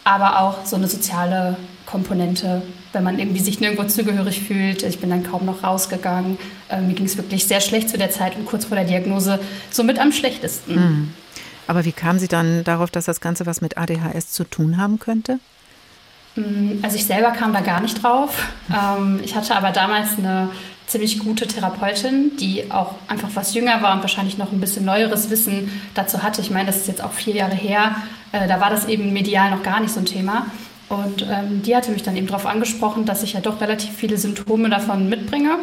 aber 0.03 0.41
auch 0.41 0.65
so 0.65 0.75
eine 0.75 0.87
soziale 0.87 1.57
Komponente, 1.85 2.61
wenn 2.93 3.03
man 3.03 3.19
irgendwie 3.19 3.39
sich 3.39 3.59
nirgendwo 3.59 3.83
zugehörig 3.85 4.41
fühlt. 4.41 4.83
Ich 4.83 4.99
bin 4.99 5.09
dann 5.09 5.23
kaum 5.23 5.45
noch 5.45 5.63
rausgegangen. 5.63 6.37
Äh, 6.69 6.81
mir 6.81 6.93
ging 6.93 7.05
es 7.05 7.17
wirklich 7.17 7.45
sehr 7.45 7.61
schlecht 7.61 7.89
zu 7.89 7.97
der 7.97 8.09
Zeit 8.09 8.35
und 8.35 8.45
kurz 8.45 8.65
vor 8.65 8.75
der 8.75 8.85
Diagnose 8.85 9.39
somit 9.71 9.99
am 9.99 10.11
schlechtesten. 10.11 10.75
Mhm. 10.75 11.13
Aber 11.67 11.85
wie 11.85 11.91
kam 11.91 12.19
Sie 12.19 12.27
dann 12.27 12.63
darauf, 12.63 12.91
dass 12.91 13.05
das 13.05 13.21
Ganze 13.21 13.45
was 13.45 13.61
mit 13.61 13.77
ADHS 13.77 14.31
zu 14.31 14.43
tun 14.43 14.77
haben 14.77 14.99
könnte? 14.99 15.39
Mm, 16.35 16.79
also 16.81 16.95
ich 16.95 17.05
selber 17.05 17.31
kam 17.31 17.53
da 17.53 17.61
gar 17.61 17.81
nicht 17.81 18.01
drauf. 18.01 18.47
Ähm, 18.69 19.19
ich 19.23 19.35
hatte 19.35 19.55
aber 19.55 19.71
damals 19.71 20.17
eine 20.17 20.49
ziemlich 20.87 21.19
gute 21.19 21.47
Therapeutin, 21.47 22.37
die 22.37 22.71
auch 22.71 22.95
einfach 23.07 23.29
was 23.33 23.53
jünger 23.53 23.81
war 23.81 23.93
und 23.95 24.01
wahrscheinlich 24.01 24.37
noch 24.37 24.51
ein 24.51 24.59
bisschen 24.59 24.85
neueres 24.85 25.29
Wissen 25.29 25.81
dazu 25.95 26.21
hatte. 26.21 26.41
Ich 26.41 26.51
meine, 26.51 26.67
das 26.67 26.77
ist 26.77 26.87
jetzt 26.87 27.03
auch 27.03 27.11
vier 27.11 27.35
Jahre 27.35 27.55
her. 27.55 27.95
Äh, 28.31 28.47
da 28.47 28.59
war 28.59 28.69
das 28.69 28.87
eben 28.87 29.13
medial 29.13 29.51
noch 29.51 29.63
gar 29.63 29.79
nicht 29.79 29.93
so 29.93 29.99
ein 29.99 30.05
Thema. 30.05 30.47
Und 30.87 31.23
ähm, 31.23 31.63
die 31.63 31.75
hatte 31.75 31.91
mich 31.91 32.03
dann 32.03 32.15
eben 32.15 32.27
darauf 32.27 32.45
angesprochen, 32.45 33.05
dass 33.05 33.23
ich 33.23 33.33
ja 33.33 33.39
doch 33.39 33.59
relativ 33.59 33.91
viele 33.95 34.17
Symptome 34.17 34.69
davon 34.69 35.09
mitbringe 35.09 35.57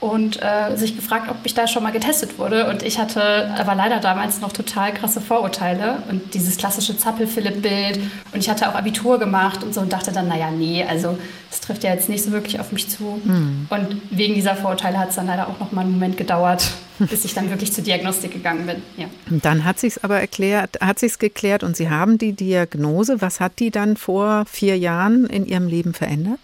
und 0.00 0.40
äh, 0.40 0.76
sich 0.76 0.94
gefragt, 0.94 1.28
ob 1.28 1.38
ich 1.42 1.54
da 1.54 1.66
schon 1.66 1.82
mal 1.82 1.90
getestet 1.90 2.38
wurde. 2.38 2.68
Und 2.70 2.84
ich 2.84 2.98
hatte 2.98 3.50
aber 3.58 3.74
leider 3.74 3.98
damals 3.98 4.40
noch 4.40 4.52
total 4.52 4.94
krasse 4.94 5.20
Vorurteile 5.20 6.02
und 6.08 6.34
dieses 6.34 6.56
klassische 6.56 6.96
Zappel-Philipp-Bild. 6.96 7.98
Und 8.32 8.38
ich 8.38 8.48
hatte 8.48 8.68
auch 8.68 8.74
Abitur 8.76 9.18
gemacht 9.18 9.64
und 9.64 9.74
so 9.74 9.80
und 9.80 9.92
dachte 9.92 10.12
dann, 10.12 10.28
naja, 10.28 10.50
nee, 10.52 10.84
also 10.88 11.18
das 11.50 11.60
trifft 11.60 11.82
ja 11.82 11.92
jetzt 11.92 12.08
nicht 12.08 12.22
so 12.22 12.30
wirklich 12.30 12.60
auf 12.60 12.70
mich 12.70 12.88
zu. 12.88 13.20
Mhm. 13.24 13.66
Und 13.70 14.00
wegen 14.10 14.34
dieser 14.34 14.54
Vorurteile 14.54 14.98
hat 14.98 15.10
es 15.10 15.16
dann 15.16 15.26
leider 15.26 15.48
auch 15.48 15.58
noch 15.58 15.72
mal 15.72 15.80
einen 15.80 15.92
Moment 15.92 16.16
gedauert, 16.16 16.70
bis 17.00 17.24
ich 17.24 17.34
dann 17.34 17.50
wirklich 17.50 17.72
zur 17.72 17.82
Diagnostik 17.82 18.32
gegangen 18.32 18.66
bin. 18.66 18.82
Ja. 18.96 19.06
Dann 19.30 19.64
hat 19.64 19.80
sich 19.80 20.04
aber 20.04 20.20
erklärt, 20.20 20.78
hat 20.80 21.00
sich's 21.00 21.18
geklärt 21.18 21.64
und 21.64 21.76
Sie 21.76 21.90
haben 21.90 22.18
die 22.18 22.34
Diagnose. 22.34 23.20
Was 23.20 23.40
hat 23.40 23.58
die 23.58 23.72
dann 23.72 23.96
vor 23.96 24.44
vier 24.46 24.78
Jahren 24.78 25.26
in 25.26 25.44
Ihrem 25.44 25.66
Leben 25.66 25.92
verändert? 25.92 26.40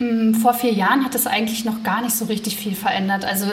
Hm, 0.00 0.34
vor 0.34 0.54
vier 0.54 0.72
Jahren 0.72 1.04
hat 1.04 1.14
es 1.14 1.26
eigentlich 1.26 1.66
noch 1.66 1.82
gar 1.82 2.00
nicht 2.00 2.16
so 2.16 2.24
richtig 2.24 2.56
viel 2.56 2.74
verändert. 2.74 3.26
Also 3.26 3.44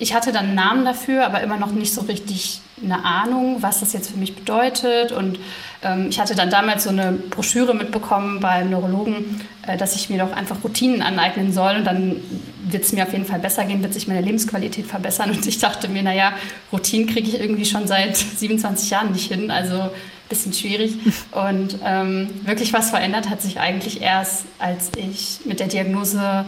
ich 0.00 0.12
hatte 0.12 0.32
dann 0.32 0.46
einen 0.46 0.54
Namen 0.56 0.84
dafür, 0.84 1.24
aber 1.24 1.40
immer 1.40 1.56
noch 1.56 1.70
nicht 1.70 1.94
so 1.94 2.00
richtig 2.00 2.60
eine 2.82 3.04
Ahnung, 3.04 3.58
was 3.60 3.78
das 3.78 3.92
jetzt 3.92 4.10
für 4.10 4.18
mich 4.18 4.34
bedeutet. 4.34 5.12
Und 5.12 5.38
ähm, 5.82 6.08
ich 6.10 6.18
hatte 6.18 6.34
dann 6.34 6.50
damals 6.50 6.82
so 6.82 6.90
eine 6.90 7.12
Broschüre 7.12 7.76
mitbekommen 7.76 8.40
beim 8.40 8.70
Neurologen, 8.70 9.40
äh, 9.68 9.76
dass 9.76 9.94
ich 9.94 10.10
mir 10.10 10.18
doch 10.18 10.32
einfach 10.32 10.56
Routinen 10.64 11.00
aneignen 11.00 11.52
soll. 11.52 11.76
Und 11.76 11.84
dann 11.84 12.16
wird 12.68 12.82
es 12.82 12.92
mir 12.92 13.04
auf 13.04 13.12
jeden 13.12 13.24
Fall 13.24 13.38
besser 13.38 13.64
gehen, 13.64 13.80
wird 13.80 13.94
sich 13.94 14.08
meine 14.08 14.20
Lebensqualität 14.20 14.86
verbessern. 14.86 15.30
Und 15.30 15.46
ich 15.46 15.58
dachte 15.60 15.86
mir, 15.86 16.02
naja, 16.02 16.32
Routinen 16.72 17.06
kriege 17.06 17.28
ich 17.28 17.38
irgendwie 17.38 17.66
schon 17.66 17.86
seit 17.86 18.16
27 18.16 18.90
Jahren 18.90 19.12
nicht 19.12 19.30
hin. 19.30 19.52
Also 19.52 19.90
bisschen 20.34 20.52
schwierig. 20.52 20.94
Und 21.30 21.78
ähm, 21.84 22.28
wirklich 22.44 22.72
was 22.72 22.90
verändert 22.90 23.30
hat 23.30 23.40
sich 23.40 23.60
eigentlich 23.60 24.02
erst, 24.02 24.44
als 24.58 24.90
ich 24.96 25.40
mit 25.44 25.60
der 25.60 25.68
Diagnose 25.68 26.44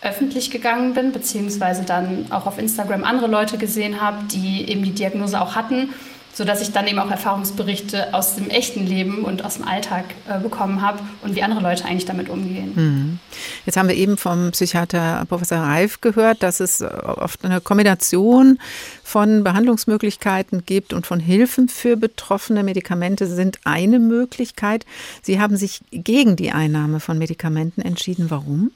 öffentlich 0.00 0.50
gegangen 0.50 0.94
bin, 0.94 1.12
beziehungsweise 1.12 1.82
dann 1.82 2.26
auch 2.30 2.46
auf 2.46 2.58
Instagram 2.58 3.04
andere 3.04 3.26
Leute 3.26 3.58
gesehen 3.58 4.00
habe, 4.00 4.18
die 4.32 4.68
eben 4.68 4.84
die 4.84 4.92
Diagnose 4.92 5.40
auch 5.40 5.56
hatten 5.56 5.90
sodass 6.32 6.60
ich 6.60 6.72
dann 6.72 6.86
eben 6.86 6.98
auch 6.98 7.10
Erfahrungsberichte 7.10 8.14
aus 8.14 8.36
dem 8.36 8.48
echten 8.48 8.86
Leben 8.86 9.24
und 9.24 9.44
aus 9.44 9.56
dem 9.56 9.66
Alltag 9.66 10.04
äh, 10.28 10.38
bekommen 10.38 10.82
habe 10.82 11.00
und 11.22 11.34
wie 11.34 11.42
andere 11.42 11.60
Leute 11.60 11.84
eigentlich 11.84 12.04
damit 12.04 12.28
umgehen. 12.28 12.72
Mhm. 12.74 13.18
Jetzt 13.66 13.76
haben 13.76 13.88
wir 13.88 13.96
eben 13.96 14.16
vom 14.16 14.52
Psychiater 14.52 15.24
Professor 15.28 15.58
Reif 15.58 16.00
gehört, 16.00 16.42
dass 16.42 16.60
es 16.60 16.82
oft 16.82 17.44
eine 17.44 17.60
Kombination 17.60 18.58
von 19.02 19.42
Behandlungsmöglichkeiten 19.42 20.64
gibt 20.64 20.92
und 20.92 21.06
von 21.06 21.18
Hilfen 21.18 21.68
für 21.68 21.96
Betroffene. 21.96 22.62
Medikamente 22.62 23.26
sind 23.26 23.58
eine 23.64 23.98
Möglichkeit. 23.98 24.86
Sie 25.22 25.40
haben 25.40 25.56
sich 25.56 25.80
gegen 25.90 26.36
die 26.36 26.52
Einnahme 26.52 27.00
von 27.00 27.18
Medikamenten 27.18 27.80
entschieden. 27.80 28.30
Warum? 28.30 28.70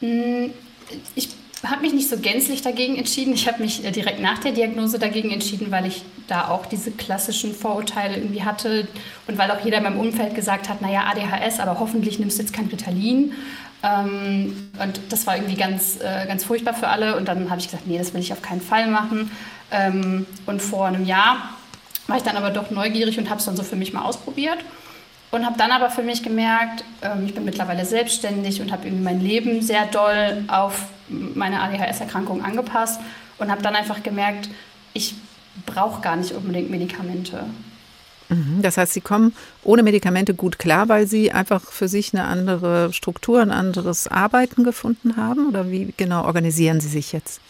Hm, 0.00 0.50
ich 1.14 1.28
habe 1.64 1.82
mich 1.82 1.92
nicht 1.92 2.08
so 2.08 2.18
gänzlich 2.18 2.62
dagegen 2.62 2.96
entschieden. 2.96 3.32
Ich 3.32 3.48
habe 3.48 3.62
mich 3.62 3.84
äh, 3.84 3.90
direkt 3.90 4.20
nach 4.20 4.38
der 4.38 4.52
Diagnose 4.52 4.98
dagegen 4.98 5.30
entschieden, 5.30 5.70
weil 5.70 5.86
ich 5.86 6.02
da 6.28 6.48
auch 6.48 6.66
diese 6.66 6.90
klassischen 6.90 7.54
Vorurteile 7.54 8.16
irgendwie 8.16 8.44
hatte 8.44 8.86
und 9.26 9.38
weil 9.38 9.50
auch 9.50 9.64
jeder 9.64 9.78
in 9.78 9.84
meinem 9.84 9.98
Umfeld 9.98 10.34
gesagt 10.34 10.68
hat, 10.68 10.80
naja, 10.82 11.04
ADHS, 11.10 11.60
aber 11.60 11.80
hoffentlich 11.80 12.18
nimmst 12.18 12.38
du 12.38 12.42
jetzt 12.42 12.52
kein 12.52 12.66
Ritalin. 12.66 13.32
Ähm, 13.82 14.70
und 14.80 15.00
das 15.08 15.26
war 15.26 15.36
irgendwie 15.36 15.56
ganz, 15.56 15.98
äh, 16.00 16.26
ganz 16.26 16.44
furchtbar 16.44 16.74
für 16.74 16.88
alle. 16.88 17.16
Und 17.16 17.26
dann 17.28 17.50
habe 17.50 17.60
ich 17.60 17.66
gesagt, 17.66 17.86
nee, 17.86 17.98
das 17.98 18.14
will 18.14 18.20
ich 18.20 18.32
auf 18.32 18.42
keinen 18.42 18.60
Fall 18.60 18.88
machen. 18.88 19.30
Ähm, 19.70 20.26
und 20.46 20.62
vor 20.62 20.86
einem 20.86 21.04
Jahr 21.04 21.54
war 22.06 22.16
ich 22.16 22.22
dann 22.22 22.36
aber 22.36 22.50
doch 22.50 22.70
neugierig 22.70 23.18
und 23.18 23.30
habe 23.30 23.40
es 23.40 23.46
dann 23.46 23.56
so 23.56 23.62
für 23.62 23.76
mich 23.76 23.92
mal 23.92 24.02
ausprobiert. 24.02 24.58
Und 25.30 25.44
habe 25.44 25.58
dann 25.58 25.72
aber 25.72 25.90
für 25.90 26.02
mich 26.02 26.22
gemerkt, 26.22 26.84
ähm, 27.02 27.26
ich 27.26 27.34
bin 27.34 27.44
mittlerweile 27.44 27.84
selbstständig 27.84 28.60
und 28.60 28.72
habe 28.72 28.86
irgendwie 28.86 29.04
mein 29.04 29.20
Leben 29.20 29.60
sehr 29.60 29.86
doll 29.86 30.44
auf 30.48 30.86
meine 31.08 31.60
ADHS-Erkrankung 31.60 32.44
angepasst 32.44 33.00
und 33.38 33.50
habe 33.50 33.62
dann 33.62 33.74
einfach 33.74 34.02
gemerkt, 34.02 34.48
ich 34.94 35.14
brauche 35.66 36.00
gar 36.00 36.16
nicht 36.16 36.32
unbedingt 36.32 36.70
Medikamente. 36.70 37.44
Mhm. 38.28 38.60
Das 38.62 38.76
heißt, 38.76 38.92
Sie 38.92 39.00
kommen 39.00 39.34
ohne 39.64 39.82
Medikamente 39.82 40.34
gut 40.34 40.58
klar, 40.58 40.88
weil 40.88 41.06
Sie 41.06 41.32
einfach 41.32 41.62
für 41.62 41.88
sich 41.88 42.12
eine 42.12 42.24
andere 42.24 42.92
Struktur, 42.92 43.40
ein 43.40 43.50
anderes 43.50 44.08
Arbeiten 44.08 44.64
gefunden 44.64 45.16
haben? 45.16 45.48
Oder 45.48 45.70
wie 45.70 45.94
genau 45.96 46.24
organisieren 46.24 46.80
Sie 46.80 46.88
sich 46.88 47.12
jetzt? 47.12 47.40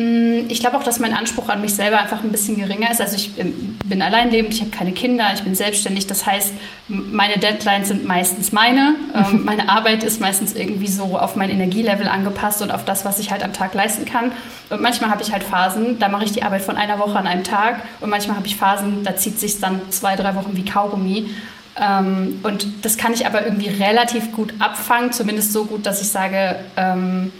Mm, 0.00 0.48
ich 0.48 0.60
glaube 0.60 0.78
auch, 0.78 0.82
dass 0.82 0.98
mein 0.98 1.12
Anspruch 1.12 1.48
an 1.50 1.60
mich 1.60 1.74
selber 1.74 2.00
einfach 2.00 2.22
ein 2.22 2.30
bisschen 2.30 2.56
geringer 2.56 2.90
ist. 2.90 3.00
Also 3.00 3.16
ich 3.16 3.32
bin 3.34 4.00
alleinlebend, 4.00 4.54
ich 4.54 4.60
habe 4.60 4.70
keine 4.70 4.92
Kinder, 4.92 5.26
ich 5.34 5.42
bin 5.42 5.54
selbstständig. 5.54 6.06
Das 6.06 6.24
heißt, 6.24 6.54
meine 6.88 7.38
Deadlines 7.38 7.88
sind 7.88 8.06
meistens 8.06 8.50
meine. 8.50 8.94
Ähm, 9.14 9.44
meine 9.44 9.68
Arbeit 9.68 10.02
ist 10.02 10.20
meistens 10.20 10.54
irgendwie 10.54 10.88
so 10.88 11.18
auf 11.18 11.36
mein 11.36 11.50
Energielevel 11.50 12.08
angepasst 12.08 12.62
und 12.62 12.70
auf 12.70 12.84
das, 12.84 13.04
was 13.04 13.18
ich 13.18 13.30
halt 13.30 13.42
am 13.42 13.52
Tag 13.52 13.74
leisten 13.74 14.06
kann. 14.06 14.32
Und 14.70 14.80
manchmal 14.80 15.10
habe 15.10 15.22
ich 15.22 15.32
halt 15.32 15.42
Phasen, 15.42 15.98
da 15.98 16.08
mache 16.08 16.24
ich 16.24 16.32
die 16.32 16.42
Arbeit 16.42 16.62
von 16.62 16.76
einer 16.76 16.98
Woche 16.98 17.18
an 17.18 17.26
einem 17.26 17.44
Tag. 17.44 17.82
Und 18.00 18.08
manchmal 18.08 18.36
habe 18.36 18.46
ich 18.46 18.56
Phasen, 18.56 19.04
da 19.04 19.16
zieht 19.16 19.38
sich 19.38 19.60
dann 19.60 19.82
zwei, 19.90 20.16
drei 20.16 20.34
Wochen 20.34 20.56
wie 20.56 20.64
Kaugummi. 20.64 21.28
Ähm, 21.76 22.40
und 22.42 22.66
das 22.84 22.96
kann 22.96 23.12
ich 23.12 23.26
aber 23.26 23.44
irgendwie 23.44 23.68
relativ 23.68 24.32
gut 24.32 24.54
abfangen, 24.60 25.12
zumindest 25.12 25.52
so 25.52 25.66
gut, 25.66 25.84
dass 25.84 26.00
ich 26.00 26.08
sage, 26.08 26.56
ähm, 26.76 27.32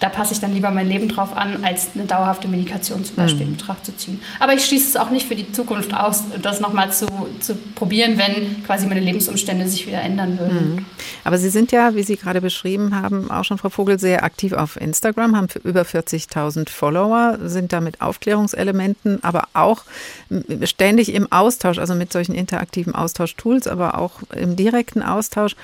da 0.00 0.08
passe 0.08 0.34
ich 0.34 0.40
dann 0.40 0.52
lieber 0.52 0.70
mein 0.70 0.88
Leben 0.88 1.08
drauf 1.08 1.36
an, 1.36 1.64
als 1.64 1.88
eine 1.94 2.04
dauerhafte 2.04 2.48
Medikation 2.48 3.04
zum 3.04 3.16
Beispiel 3.16 3.46
mhm. 3.46 3.52
in 3.52 3.56
Betracht 3.56 3.86
zu 3.86 3.96
ziehen. 3.96 4.20
Aber 4.40 4.54
ich 4.54 4.64
schließe 4.64 4.88
es 4.88 4.96
auch 4.96 5.10
nicht 5.10 5.26
für 5.26 5.36
die 5.36 5.50
Zukunft 5.52 5.94
aus, 5.94 6.24
das 6.42 6.60
nochmal 6.60 6.92
zu, 6.92 7.06
zu 7.40 7.54
probieren, 7.74 8.18
wenn 8.18 8.64
quasi 8.64 8.86
meine 8.86 9.00
Lebensumstände 9.00 9.68
sich 9.68 9.86
wieder 9.86 10.00
ändern 10.00 10.38
würden. 10.38 10.74
Mhm. 10.74 10.86
Aber 11.24 11.38
Sie 11.38 11.48
sind 11.48 11.72
ja, 11.72 11.94
wie 11.94 12.02
Sie 12.02 12.16
gerade 12.16 12.40
beschrieben 12.40 12.94
haben, 13.00 13.30
auch 13.30 13.44
schon, 13.44 13.58
Frau 13.58 13.70
Vogel, 13.70 13.98
sehr 13.98 14.24
aktiv 14.24 14.52
auf 14.52 14.78
Instagram, 14.80 15.36
haben 15.36 15.48
über 15.62 15.82
40.000 15.82 16.68
Follower, 16.68 17.38
sind 17.42 17.72
da 17.72 17.80
mit 17.80 18.00
Aufklärungselementen, 18.00 19.22
aber 19.24 19.44
auch 19.54 19.84
ständig 20.64 21.14
im 21.14 21.30
Austausch, 21.32 21.78
also 21.78 21.94
mit 21.94 22.12
solchen 22.12 22.34
interaktiven 22.34 22.94
Austausch-Tools, 22.94 23.68
aber 23.68 23.98
auch 23.98 24.22
im 24.34 24.56
direkten 24.56 25.02
Austausch. 25.02 25.56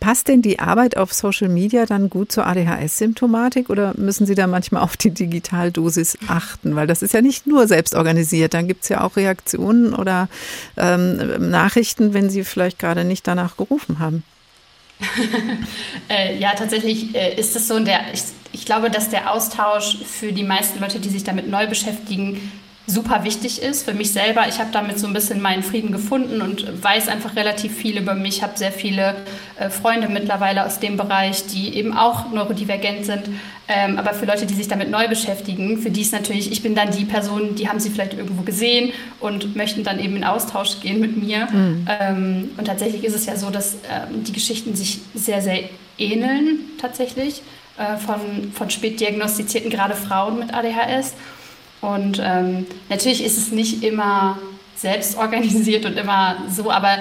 Passt 0.00 0.28
denn 0.28 0.42
die 0.42 0.58
Arbeit 0.58 0.96
auf 0.96 1.12
Social 1.12 1.48
Media 1.48 1.86
dann 1.86 2.10
gut 2.10 2.32
zur 2.32 2.46
ADHS-Symptomatik 2.46 3.70
oder 3.70 3.94
müssen 3.96 4.26
Sie 4.26 4.34
da 4.34 4.46
manchmal 4.46 4.82
auf 4.82 4.96
die 4.96 5.10
Digitaldosis 5.10 6.18
achten? 6.28 6.76
Weil 6.76 6.86
das 6.86 7.02
ist 7.02 7.14
ja 7.14 7.20
nicht 7.20 7.46
nur 7.46 7.66
selbst 7.66 7.94
organisiert, 7.94 8.54
dann 8.54 8.68
gibt 8.68 8.84
es 8.84 8.88
ja 8.88 9.02
auch 9.02 9.16
Reaktionen 9.16 9.94
oder 9.94 10.28
ähm, 10.76 11.50
Nachrichten, 11.50 12.14
wenn 12.14 12.30
Sie 12.30 12.44
vielleicht 12.44 12.78
gerade 12.78 13.04
nicht 13.04 13.26
danach 13.26 13.56
gerufen 13.56 13.98
haben. 13.98 14.22
äh, 16.08 16.38
ja, 16.38 16.54
tatsächlich 16.54 17.14
äh, 17.14 17.38
ist 17.38 17.56
es 17.56 17.68
so, 17.68 17.78
der, 17.80 18.00
ich, 18.12 18.22
ich 18.52 18.64
glaube, 18.64 18.90
dass 18.90 19.10
der 19.10 19.32
Austausch 19.32 19.98
für 20.04 20.32
die 20.32 20.44
meisten 20.44 20.80
Leute, 20.80 21.00
die 21.00 21.08
sich 21.08 21.24
damit 21.24 21.48
neu 21.48 21.66
beschäftigen, 21.66 22.40
super 22.86 23.24
wichtig 23.24 23.62
ist. 23.62 23.84
Für 23.84 23.94
mich 23.94 24.12
selber, 24.12 24.46
ich 24.48 24.58
habe 24.58 24.70
damit 24.72 24.98
so 24.98 25.06
ein 25.06 25.12
bisschen 25.12 25.40
meinen 25.40 25.62
Frieden 25.62 25.90
gefunden 25.90 26.42
und 26.42 26.82
weiß 26.82 27.08
einfach 27.08 27.34
relativ 27.34 27.74
viel 27.74 27.98
über 27.98 28.14
mich. 28.14 28.36
Ich 28.36 28.42
habe 28.42 28.58
sehr 28.58 28.72
viele 28.72 29.16
äh, 29.58 29.70
Freunde 29.70 30.08
mittlerweile 30.08 30.66
aus 30.66 30.80
dem 30.80 30.96
Bereich, 30.96 31.46
die 31.46 31.74
eben 31.76 31.96
auch 31.96 32.30
neurodivergent 32.30 33.06
sind. 33.06 33.22
Ähm, 33.66 33.98
aber 33.98 34.12
für 34.12 34.26
Leute, 34.26 34.44
die 34.44 34.52
sich 34.52 34.68
damit 34.68 34.90
neu 34.90 35.08
beschäftigen, 35.08 35.78
für 35.78 35.90
die 35.90 36.02
ist 36.02 36.12
natürlich, 36.12 36.52
ich 36.52 36.62
bin 36.62 36.74
dann 36.74 36.90
die 36.90 37.06
Person, 37.06 37.54
die 37.54 37.68
haben 37.68 37.80
sie 37.80 37.88
vielleicht 37.88 38.12
irgendwo 38.12 38.42
gesehen 38.42 38.92
und 39.20 39.56
möchten 39.56 39.82
dann 39.84 39.98
eben 39.98 40.16
in 40.16 40.24
Austausch 40.24 40.80
gehen 40.80 41.00
mit 41.00 41.16
mir. 41.16 41.48
Mhm. 41.50 41.86
Ähm, 42.00 42.50
und 42.58 42.66
tatsächlich 42.66 43.04
ist 43.04 43.14
es 43.14 43.24
ja 43.24 43.36
so, 43.36 43.48
dass 43.48 43.76
ähm, 43.90 44.24
die 44.24 44.32
Geschichten 44.32 44.76
sich 44.76 45.00
sehr, 45.14 45.40
sehr 45.40 45.60
ähneln 45.96 46.58
tatsächlich 46.78 47.40
äh, 47.78 47.96
von, 47.96 48.52
von 48.52 48.68
spät 48.68 49.00
diagnostizierten, 49.00 49.70
gerade 49.70 49.94
Frauen 49.94 50.40
mit 50.40 50.52
ADHS. 50.52 51.14
Und 51.84 52.18
ähm, 52.24 52.66
natürlich 52.88 53.22
ist 53.22 53.36
es 53.36 53.52
nicht 53.52 53.82
immer 53.82 54.38
selbst 54.74 55.18
organisiert 55.18 55.84
und 55.84 55.98
immer 55.98 56.36
so, 56.50 56.70
aber 56.70 56.96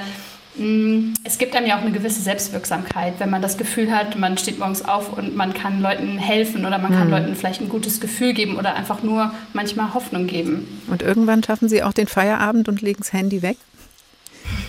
mh, 0.57 0.65
mm, 0.65 1.13
es 1.23 1.37
gibt 1.37 1.55
einem 1.55 1.67
ja 1.67 1.77
auch 1.77 1.81
eine 1.81 1.91
gewisse 1.91 2.21
Selbstwirksamkeit, 2.21 3.13
wenn 3.19 3.29
man 3.29 3.41
das 3.41 3.57
Gefühl 3.57 3.95
hat, 3.95 4.19
man 4.19 4.37
steht 4.37 4.59
morgens 4.59 4.83
auf 4.83 5.17
und 5.17 5.37
man 5.37 5.53
kann 5.53 5.81
Leuten 5.81 6.17
helfen 6.17 6.65
oder 6.65 6.79
man 6.79 6.91
kann 6.91 7.07
mhm. 7.07 7.13
Leuten 7.13 7.35
vielleicht 7.35 7.61
ein 7.61 7.69
gutes 7.69 8.01
Gefühl 8.01 8.33
geben 8.33 8.57
oder 8.57 8.75
einfach 8.75 9.03
nur 9.03 9.33
manchmal 9.53 9.93
Hoffnung 9.93 10.27
geben. 10.27 10.81
Und 10.87 11.01
irgendwann 11.01 11.43
schaffen 11.43 11.69
Sie 11.69 11.81
auch 11.81 11.93
den 11.93 12.07
Feierabend 12.07 12.67
und 12.67 12.81
legen 12.81 12.99
das 12.99 13.13
Handy 13.13 13.41
weg? 13.41 13.57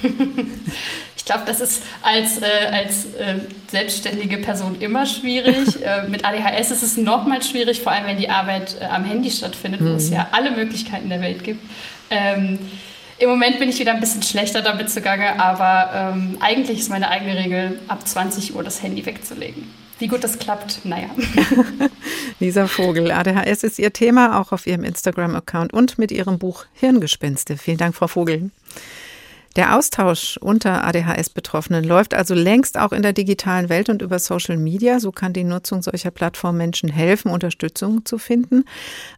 Ich 1.25 1.33
glaube, 1.33 1.45
das 1.47 1.63
ist 1.63 1.83
als, 2.03 2.43
äh, 2.43 2.45
als 2.71 3.07
äh, 3.15 3.37
selbstständige 3.71 4.37
Person 4.37 4.79
immer 4.79 5.07
schwierig. 5.07 5.83
äh, 5.83 6.07
mit 6.07 6.23
ADHS 6.23 6.71
ist 6.71 6.83
es 6.83 6.99
nochmal 6.99 7.43
schwierig, 7.43 7.81
vor 7.81 7.93
allem 7.93 8.05
wenn 8.05 8.19
die 8.19 8.29
Arbeit 8.29 8.77
äh, 8.79 8.85
am 8.85 9.07
Handy 9.07 9.31
stattfindet, 9.31 9.81
mhm. 9.81 9.93
wo 9.93 9.95
es 9.95 10.11
mhm. 10.11 10.17
ja 10.17 10.29
alle 10.33 10.51
Möglichkeiten 10.51 11.09
der 11.09 11.23
Welt 11.23 11.43
gibt. 11.43 11.65
Ähm, 12.11 12.59
Im 13.17 13.31
Moment 13.31 13.59
bin 13.59 13.71
ich 13.71 13.79
wieder 13.79 13.95
ein 13.95 14.01
bisschen 14.01 14.23
schlechter 14.23 14.61
damit 14.61 14.91
zugange, 14.91 15.41
aber 15.41 16.13
ähm, 16.13 16.37
eigentlich 16.41 16.81
ist 16.81 16.91
meine 16.91 17.09
eigene 17.09 17.39
Regel, 17.39 17.81
ab 17.89 18.07
20 18.07 18.55
Uhr 18.55 18.63
das 18.63 18.83
Handy 18.83 19.07
wegzulegen. 19.07 19.73
Wie 19.99 20.09
gut 20.09 20.23
das 20.25 20.39
klappt, 20.39 20.85
naja. 20.85 21.09
Lisa 22.39 22.67
Vogel, 22.67 23.11
ADHS 23.11 23.63
ist 23.63 23.79
ihr 23.79 23.95
Thema, 23.95 24.39
auch 24.39 24.53
auf 24.53 24.67
ihrem 24.67 24.85
Instagram-Account 24.85 25.73
und 25.73 25.97
mit 25.97 26.13
ihrem 26.13 26.39
Buch 26.39 26.67
Hirngespinste. 26.75 27.57
Vielen 27.57 27.79
Dank, 27.79 27.95
Frau 27.95 28.09
Vogel. 28.09 28.51
Der 29.57 29.77
Austausch 29.77 30.37
unter 30.39 30.83
ADHS-Betroffenen 30.83 31.85
läuft 31.85 32.13
also 32.13 32.35
längst 32.35 32.77
auch 32.77 32.91
in 32.91 33.03
der 33.03 33.13
digitalen 33.13 33.69
Welt 33.69 33.89
und 33.89 34.03
über 34.03 34.19
Social 34.19 34.57
Media. 34.57 34.99
So 34.99 35.13
kann 35.13 35.33
die 35.33 35.45
Nutzung 35.45 35.81
solcher 35.81 36.11
Plattformen 36.11 36.59
Menschen 36.59 36.89
helfen, 36.89 37.31
Unterstützung 37.31 38.05
zu 38.05 38.19
finden. 38.19 38.65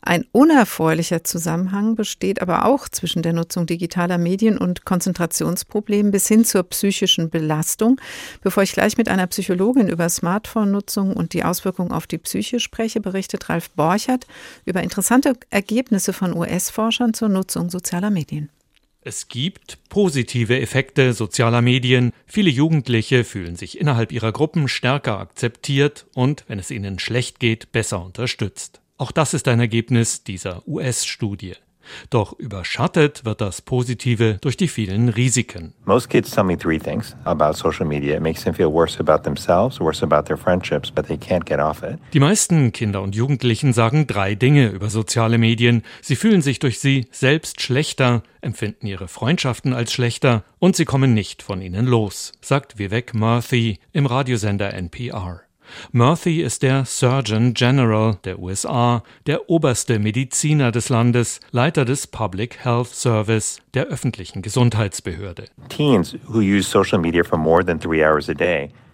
Ein 0.03 0.26
unerfreulicher 0.32 1.24
Zusammenhang 1.24 1.95
besteht 1.95 2.43
aber 2.43 2.66
auch 2.66 2.87
zwischen 2.91 3.22
der 3.22 3.32
Nutzung 3.32 3.64
digitaler 3.64 4.18
Medien 4.18 4.59
und 4.59 4.84
Konzentrationsproblemen 4.84 6.12
bis 6.12 6.28
hin 6.28 6.45
zur 6.45 6.64
psychischen 6.64 7.30
Belastung. 7.30 7.99
Bevor 8.43 8.62
ich 8.62 8.72
gleich 8.72 8.99
mit 8.99 9.09
einer 9.09 9.26
Psychologin 9.28 9.89
über 9.89 10.11
Smartphone-Nutzung 10.11 11.16
und 11.16 11.32
die 11.32 11.45
Auswirkungen 11.45 11.93
auf 11.93 12.07
die 12.07 12.18
Psyche 12.18 12.61
spreche, 12.61 13.01
berichtet 13.01 13.49
Ralf 13.49 13.70
Borchert 13.70 14.26
über 14.66 14.82
interessante 14.82 15.32
Ergebnisse 15.49 16.12
von 16.12 16.37
US-Forschern 16.37 17.14
zur 17.14 17.30
Nutzung 17.30 17.70
sozialer 17.70 18.11
Medien. 18.11 18.51
Es 19.09 19.29
gibt 19.29 19.79
positive 19.89 20.59
Effekte 20.59 21.13
sozialer 21.13 21.63
Medien. 21.63 22.11
Viele 22.27 22.51
Jugendliche 22.51 23.23
fühlen 23.23 23.55
sich 23.55 23.81
innerhalb 23.81 24.11
ihrer 24.11 24.33
Gruppen 24.33 24.67
stärker 24.67 25.21
akzeptiert 25.21 26.07
und, 26.15 26.45
wenn 26.49 26.59
es 26.59 26.73
ihnen 26.73 26.99
schlecht 26.99 27.39
geht, 27.39 27.71
besser 27.71 28.05
unterstützt. 28.05 28.81
Auch 28.99 29.13
das 29.13 29.33
ist 29.33 29.47
ein 29.47 29.61
Ergebnis 29.61 30.25
dieser 30.25 30.67
US-Studie. 30.67 31.53
Doch 32.11 32.39
überschattet 32.39 33.24
wird 33.24 33.41
das 33.41 33.62
Positive 33.62 34.39
durch 34.41 34.57
die 34.57 34.68
vielen 34.68 35.09
Risiken. 35.09 35.74
Most 35.84 36.11
kids 36.11 36.30
tell 36.30 36.45
me 36.45 36.57
three 36.57 36.78
things 36.78 37.16
about 37.24 37.55
social 37.55 37.87
media. 37.87 38.16
It 38.16 38.22
makes 38.22 38.45
them 38.45 38.55
feel 38.55 38.72
worse 38.72 38.99
about 38.99 39.22
themselves, 39.22 39.80
worse 39.80 40.05
about 40.05 40.26
their 40.26 40.37
friendships, 40.37 40.91
but 40.91 41.07
they 41.07 41.16
can't 41.16 41.45
get 41.45 41.59
off 41.59 41.82
it. 41.82 41.99
Die 42.12 42.20
meisten 42.20 42.72
Kinder 42.72 43.03
und 43.03 43.14
Jugendlichen 43.14 43.72
sagen 43.72 44.07
drei 44.07 44.34
Dinge 44.34 44.68
über 44.68 44.91
soziale 44.91 45.39
Medien. 45.39 45.82
Sie 46.03 46.16
fühlen 46.16 46.43
sich 46.43 46.59
durch 46.59 46.80
sie 46.80 47.07
selbst 47.11 47.61
schlechter, 47.61 48.22
empfinden 48.41 48.87
ihre 48.87 49.09
Freundschaften 49.09 49.72
als 49.72 49.93
schlechter 49.93 50.45
und 50.59 50.76
sie 50.76 50.84
kommen 50.84 51.14
nicht 51.14 51.43
von 51.43 51.61
ihnen 51.61 51.87
los, 51.87 52.32
sagt 52.41 52.78
Vivek 52.78 53.14
Murthy 53.14 53.78
im 53.93 54.07
Radiosender 54.07 54.72
NPR. 54.72 55.46
Murphy 55.93 56.43
ist 56.43 56.62
der 56.62 56.85
Surgeon 56.85 57.55
General 57.55 58.19
der 58.25 58.39
USA, 58.39 59.03
der 59.27 59.49
oberste 59.49 59.99
Mediziner 59.99 60.73
des 60.73 60.89
Landes, 60.89 61.41
Leiter 61.51 61.85
des 61.85 62.07
Public 62.07 62.64
Health 62.64 62.89
Service, 62.89 63.61
der 63.75 63.87
öffentlichen 63.87 64.43
Gesundheitsbehörde. 64.43 65.47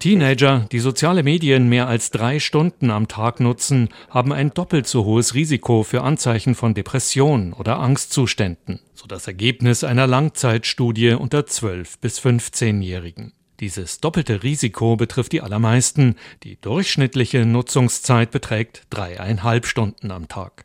Teenager, 0.03 0.67
die 0.73 0.81
soziale 0.81 1.23
Medien 1.23 1.69
mehr 1.69 1.87
als 1.87 2.11
drei 2.11 2.41
Stunden 2.41 2.91
am 2.91 3.07
Tag 3.07 3.39
nutzen, 3.39 3.89
haben 4.11 4.33
ein 4.33 4.51
doppelt 4.51 4.89
so 4.89 5.05
hohes 5.05 5.35
Risiko 5.35 5.85
für 5.85 6.03
Anzeichen 6.03 6.57
von 6.57 6.75
Depression 6.75 7.53
oder 7.53 7.79
Angstzuständen, 7.79 8.81
so 8.95 9.07
das 9.07 9.29
Ergebnis 9.29 9.85
einer 9.85 10.09
Langzeitstudie 10.09 11.11
unter 11.13 11.47
12 11.47 12.01
bis 12.01 12.21
15-Jährigen. 12.21 13.33
Dieses 13.63 14.01
doppelte 14.01 14.43
Risiko 14.43 14.97
betrifft 14.97 15.31
die 15.31 15.41
allermeisten. 15.41 16.17
Die 16.43 16.61
durchschnittliche 16.61 17.47
Nutzungszeit 17.47 18.33
beträgt 18.33 18.89
dreieinhalb 18.91 19.67
Stunden 19.67 20.11
am 20.11 20.27
Tag. 20.27 20.65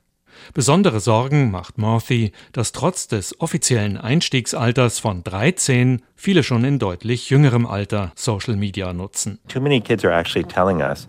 Besondere 0.55 0.99
Sorgen 0.99 1.51
macht 1.51 1.77
Morthy, 1.77 2.31
dass 2.53 2.71
trotz 2.71 3.07
des 3.07 3.39
offiziellen 3.39 3.97
Einstiegsalters 3.97 4.97
von 4.97 5.23
13 5.23 6.01
viele 6.15 6.41
schon 6.41 6.63
in 6.63 6.79
deutlich 6.79 7.29
jüngerem 7.29 7.67
Alter 7.67 8.13
Social 8.15 8.55
Media 8.55 8.91
nutzen. 8.93 9.37
Too 9.47 9.61
many 9.61 9.79
kids 9.79 10.03
are 10.03 10.19
actually 10.19 10.47
telling 10.47 10.81
us 10.81 11.07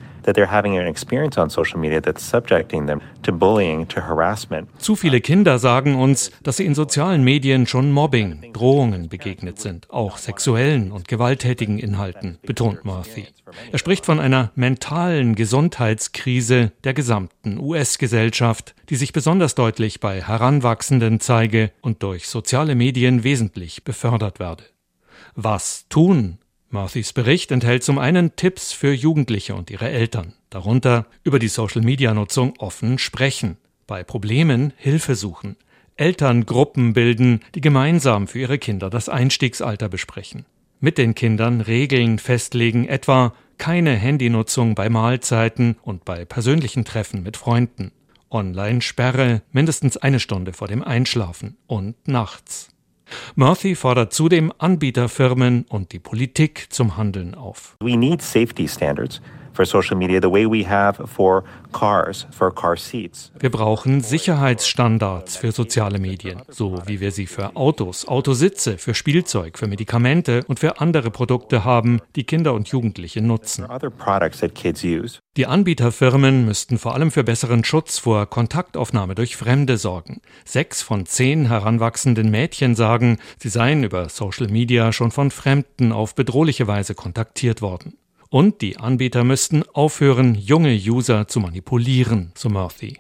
Zu 4.79 4.97
viele 4.97 5.21
Kinder 5.21 5.59
sagen 5.59 5.97
uns, 5.97 6.31
dass 6.43 6.59
sie 6.59 6.67
in 6.67 6.75
sozialen 6.75 7.25
Medien 7.25 7.67
schon 7.67 7.91
Mobbing, 7.93 8.53
Drohungen 8.53 9.09
begegnet 9.09 9.59
sind, 9.59 9.91
auch 9.91 10.19
sexuellen 10.19 10.93
und 10.93 11.09
gewalttätigen 11.09 11.79
Inhalten, 11.79 12.39
betont 12.43 12.85
Murphy. 12.85 13.27
Er 13.73 13.79
spricht 13.79 14.05
von 14.05 14.21
einer 14.21 14.53
mentalen 14.55 15.35
Gesundheitskrise 15.35 16.73
der 16.85 16.95
gesamten 16.95 17.59
US-Gesellschaft, 17.59 18.75
die 18.91 18.97
sich 18.97 19.13
besonders 19.13 19.55
deutlich 19.55 20.01
bei 20.01 20.23
Heranwachsenden 20.23 21.21
zeige 21.21 21.71
und 21.81 22.03
durch 22.03 22.29
soziale 22.29 22.75
Medien 22.75 23.25
wesentlich 23.25 23.85
befördert 23.85 24.41
werde. 24.41 24.65
Was 25.35 25.87
tun? 25.89 26.39
Marthys 26.71 27.15
Bericht 27.15 27.51
enthält 27.51 27.83
zum 27.83 27.99
einen 27.99 28.37
Tipps 28.37 28.73
für 28.73 28.93
Jugendliche 28.93 29.55
und 29.55 29.71
ihre 29.71 29.89
Eltern, 29.89 30.35
darunter 30.51 31.07
über 31.25 31.39
die 31.39 31.49
Social-Media-Nutzung 31.49 32.55
offen 32.59 32.99
sprechen, 32.99 33.57
bei 33.87 34.05
Problemen 34.05 34.75
Hilfe 34.77 35.15
suchen, 35.15 35.57
Elterngruppen 35.97 36.93
bilden, 36.93 37.41
die 37.55 37.63
gemeinsam 37.63 38.29
für 38.29 38.39
ihre 38.39 38.59
Kinder 38.59 38.91
das 38.91 39.09
Einstiegsalter 39.09 39.89
besprechen, 39.89 40.45
mit 40.79 40.99
den 40.99 41.15
Kindern 41.15 41.63
Regeln 41.63 42.19
festlegen, 42.19 42.87
etwa 42.87 43.35
keine 43.57 43.95
Handynutzung 43.95 44.75
bei 44.75 44.91
Mahlzeiten 44.91 45.77
und 45.83 46.05
bei 46.05 46.27
persönlichen 46.27 46.85
Treffen 46.85 47.23
mit 47.23 47.39
Freunden, 47.39 47.93
Online-Sperre 48.31 49.41
mindestens 49.53 49.97
eine 49.97 50.21
Stunde 50.21 50.53
vor 50.53 50.69
dem 50.69 50.85
Einschlafen 50.85 51.57
und 51.67 52.07
nachts. 52.07 52.69
Murphy 53.35 53.75
fordert 53.75 54.13
zudem 54.13 54.53
Anbieterfirmen 54.59 55.65
und 55.69 55.93
die 55.93 55.99
Politik 55.99 56.67
zum 56.71 56.97
Handeln 56.97 57.35
auf. 57.35 57.77
We 57.81 57.97
need 57.97 58.23
safety 58.23 58.69
standards 58.69 59.21
for 59.59 59.67
social 59.67 59.97
media 59.97 60.21
the 60.21 60.31
way 60.31 60.47
we 60.47 60.65
have 60.65 61.05
for 61.09 61.43
cars, 61.73 62.29
for 62.31 62.55
car 62.55 62.77
seats. 62.77 63.33
Wir 63.41 63.51
brauchen 63.51 64.03
Sicherheitsstandards 64.03 65.37
für 65.37 65.51
soziale 65.51 65.99
Medien, 65.99 66.43
so 66.49 66.81
wie 66.87 67.01
wir 67.01 67.11
sie 67.11 67.27
für 67.27 67.57
Autos, 67.57 68.07
Autositze, 68.07 68.79
für 68.79 68.95
Spielzeug, 68.95 69.59
für 69.59 69.67
Medikamente 69.67 70.45
und 70.47 70.61
für 70.61 70.81
andere 70.81 71.11
Produkte 71.11 71.65
haben, 71.65 72.01
die 72.15 72.23
Kinder 72.23 72.55
und 72.55 72.69
Jugendliche 72.69 73.21
nutzen. 73.21 73.67
Die 75.37 75.47
Anbieterfirmen 75.47 76.45
müssten 76.45 76.79
vor 76.79 76.95
allem 76.95 77.11
für 77.11 77.25
besseren 77.25 77.65
Schutz 77.65 77.99
vor 77.99 78.27
Kontaktaufnahme 78.27 79.17
durch 79.17 79.37
Fremde 79.37 79.77
sorgen. 79.77 80.21
Sechs 80.45 80.83
von 80.83 81.05
zehn 81.05 81.47
heranwachsenden 81.47 82.31
Mädchen 82.31 82.77
sagen, 82.77 83.19
sie 83.39 83.49
seien 83.49 83.83
über 83.83 84.09
Social 84.09 84.47
Media 84.47 84.93
schon 84.93 85.11
von 85.11 85.33
Fremden 85.33 85.91
auf 85.91 86.15
bedrohliche 86.15 86.69
Weise 86.69 86.95
kontaktiert 86.95 87.61
worden. 87.61 87.99
Und 88.31 88.61
die 88.61 88.77
Anbieter 88.77 89.25
müssten 89.25 89.63
aufhören, 89.73 90.35
junge 90.35 90.75
User 90.75 91.27
zu 91.29 91.41
manipulieren, 91.41 92.31
so 92.35 92.51
Murphy. 92.51 92.99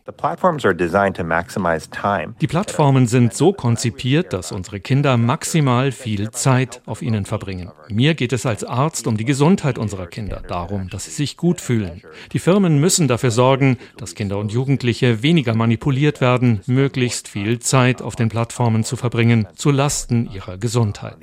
Die 2.41 2.47
Plattformen 2.47 3.07
sind 3.07 3.35
so 3.35 3.53
konzipiert, 3.53 4.33
dass 4.33 4.53
unsere 4.53 4.81
Kinder 4.81 5.18
maximal 5.18 5.93
viel 5.93 6.31
Zeit 6.31 6.81
auf 6.87 7.03
ihnen 7.03 7.26
verbringen. 7.26 7.70
Mir 7.91 8.14
geht 8.14 8.33
es 8.33 8.47
als 8.47 8.64
Arzt 8.64 9.07
um 9.07 9.18
die 9.18 9.26
Gesundheit 9.26 9.76
unserer 9.76 10.07
Kinder, 10.07 10.43
darum, 10.49 10.89
dass 10.89 11.05
sie 11.05 11.11
sich 11.11 11.37
gut 11.37 11.61
fühlen. 11.61 12.01
Die 12.33 12.39
Firmen 12.39 12.81
müssen 12.81 13.07
dafür 13.07 13.31
sorgen, 13.31 13.76
dass 13.99 14.14
Kinder 14.14 14.39
und 14.39 14.51
Jugendliche 14.51 15.22
weniger 15.22 15.55
manipuliert 15.55 16.22
werden, 16.22 16.62
möglichst 16.64 17.29
viel 17.29 17.59
Zeit 17.59 18.01
auf 18.01 18.16
den 18.16 18.31
Plattformen 18.31 18.83
zu 18.83 18.97
verbringen, 18.97 19.47
zu 19.57 19.70
Lasten 19.70 20.31
ihrer 20.33 20.57
Gesundheit. 20.57 21.16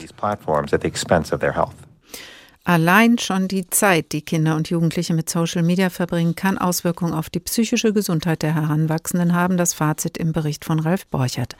Allein 2.68 3.20
schon 3.20 3.48
die 3.48 3.70
Zeit, 3.70 4.12
die 4.12 4.24
Kinder 4.24 4.56
und 4.56 4.72
Jugendliche 4.72 5.14
mit 5.14 5.30
Social 5.30 5.62
Media 5.62 5.92
verbringen, 5.92 6.34
kann 6.34 6.58
Auswirkungen 6.58 7.14
auf 7.14 7.30
die 7.30 7.40
psychische 7.40 7.94
Gesundheit 7.94 8.42
der 8.42 8.56
Heranwachsenden 8.56 9.36
haben. 9.36 9.56
Das 9.56 9.76
Fazit 9.76 10.18
im 10.18 10.32
Bericht 10.32 10.66
von 10.66 10.80
Ralf 10.80 11.06
Borchert. 11.06 11.56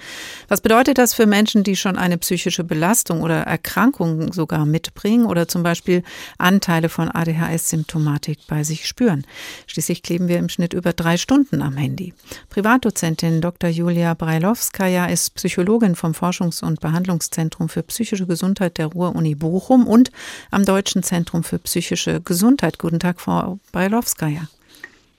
Was 0.48 0.62
bedeutet 0.62 0.98
das 0.98 1.14
für 1.14 1.28
Menschen, 1.28 1.64
die 1.64 1.76
schon 1.76 1.96
eine 1.96 2.18
psychische 2.18 2.64
Belastung 2.64 3.22
oder 3.22 3.42
Erkrankung 3.42 4.34
sogar 4.34 4.66
mitbringen 4.66 5.28
oder 5.28 5.48
zum 5.48 5.62
Beispiel 5.62 6.02
Anteile 6.40 6.90
von 6.90 7.08
ADHS-Symptomatik 7.12 8.40
bei 8.48 8.64
sich 8.64 8.88
spüren? 8.88 9.28
Schließlich 9.68 10.02
kleben 10.02 10.28
wir 10.28 10.40
im 10.40 10.50
Schnitt 10.50 10.74
über 10.74 10.92
drei 10.92 11.18
Stunden 11.18 11.62
am 11.62 11.78
Handy. 11.78 12.16
Privatdozentin 12.50 13.42
Dr. 13.42 13.70
Julia 13.70 14.16
Brailowskaja 14.16 15.06
ist 15.06 15.36
Psychologin 15.36 15.96
vom 15.96 16.14
Forschungs- 16.14 16.64
und 16.64 16.80
Behandlungszentrum 16.80 17.70
für 17.70 17.84
psychische 17.84 18.26
Gesundheit 18.26 18.80
der 18.80 18.88
Ruhr-Uni 18.88 19.36
Bochum 19.36 19.86
und 19.86 20.10
am 20.50 20.66
Deutschen 20.66 20.95
Zentrum 21.04 21.44
für 21.44 21.60
psychische 21.60 22.22
Gesundheit. 22.22 22.80
Guten 22.80 23.00
Tag, 23.00 23.22
Frau 23.22 23.60
Brailowskaja. 23.72 24.48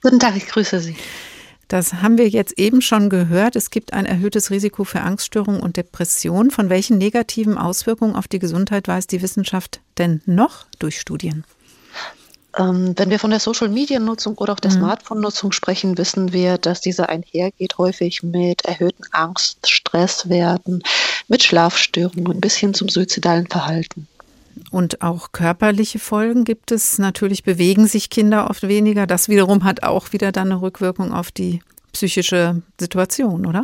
Guten 0.01 0.19
Tag, 0.19 0.35
ich 0.37 0.47
grüße 0.47 0.79
Sie. 0.79 0.95
Das 1.67 1.95
haben 1.95 2.17
wir 2.17 2.29
jetzt 2.29 2.57
eben 2.57 2.81
schon 2.81 3.09
gehört. 3.09 3.57
Es 3.57 3.71
gibt 3.71 3.91
ein 3.91 4.05
erhöhtes 4.05 4.51
Risiko 4.51 4.85
für 4.85 5.01
Angststörungen 5.01 5.59
und 5.61 5.75
Depressionen. 5.75 6.49
Von 6.49 6.69
welchen 6.69 6.97
negativen 6.97 7.57
Auswirkungen 7.57 8.15
auf 8.15 8.29
die 8.29 8.39
Gesundheit 8.39 8.87
weiß 8.87 9.07
die 9.07 9.21
Wissenschaft 9.21 9.81
denn 9.97 10.21
noch 10.25 10.65
durch 10.79 10.99
Studien? 11.01 11.43
Ähm, 12.57 12.93
wenn 12.95 13.09
wir 13.09 13.19
von 13.19 13.31
der 13.31 13.39
Social-Media-Nutzung 13.41 14.35
oder 14.37 14.53
auch 14.53 14.59
der 14.59 14.71
Mhm. 14.71 14.77
Smartphone-Nutzung 14.77 15.51
sprechen, 15.51 15.97
wissen 15.97 16.31
wir, 16.31 16.57
dass 16.57 16.79
diese 16.81 17.09
einhergeht 17.09 17.77
häufig 17.77 18.23
mit 18.23 18.63
erhöhten 18.65 19.03
Angst, 19.11 19.69
Stresswerten, 19.69 20.81
mit 21.27 21.43
Schlafstörungen 21.43 22.39
bis 22.39 22.55
hin 22.55 22.73
zum 22.73 22.89
suizidalen 22.89 23.47
Verhalten. 23.47 24.07
Und 24.71 25.01
auch 25.01 25.31
körperliche 25.31 25.99
Folgen 25.99 26.43
gibt 26.43 26.71
es. 26.71 26.97
Natürlich 26.99 27.43
bewegen 27.43 27.87
sich 27.87 28.09
Kinder 28.09 28.49
oft 28.49 28.67
weniger. 28.67 29.07
Das 29.07 29.29
wiederum 29.29 29.63
hat 29.63 29.83
auch 29.83 30.11
wieder 30.11 30.31
dann 30.31 30.51
eine 30.51 30.61
Rückwirkung 30.61 31.13
auf 31.13 31.31
die 31.31 31.61
psychische 31.93 32.61
Situation, 32.79 33.45
oder? 33.45 33.63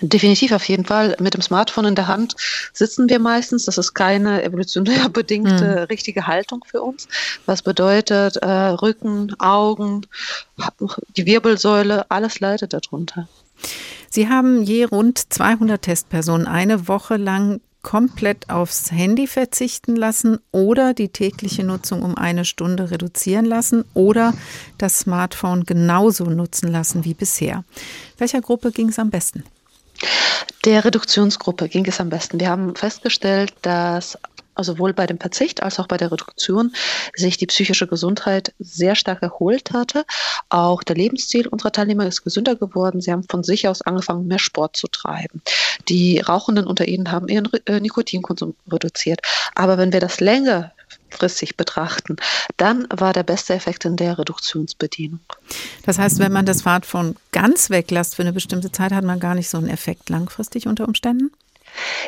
Definitiv 0.00 0.52
auf 0.52 0.64
jeden 0.64 0.86
Fall. 0.86 1.14
Mit 1.20 1.34
dem 1.34 1.42
Smartphone 1.42 1.84
in 1.84 1.94
der 1.94 2.06
Hand 2.06 2.34
sitzen 2.72 3.08
wir 3.10 3.18
meistens. 3.18 3.66
Das 3.66 3.76
ist 3.76 3.92
keine 3.92 4.42
evolutionär 4.42 5.08
bedingte 5.12 5.80
Mhm. 5.80 5.84
richtige 5.90 6.26
Haltung 6.26 6.64
für 6.66 6.80
uns. 6.80 7.06
Was 7.44 7.60
bedeutet 7.62 8.36
äh, 8.36 8.46
Rücken, 8.48 9.34
Augen, 9.40 10.06
die 11.16 11.26
Wirbelsäule, 11.26 12.10
alles 12.10 12.40
leidet 12.40 12.72
darunter. 12.72 13.28
Sie 14.08 14.28
haben 14.28 14.62
je 14.62 14.84
rund 14.84 15.18
200 15.18 15.82
Testpersonen 15.82 16.46
eine 16.46 16.88
Woche 16.88 17.16
lang 17.16 17.60
komplett 17.82 18.50
aufs 18.50 18.92
Handy 18.92 19.26
verzichten 19.26 19.96
lassen 19.96 20.38
oder 20.52 20.94
die 20.94 21.08
tägliche 21.08 21.64
Nutzung 21.64 22.02
um 22.02 22.16
eine 22.16 22.44
Stunde 22.44 22.90
reduzieren 22.90 23.44
lassen 23.44 23.84
oder 23.94 24.34
das 24.78 24.98
Smartphone 24.98 25.64
genauso 25.64 26.24
nutzen 26.24 26.70
lassen 26.70 27.04
wie 27.04 27.14
bisher. 27.14 27.64
Welcher 28.18 28.40
Gruppe 28.40 28.72
ging 28.72 28.88
es 28.88 28.98
am 28.98 29.10
besten? 29.10 29.44
Der 30.64 30.84
Reduktionsgruppe 30.84 31.68
ging 31.68 31.86
es 31.86 32.00
am 32.00 32.10
besten. 32.10 32.38
Wir 32.38 32.50
haben 32.50 32.74
festgestellt, 32.76 33.54
dass 33.62 34.18
sowohl 34.64 34.92
bei 34.92 35.06
dem 35.06 35.18
Verzicht 35.18 35.62
als 35.62 35.78
auch 35.78 35.86
bei 35.86 35.96
der 35.96 36.12
Reduktion 36.12 36.72
sich 37.14 37.36
die 37.36 37.46
psychische 37.46 37.86
Gesundheit 37.86 38.54
sehr 38.58 38.94
stark 38.94 39.22
erholt 39.22 39.72
hatte. 39.72 40.04
Auch 40.48 40.82
der 40.82 40.96
Lebensstil 40.96 41.48
unserer 41.48 41.72
Teilnehmer 41.72 42.06
ist 42.06 42.22
gesünder 42.22 42.56
geworden. 42.56 43.00
Sie 43.00 43.12
haben 43.12 43.24
von 43.28 43.42
sich 43.42 43.68
aus 43.68 43.82
angefangen, 43.82 44.26
mehr 44.26 44.38
Sport 44.38 44.76
zu 44.76 44.88
treiben. 44.88 45.42
Die 45.88 46.20
Rauchenden 46.20 46.66
unter 46.66 46.86
ihnen 46.88 47.10
haben 47.10 47.28
ihren 47.28 47.48
äh, 47.66 47.80
Nikotinkonsum 47.80 48.54
reduziert. 48.70 49.20
Aber 49.54 49.78
wenn 49.78 49.92
wir 49.92 50.00
das 50.00 50.20
längerfristig 50.20 51.56
betrachten, 51.56 52.16
dann 52.56 52.86
war 52.90 53.12
der 53.12 53.22
beste 53.22 53.54
Effekt 53.54 53.84
in 53.84 53.96
der 53.96 54.18
Reduktionsbedienung. 54.18 55.20
Das 55.84 55.98
heißt, 55.98 56.18
wenn 56.18 56.32
man 56.32 56.46
das 56.46 56.58
Smartphone 56.58 57.16
ganz 57.32 57.70
weglässt 57.70 58.16
für 58.16 58.22
eine 58.22 58.32
bestimmte 58.32 58.72
Zeit, 58.72 58.92
hat 58.92 59.04
man 59.04 59.20
gar 59.20 59.34
nicht 59.34 59.48
so 59.48 59.58
einen 59.58 59.68
Effekt 59.68 60.08
langfristig 60.08 60.66
unter 60.66 60.86
Umständen? 60.86 61.30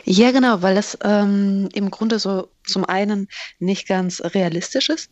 Ja, 0.05 0.31
genau, 0.31 0.63
weil 0.63 0.77
es 0.77 0.99
ähm, 1.03 1.69
im 1.73 1.91
Grunde 1.91 2.19
so 2.19 2.49
zum 2.65 2.85
einen 2.85 3.29
nicht 3.59 3.89
ganz 3.89 4.21
realistisch 4.21 4.89
ist, 4.89 5.11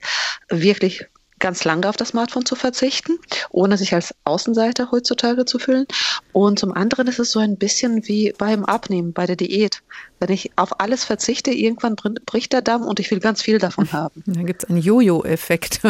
wirklich 0.48 1.07
ganz 1.40 1.64
lange 1.64 1.88
auf 1.88 1.96
das 1.96 2.09
Smartphone 2.09 2.44
zu 2.44 2.55
verzichten, 2.55 3.18
ohne 3.51 3.76
sich 3.78 3.94
als 3.94 4.14
Außenseiter 4.24 4.90
heutzutage 4.92 5.46
zu 5.46 5.59
fühlen. 5.59 5.86
Und 6.32 6.59
zum 6.59 6.72
anderen 6.72 7.09
ist 7.09 7.18
es 7.18 7.32
so 7.32 7.40
ein 7.40 7.57
bisschen 7.57 8.07
wie 8.07 8.32
beim 8.38 8.64
Abnehmen, 8.64 9.12
bei 9.12 9.26
der 9.26 9.36
Diät. 9.36 9.82
Wenn 10.21 10.31
ich 10.31 10.51
auf 10.57 10.81
alles 10.81 11.05
verzichte, 11.05 11.51
irgendwann 11.51 11.97
bricht 12.27 12.53
der 12.53 12.61
Damm 12.61 12.83
und 12.83 13.01
ich 13.01 13.11
will 13.11 13.21
ganz 13.21 13.41
viel 13.41 13.59
davon 13.59 13.91
haben. 13.93 14.23
Da 14.27 14.43
gibt 14.43 14.62
es 14.62 14.68
einen 14.68 14.79
Jojo-Effekt. 14.79 15.81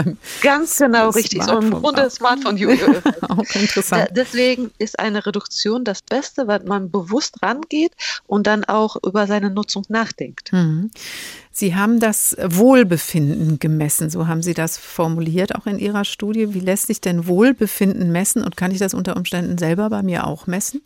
Ganz 0.40 0.78
genau, 0.78 1.10
richtig. 1.10 1.42
So 1.42 1.58
im 1.58 1.70
Grunde 1.70 2.08
Smartphone-Jojo-Effekt. 2.08 3.22
Auch 3.30 3.54
interessant. 3.54 4.10
Deswegen 4.12 4.70
ist 4.78 4.98
eine 5.00 5.26
Reduktion 5.26 5.84
das 5.84 6.02
Beste, 6.02 6.46
weil 6.46 6.60
man 6.64 6.90
bewusst 6.90 7.42
rangeht 7.42 7.92
und 8.26 8.46
dann 8.46 8.64
auch 8.64 8.96
über 9.04 9.26
seine 9.26 9.50
Nutzung 9.50 9.84
nachdenkt. 9.88 10.52
Mhm. 10.52 10.90
Sie 11.52 11.74
haben 11.74 11.98
das 11.98 12.36
Wohlbefinden 12.42 13.58
gemessen, 13.58 14.08
so 14.08 14.28
haben 14.28 14.42
Sie 14.42 14.54
das 14.54 14.78
formuliert, 14.78 15.56
auch 15.56 15.66
in 15.66 15.78
Ihrer 15.78 16.04
Studie. 16.04 16.54
Wie 16.54 16.60
lässt 16.60 16.86
sich 16.86 17.00
denn 17.00 17.26
Wohlbefinden 17.26 18.12
messen 18.12 18.44
und 18.44 18.56
kann 18.56 18.70
ich 18.70 18.78
das 18.78 18.94
unter 18.94 19.16
Umständen 19.16 19.58
selber 19.58 19.90
bei 19.90 20.02
mir 20.02 20.26
auch 20.26 20.46
messen? 20.46 20.80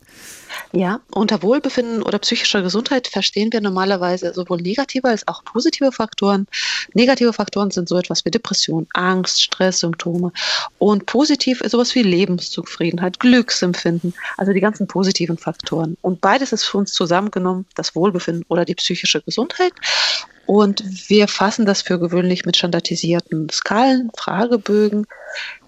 Ja, 0.71 0.99
unter 1.11 1.41
Wohlbefinden 1.41 2.03
oder 2.03 2.19
psychischer 2.19 2.61
Gesundheit 2.61 3.07
verstehen 3.07 3.51
wir 3.53 3.61
normalerweise 3.61 4.33
sowohl 4.33 4.61
negative 4.61 5.07
als 5.07 5.27
auch 5.27 5.43
positive 5.43 5.91
Faktoren. 5.91 6.47
Negative 6.93 7.33
Faktoren 7.33 7.71
sind 7.71 7.87
so 7.87 7.97
etwas 7.97 8.25
wie 8.25 8.31
Depression, 8.31 8.87
Angst, 8.93 9.41
Stresssymptome. 9.41 10.31
Und 10.77 11.05
positiv 11.05 11.61
ist 11.61 11.71
sowas 11.71 11.95
wie 11.95 12.03
Lebenszufriedenheit, 12.03 13.19
Glücksempfinden, 13.19 14.13
also 14.37 14.53
die 14.53 14.59
ganzen 14.61 14.87
positiven 14.87 15.37
Faktoren. 15.37 15.97
Und 16.01 16.21
beides 16.21 16.51
ist 16.51 16.65
für 16.65 16.77
uns 16.77 16.93
zusammengenommen 16.93 17.65
das 17.75 17.95
Wohlbefinden 17.95 18.45
oder 18.49 18.65
die 18.65 18.75
psychische 18.75 19.21
Gesundheit. 19.21 19.73
Und 20.45 20.83
wir 21.09 21.27
fassen 21.27 21.65
das 21.65 21.81
für 21.81 21.99
gewöhnlich 21.99 22.45
mit 22.45 22.55
standardisierten 22.55 23.49
Skalen, 23.49 24.11
Fragebögen. 24.15 25.07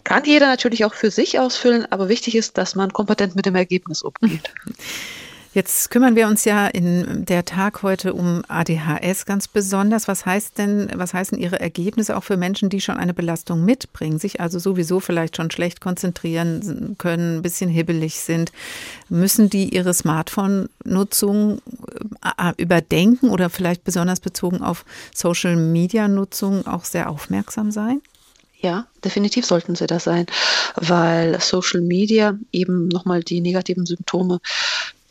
Kann 0.08 0.24
jeder 0.24 0.48
natürlich 0.48 0.86
auch 0.86 0.94
für 0.94 1.12
sich 1.12 1.38
ausfüllen, 1.38 1.86
aber 1.90 2.08
wichtig 2.08 2.36
ist, 2.36 2.58
dass 2.58 2.76
man 2.76 2.94
kompetent 2.94 3.36
mit 3.36 3.46
dem 3.46 3.56
Ergebnis 3.56 4.04
umgeht. 4.04 4.54
Jetzt 5.54 5.90
kümmern 5.90 6.16
wir 6.16 6.28
uns 6.28 6.46
ja 6.46 6.68
in 6.68 7.26
der 7.26 7.44
Tag 7.44 7.84
heute 7.84 8.14
um 8.14 8.42
ADHS 8.48 9.26
ganz 9.26 9.50
besonders. 9.50 10.08
Was 10.08 10.26
heißt 10.26 10.58
denn, 10.58 10.90
was 10.96 11.14
heißen 11.14 11.38
Ihre 11.38 11.60
Ergebnisse 11.60 12.16
auch 12.16 12.24
für 12.24 12.38
Menschen, 12.38 12.70
die 12.70 12.80
schon 12.80 12.96
eine 12.96 13.14
Belastung 13.14 13.66
mitbringen, 13.66 14.18
sich 14.18 14.40
also 14.40 14.60
sowieso 14.60 15.02
vielleicht 15.02 15.36
schon 15.36 15.52
schlecht 15.52 15.82
konzentrieren 15.82 16.96
können, 16.98 17.40
ein 17.40 17.42
bisschen 17.42 17.70
hibbelig 17.70 18.22
sind? 18.22 18.54
Müssen 19.10 19.50
die 19.50 19.76
ihre 19.76 19.94
Smartphone-Nutzung 19.94 21.60
äh, 22.24 22.54
überdenken 22.56 23.30
oder 23.30 23.50
vielleicht 23.50 23.84
besonders 23.84 24.22
bezogen 24.22 24.62
auf 24.62 24.86
Social-Media-Nutzung 25.14 26.66
auch 26.66 26.86
sehr 26.86 27.10
aufmerksam 27.10 27.72
sein? 27.72 28.02
Ja, 28.68 28.86
definitiv 29.02 29.46
sollten 29.46 29.78
sie 29.78 29.88
das 29.88 30.04
sein, 30.04 30.26
weil 30.76 31.40
Social 31.40 31.80
Media 31.80 32.38
eben 32.52 32.90
nochmal 32.90 33.24
die 33.24 33.40
negativen 33.40 33.86
Symptome 33.86 34.40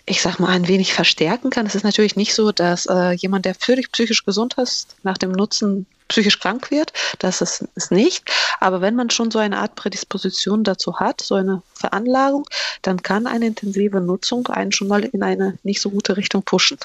ich 0.08 0.22
sag 0.22 0.38
mal, 0.38 0.50
ein 0.50 0.68
wenig 0.68 0.92
verstärken 0.92 1.50
kann. 1.50 1.66
Es 1.66 1.74
ist 1.74 1.82
natürlich 1.82 2.14
nicht 2.14 2.32
so, 2.32 2.52
dass 2.52 2.86
äh, 2.86 3.12
jemand, 3.12 3.44
der 3.44 3.56
völlig 3.56 3.90
psychisch 3.90 4.24
gesund 4.24 4.54
ist, 4.54 4.94
nach 5.02 5.18
dem 5.18 5.32
Nutzen 5.32 5.86
psychisch 6.06 6.38
krank 6.38 6.70
wird, 6.70 6.92
das 7.18 7.40
ist 7.40 7.64
es 7.74 7.90
nicht. 7.90 8.30
Aber 8.60 8.80
wenn 8.80 8.94
man 8.94 9.10
schon 9.10 9.32
so 9.32 9.40
eine 9.40 9.58
Art 9.58 9.74
Prädisposition 9.74 10.62
dazu 10.62 11.00
hat, 11.00 11.22
so 11.22 11.34
eine 11.34 11.62
Veranlagung, 11.86 12.44
dann 12.82 13.02
kann 13.02 13.26
eine 13.26 13.46
intensive 13.46 14.00
Nutzung 14.00 14.46
einen 14.48 14.72
schon 14.72 14.88
mal 14.88 15.04
in 15.04 15.22
eine 15.22 15.58
nicht 15.62 15.80
so 15.80 15.90
gute 15.90 16.16
Richtung 16.16 16.42
pushen. 16.42 16.78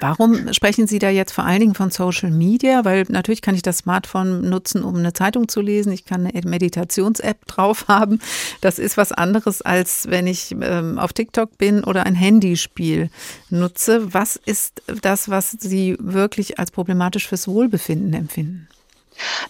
Warum 0.00 0.52
sprechen 0.52 0.86
Sie 0.86 0.98
da 0.98 1.10
jetzt 1.10 1.32
vor 1.32 1.44
allen 1.44 1.60
Dingen 1.60 1.74
von 1.74 1.90
Social 1.90 2.30
Media? 2.30 2.84
Weil 2.84 3.04
natürlich 3.08 3.42
kann 3.42 3.54
ich 3.54 3.62
das 3.62 3.78
Smartphone 3.78 4.48
nutzen, 4.48 4.82
um 4.82 4.96
eine 4.96 5.12
Zeitung 5.12 5.48
zu 5.48 5.60
lesen. 5.60 5.92
Ich 5.92 6.04
kann 6.04 6.26
eine 6.26 6.48
Meditations-App 6.48 7.46
drauf 7.46 7.84
haben. 7.88 8.20
Das 8.60 8.78
ist 8.78 8.96
was 8.96 9.12
anderes, 9.12 9.62
als 9.62 10.08
wenn 10.08 10.26
ich 10.26 10.54
ähm, 10.60 10.98
auf 10.98 11.12
TikTok 11.12 11.58
bin 11.58 11.84
oder 11.84 12.04
ein 12.04 12.14
Handyspiel 12.14 13.10
nutze. 13.50 14.12
Was 14.14 14.36
ist 14.36 14.82
das, 15.02 15.28
was 15.28 15.52
Sie 15.52 15.96
wirklich 15.98 16.58
als 16.58 16.70
problematisch 16.70 17.28
fürs 17.28 17.46
Wohlbefinden 17.46 18.14
empfinden? 18.14 18.68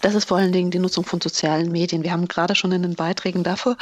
Das 0.01 0.15
ist 0.15 0.27
vor 0.27 0.37
allen 0.37 0.51
Dingen 0.51 0.71
die 0.71 0.79
Nutzung 0.79 1.05
von 1.05 1.21
sozialen 1.21 1.71
Medien. 1.71 2.03
Wir 2.03 2.11
haben 2.11 2.27
gerade 2.27 2.55
schon 2.55 2.71
in 2.71 2.81
den 2.81 2.95
Beiträgen 2.95 3.43
dafür 3.43 3.77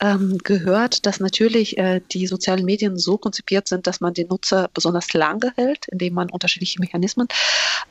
ähm, 0.00 0.38
gehört, 0.38 1.06
dass 1.06 1.20
natürlich 1.20 1.78
äh, 1.78 2.00
die 2.12 2.26
sozialen 2.26 2.64
Medien 2.64 2.98
so 2.98 3.18
konzipiert 3.18 3.68
sind, 3.68 3.86
dass 3.86 4.00
man 4.00 4.14
den 4.14 4.28
Nutzer 4.28 4.70
besonders 4.72 5.12
lange 5.12 5.52
hält, 5.56 5.88
indem 5.88 6.14
man 6.14 6.30
unterschiedliche 6.30 6.80
Mechanismen 6.80 7.28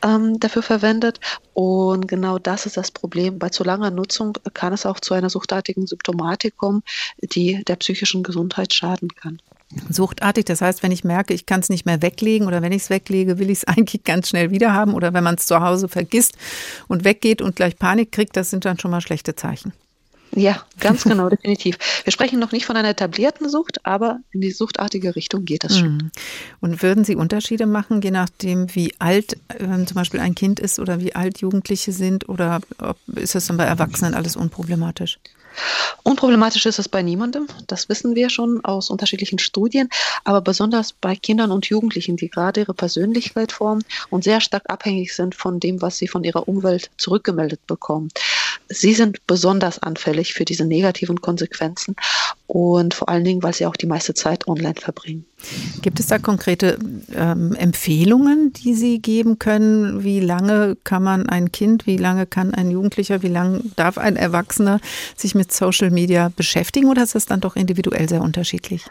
ähm, 0.03 0.39
dafür 0.39 0.63
verwendet. 0.63 1.19
Und 1.53 2.07
genau 2.07 2.39
das 2.39 2.65
ist 2.65 2.77
das 2.77 2.91
Problem. 2.91 3.39
Bei 3.39 3.49
zu 3.49 3.63
langer 3.63 3.91
Nutzung 3.91 4.37
kann 4.53 4.73
es 4.73 4.85
auch 4.85 4.99
zu 4.99 5.13
einer 5.13 5.29
suchtartigen 5.29 5.87
Symptomatik 5.87 6.57
kommen, 6.57 6.83
die 7.21 7.63
der 7.65 7.75
psychischen 7.77 8.23
Gesundheit 8.23 8.73
schaden 8.73 9.09
kann. 9.15 9.39
Suchtartig, 9.89 10.45
das 10.45 10.61
heißt, 10.61 10.83
wenn 10.83 10.91
ich 10.91 11.03
merke, 11.03 11.33
ich 11.33 11.45
kann 11.45 11.59
es 11.59 11.69
nicht 11.69 11.85
mehr 11.85 12.01
weglegen 12.01 12.47
oder 12.47 12.61
wenn 12.61 12.71
ich 12.71 12.83
es 12.83 12.89
weglege, 12.89 13.39
will 13.39 13.49
ich 13.49 13.59
es 13.59 13.63
eigentlich 13.67 14.03
ganz 14.03 14.29
schnell 14.29 14.51
wieder 14.51 14.73
haben 14.73 14.93
oder 14.93 15.13
wenn 15.13 15.23
man 15.23 15.35
es 15.35 15.45
zu 15.45 15.59
Hause 15.59 15.87
vergisst 15.87 16.37
und 16.87 17.03
weggeht 17.03 17.41
und 17.41 17.55
gleich 17.55 17.77
Panik 17.77 18.11
kriegt, 18.11 18.35
das 18.37 18.49
sind 18.49 18.65
dann 18.65 18.79
schon 18.79 18.91
mal 18.91 19.01
schlechte 19.01 19.35
Zeichen. 19.35 19.73
Ja, 20.35 20.63
ganz 20.79 21.03
genau, 21.03 21.29
definitiv. 21.29 21.77
Wir 22.03 22.11
sprechen 22.11 22.39
noch 22.39 22.51
nicht 22.51 22.65
von 22.65 22.75
einer 22.75 22.89
etablierten 22.89 23.49
Sucht, 23.49 23.85
aber 23.85 24.19
in 24.31 24.41
die 24.41 24.51
suchtartige 24.51 25.15
Richtung 25.15 25.45
geht 25.45 25.63
das 25.63 25.77
schon. 25.77 25.97
Mhm. 25.97 26.11
Und 26.59 26.81
würden 26.81 27.03
Sie 27.03 27.15
Unterschiede 27.15 27.65
machen, 27.65 28.01
je 28.01 28.11
nachdem, 28.11 28.73
wie 28.75 28.93
alt 28.99 29.37
äh, 29.49 29.85
zum 29.85 29.95
Beispiel 29.95 30.19
ein 30.19 30.35
Kind 30.35 30.59
ist 30.59 30.79
oder 30.79 30.99
wie 31.01 31.15
alt 31.15 31.39
Jugendliche 31.39 31.91
sind 31.91 32.29
oder 32.29 32.61
ob, 32.79 32.97
ist 33.15 33.35
das 33.35 33.47
dann 33.47 33.57
bei 33.57 33.65
Erwachsenen 33.65 34.15
alles 34.15 34.35
unproblematisch? 34.35 35.19
Unproblematisch 36.03 36.65
ist 36.65 36.79
es 36.79 36.89
bei 36.89 37.01
niemandem, 37.01 37.47
das 37.67 37.87
wissen 37.87 38.15
wir 38.15 38.29
schon 38.29 38.63
aus 38.65 38.89
unterschiedlichen 38.89 39.39
Studien, 39.39 39.89
aber 40.23 40.41
besonders 40.41 40.93
bei 40.93 41.15
Kindern 41.15 41.51
und 41.51 41.65
Jugendlichen, 41.67 42.17
die 42.17 42.29
gerade 42.29 42.61
ihre 42.61 42.73
Persönlichkeit 42.73 43.51
formen 43.51 43.83
und 44.09 44.23
sehr 44.23 44.41
stark 44.41 44.69
abhängig 44.69 45.15
sind 45.15 45.35
von 45.35 45.59
dem, 45.59 45.81
was 45.81 45.97
sie 45.97 46.07
von 46.07 46.23
ihrer 46.23 46.47
Umwelt 46.47 46.91
zurückgemeldet 46.97 47.65
bekommen. 47.67 48.09
Sie 48.67 48.93
sind 48.93 49.25
besonders 49.27 49.79
anfällig 49.79 50.33
für 50.33 50.45
diese 50.45 50.65
negativen 50.65 51.21
Konsequenzen 51.21 51.95
und 52.47 52.93
vor 52.93 53.09
allen 53.09 53.23
Dingen, 53.23 53.43
weil 53.43 53.53
sie 53.53 53.65
auch 53.65 53.75
die 53.75 53.87
meiste 53.87 54.13
Zeit 54.13 54.47
online 54.47 54.75
verbringen. 54.75 55.25
Gibt 55.81 55.99
es 55.99 56.07
da 56.07 56.17
konkrete 56.17 56.77
ähm, 57.13 57.53
Empfehlungen, 57.53 58.53
die 58.53 58.73
Sie 58.73 58.99
geben 58.99 59.39
können? 59.39 60.03
Wie 60.03 60.19
lange 60.19 60.77
kann 60.83 61.03
man 61.03 61.27
ein 61.27 61.51
Kind, 61.51 61.85
wie 61.85 61.97
lange 61.97 62.25
kann 62.25 62.53
ein 62.53 62.71
Jugendlicher, 62.71 63.21
wie 63.21 63.27
lange 63.27 63.61
darf 63.75 63.97
ein 63.97 64.15
Erwachsener 64.15 64.79
sich 65.15 65.35
mit 65.35 65.51
Social 65.51 65.91
Media 65.91 66.31
beschäftigen 66.35 66.89
oder 66.89 67.03
ist 67.03 67.15
das 67.15 67.25
dann 67.25 67.41
doch 67.41 67.55
individuell 67.55 68.07
sehr 68.07 68.21
unterschiedlich? 68.21 68.85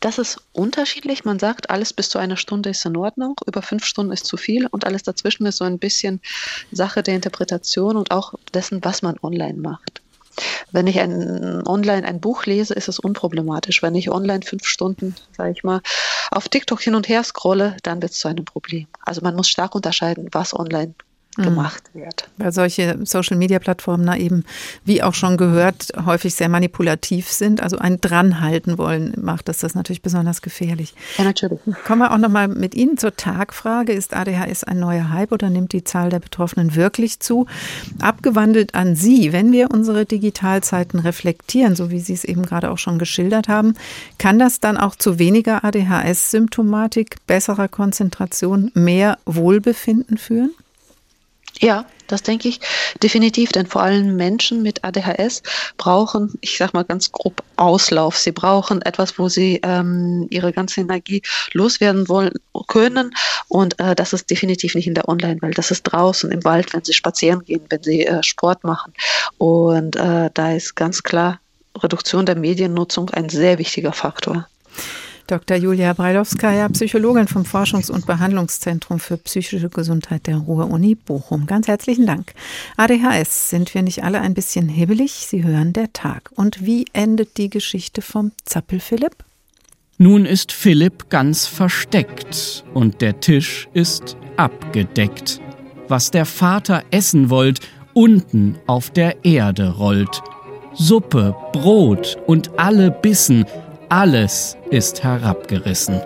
Das 0.00 0.18
ist 0.18 0.40
unterschiedlich. 0.52 1.24
Man 1.24 1.38
sagt, 1.38 1.70
alles 1.70 1.92
bis 1.92 2.08
zu 2.08 2.18
einer 2.18 2.36
Stunde 2.36 2.70
ist 2.70 2.84
in 2.86 2.96
Ordnung, 2.96 3.34
über 3.46 3.62
fünf 3.62 3.84
Stunden 3.84 4.12
ist 4.12 4.26
zu 4.26 4.36
viel 4.36 4.66
und 4.66 4.86
alles 4.86 5.02
dazwischen 5.02 5.46
ist 5.46 5.56
so 5.56 5.64
ein 5.64 5.78
bisschen 5.78 6.20
Sache 6.72 7.02
der 7.02 7.14
Interpretation 7.14 7.96
und 7.96 8.10
auch 8.10 8.34
dessen, 8.54 8.84
was 8.84 9.02
man 9.02 9.16
online 9.22 9.58
macht. 9.58 10.00
Wenn 10.72 10.86
ich 10.86 11.00
ein, 11.00 11.66
online 11.66 12.06
ein 12.06 12.20
Buch 12.20 12.46
lese, 12.46 12.74
ist 12.74 12.88
es 12.88 12.98
unproblematisch. 12.98 13.82
Wenn 13.82 13.94
ich 13.94 14.10
online 14.10 14.42
fünf 14.42 14.66
Stunden, 14.66 15.14
sage 15.36 15.52
ich 15.52 15.64
mal, 15.64 15.80
auf 16.30 16.48
TikTok 16.48 16.80
hin 16.80 16.94
und 16.94 17.08
her 17.08 17.24
scrolle, 17.24 17.76
dann 17.82 18.02
wird 18.02 18.12
es 18.12 18.18
zu 18.18 18.28
einem 18.28 18.44
Problem. 18.44 18.86
Also 19.00 19.20
man 19.22 19.34
muss 19.34 19.48
stark 19.48 19.74
unterscheiden, 19.74 20.28
was 20.32 20.54
online. 20.54 20.94
Gemacht 21.42 21.90
wird. 21.94 22.28
Weil 22.36 22.52
solche 22.52 22.98
Social-Media-Plattformen 23.04 24.06
da 24.06 24.16
eben, 24.16 24.44
wie 24.84 25.02
auch 25.02 25.14
schon 25.14 25.36
gehört, 25.36 25.92
häufig 26.04 26.34
sehr 26.34 26.48
manipulativ 26.48 27.30
sind. 27.30 27.62
Also 27.62 27.78
ein 27.78 28.00
dranhalten 28.00 28.78
wollen 28.78 29.14
macht 29.20 29.48
das 29.48 29.58
das 29.58 29.74
natürlich 29.74 30.02
besonders 30.02 30.42
gefährlich. 30.42 30.94
Ja, 31.16 31.24
natürlich. 31.24 31.60
Kommen 31.84 32.00
wir 32.02 32.12
auch 32.12 32.18
nochmal 32.18 32.48
mit 32.48 32.74
Ihnen 32.74 32.96
zur 32.96 33.16
Tagfrage. 33.16 33.92
Ist 33.92 34.14
ADHS 34.14 34.64
ein 34.64 34.80
neuer 34.80 35.10
Hype 35.10 35.32
oder 35.32 35.50
nimmt 35.50 35.72
die 35.72 35.84
Zahl 35.84 36.10
der 36.10 36.20
Betroffenen 36.20 36.74
wirklich 36.74 37.20
zu? 37.20 37.46
Abgewandelt 38.00 38.74
an 38.74 38.96
Sie, 38.96 39.32
wenn 39.32 39.52
wir 39.52 39.70
unsere 39.70 40.06
Digitalzeiten 40.06 41.00
reflektieren, 41.00 41.76
so 41.76 41.90
wie 41.90 42.00
Sie 42.00 42.14
es 42.14 42.24
eben 42.24 42.44
gerade 42.44 42.70
auch 42.70 42.78
schon 42.78 42.98
geschildert 42.98 43.48
haben, 43.48 43.74
kann 44.18 44.38
das 44.38 44.60
dann 44.60 44.76
auch 44.76 44.96
zu 44.96 45.18
weniger 45.18 45.64
ADHS-Symptomatik, 45.64 47.16
besserer 47.26 47.68
Konzentration, 47.68 48.70
mehr 48.74 49.18
Wohlbefinden 49.24 50.18
führen? 50.18 50.50
Ja, 51.60 51.86
das 52.06 52.22
denke 52.22 52.48
ich 52.48 52.60
definitiv, 53.02 53.52
denn 53.52 53.66
vor 53.66 53.82
allem 53.82 54.16
Menschen 54.16 54.62
mit 54.62 54.82
ADHS 54.84 55.42
brauchen, 55.76 56.32
ich 56.40 56.56
sage 56.56 56.72
mal 56.74 56.84
ganz 56.84 57.12
grob, 57.12 57.42
Auslauf. 57.56 58.16
Sie 58.16 58.32
brauchen 58.32 58.80
etwas, 58.82 59.18
wo 59.18 59.28
sie 59.28 59.60
ähm, 59.62 60.26
ihre 60.30 60.52
ganze 60.52 60.80
Energie 60.80 61.22
loswerden 61.52 62.08
wollen 62.08 62.32
können. 62.68 63.12
Und 63.48 63.78
äh, 63.80 63.94
das 63.94 64.12
ist 64.12 64.30
definitiv 64.30 64.74
nicht 64.74 64.86
in 64.86 64.94
der 64.94 65.08
Online-Welt. 65.08 65.58
Das 65.58 65.70
ist 65.70 65.82
draußen 65.82 66.30
im 66.30 66.44
Wald, 66.44 66.72
wenn 66.72 66.84
sie 66.84 66.94
spazieren 66.94 67.44
gehen, 67.44 67.62
wenn 67.68 67.82
sie 67.82 68.06
äh, 68.06 68.22
Sport 68.22 68.64
machen. 68.64 68.94
Und 69.36 69.96
äh, 69.96 70.30
da 70.32 70.52
ist 70.52 70.76
ganz 70.76 71.02
klar 71.02 71.40
Reduktion 71.76 72.26
der 72.26 72.36
Mediennutzung 72.36 73.10
ein 73.10 73.28
sehr 73.28 73.58
wichtiger 73.58 73.92
Faktor. 73.92 74.48
Dr. 75.28 75.58
Julia 75.58 75.92
Breilowskaja, 75.92 76.70
Psychologin 76.70 77.28
vom 77.28 77.42
Forschungs- 77.42 77.90
und 77.90 78.06
Behandlungszentrum 78.06 78.98
für 78.98 79.18
psychische 79.18 79.68
Gesundheit 79.68 80.26
der 80.26 80.38
Ruhr-Uni 80.38 80.94
Bochum. 80.94 81.44
Ganz 81.44 81.68
herzlichen 81.68 82.06
Dank. 82.06 82.32
ADHS, 82.78 83.50
sind 83.50 83.74
wir 83.74 83.82
nicht 83.82 84.02
alle 84.02 84.22
ein 84.22 84.32
bisschen 84.32 84.70
hibbelig? 84.70 85.26
Sie 85.28 85.44
hören 85.44 85.74
der 85.74 85.92
Tag. 85.92 86.30
Und 86.34 86.64
wie 86.64 86.86
endet 86.94 87.36
die 87.36 87.50
Geschichte 87.50 88.00
vom 88.00 88.32
Zappel 88.46 88.80
Philipp? 88.80 89.16
Nun 89.98 90.24
ist 90.24 90.50
Philipp 90.50 91.10
ganz 91.10 91.46
versteckt 91.46 92.64
und 92.72 93.02
der 93.02 93.20
Tisch 93.20 93.68
ist 93.74 94.16
abgedeckt. 94.38 95.42
Was 95.88 96.10
der 96.10 96.24
Vater 96.24 96.84
essen 96.90 97.28
wollt, 97.28 97.60
unten 97.92 98.56
auf 98.66 98.88
der 98.88 99.26
Erde 99.26 99.76
rollt. 99.76 100.22
Suppe, 100.72 101.34
Brot 101.52 102.16
und 102.26 102.58
alle 102.58 102.90
Bissen, 102.90 103.44
alles 103.88 104.56
ist 104.70 105.02
herabgerissen. 105.02 106.00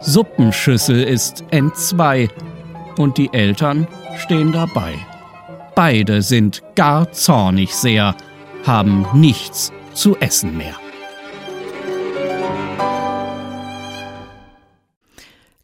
Suppenschüssel 0.00 1.02
ist 1.02 1.44
entzwei 1.50 2.28
und 2.98 3.16
die 3.16 3.32
Eltern 3.32 3.86
stehen 4.18 4.52
dabei. 4.52 4.94
Beide 5.74 6.22
sind 6.22 6.62
gar 6.74 7.10
zornig 7.12 7.74
sehr, 7.74 8.14
haben 8.66 9.06
nichts 9.14 9.72
zu 9.94 10.16
essen 10.18 10.56
mehr. 10.56 10.74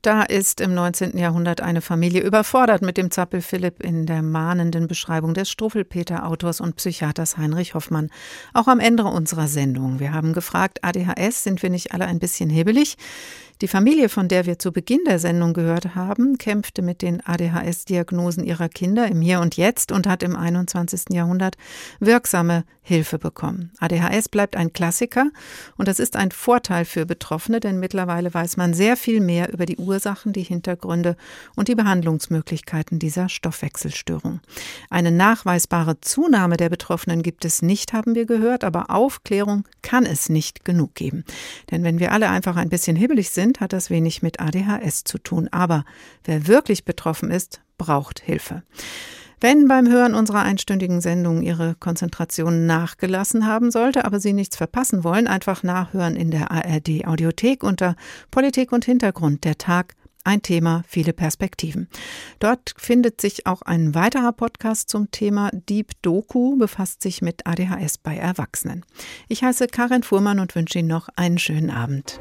Da 0.03 0.23
ist 0.23 0.63
im 0.63 0.73
19. 0.73 1.19
Jahrhundert 1.19 1.61
eine 1.61 1.83
Familie 1.83 2.23
überfordert 2.23 2.81
mit 2.81 2.97
dem 2.97 3.11
Zappel 3.11 3.43
Philipp 3.43 3.83
in 3.83 4.07
der 4.07 4.23
mahnenden 4.23 4.89
Beschreibung 4.89 5.35
des 5.35 5.51
Struffelpeter-Autors 5.51 6.63
und 6.63 6.77
Psychiaters 6.77 7.37
Heinrich 7.37 7.75
Hoffmann. 7.75 8.09
Auch 8.55 8.67
am 8.67 8.81
Ende 8.81 9.05
unserer 9.05 9.47
Sendung. 9.47 10.01
Wir 10.01 10.15
haben 10.15 10.33
gefragt, 10.33 10.79
ADHS, 10.83 11.45
sind 11.45 11.63
wir 11.63 11.69
nicht 11.69 11.93
alle 11.93 12.07
ein 12.07 12.19
bisschen 12.19 12.49
hebelig? 12.49 12.97
Die 13.61 13.69
Familie, 13.69 14.09
von 14.09 14.27
der 14.27 14.47
wir 14.47 14.59
zu 14.59 14.73
Beginn 14.73 15.01
der 15.07 15.19
Sendung 15.19 15.53
gehört 15.53 15.95
haben, 15.95 16.39
kämpfte 16.39 16.81
mit 16.81 17.03
den 17.03 17.21
ADHS-Diagnosen 17.21 18.43
ihrer 18.43 18.71
Kinder 18.71 19.07
im 19.07 19.21
Hier 19.21 19.41
und 19.41 19.59
Jetzt 19.59 19.93
und 19.93 20.07
hat 20.07 20.23
im 20.23 20.35
21. 20.35 21.11
Jahrhundert 21.11 21.57
wirksame 21.99 22.65
Hilfe 22.83 23.19
bekommen. 23.19 23.71
ADHS 23.79 24.31
bleibt 24.31 24.57
ein 24.57 24.73
Klassiker 24.73 25.31
und 25.77 25.87
das 25.87 26.01
ist 26.01 26.17
ein 26.17 26.31
Vorteil 26.31 26.87
für 26.87 27.05
Betroffene, 27.05 27.61
denn 27.61 27.79
mittlerweile 27.79 28.33
weiß 28.33 28.57
man 28.57 28.73
sehr 28.73 28.97
viel 28.97 29.21
mehr 29.21 29.53
über 29.53 29.67
die 29.67 29.77
Ursachen, 29.77 30.33
die 30.33 30.43
Hintergründe 30.43 31.17
und 31.55 31.69
die 31.69 31.75
Behandlungsmöglichkeiten 31.75 32.99
dieser 32.99 33.29
Stoffwechselstörung. 33.29 34.41
Eine 34.89 35.13
nachweisbare 35.13 36.01
Zunahme 36.01 36.57
der 36.57 36.71
Betroffenen 36.71 37.23
gibt 37.23 37.45
es 37.45 37.61
nicht, 37.61 37.93
haben 37.93 38.15
wir 38.15 38.25
gehört, 38.25 38.65
aber 38.65 38.91
Aufklärung 38.91 39.69
kann 39.83 40.07
es 40.07 40.31
nicht 40.31 40.65
genug 40.65 40.95
geben. 40.95 41.25
Denn 41.71 41.85
wenn 41.85 41.99
wir 41.99 42.13
alle 42.13 42.31
einfach 42.31 42.57
ein 42.57 42.71
bisschen 42.71 42.97
hibbelig 42.97 43.31
sind, 43.31 43.50
sind, 43.51 43.61
hat 43.61 43.73
das 43.73 43.91
wenig 43.91 44.23
mit 44.23 44.41
ADHS 44.41 45.05
zu 45.05 45.19
tun. 45.19 45.49
Aber 45.51 45.85
wer 46.25 46.47
wirklich 46.47 46.85
betroffen 46.85 47.31
ist, 47.31 47.61
braucht 47.79 48.21
Hilfe. 48.21 48.63
Wenn 49.41 49.69
beim 49.69 49.89
Hören 49.89 50.15
unserer 50.15 50.43
einstündigen 50.43 51.01
Sendung 51.01 51.43
Ihre 51.43 51.75
Konzentration 51.75 52.67
nachgelassen 52.67 53.47
haben 53.47 53.71
sollte, 53.71 54.05
aber 54.05 54.21
Sie 54.21 54.35
nichts 54.35 54.57
verpassen 54.57 55.03
wollen, 55.03 55.27
einfach 55.27 55.63
nachhören 55.63 56.15
in 56.15 56.31
der 56.31 56.51
ARD 56.51 57.07
Audiothek 57.07 57.63
unter 57.63 57.97
Politik 58.31 58.71
und 58.71 58.85
Hintergrund 58.85 59.45
der 59.45 59.57
Tag 59.57 59.95
Ein 60.25 60.43
Thema, 60.43 60.83
viele 60.87 61.15
Perspektiven. 61.15 61.89
Dort 62.39 62.75
findet 62.77 63.23
sich 63.23 63.47
auch 63.47 63.63
ein 63.63 63.95
weiterer 63.95 64.33
Podcast 64.33 64.91
zum 64.91 65.11
Thema 65.11 65.49
Deep 65.55 65.93
Doku, 66.03 66.59
befasst 66.59 67.01
sich 67.01 67.23
mit 67.23 67.47
ADHS 67.47 67.97
bei 67.97 68.19
Erwachsenen. 68.19 68.85
Ich 69.29 69.43
heiße 69.43 69.69
Karin 69.69 70.03
Fuhrmann 70.03 70.39
und 70.39 70.55
wünsche 70.55 70.81
Ihnen 70.81 70.89
noch 70.89 71.09
einen 71.17 71.39
schönen 71.39 71.71
Abend. 71.71 72.21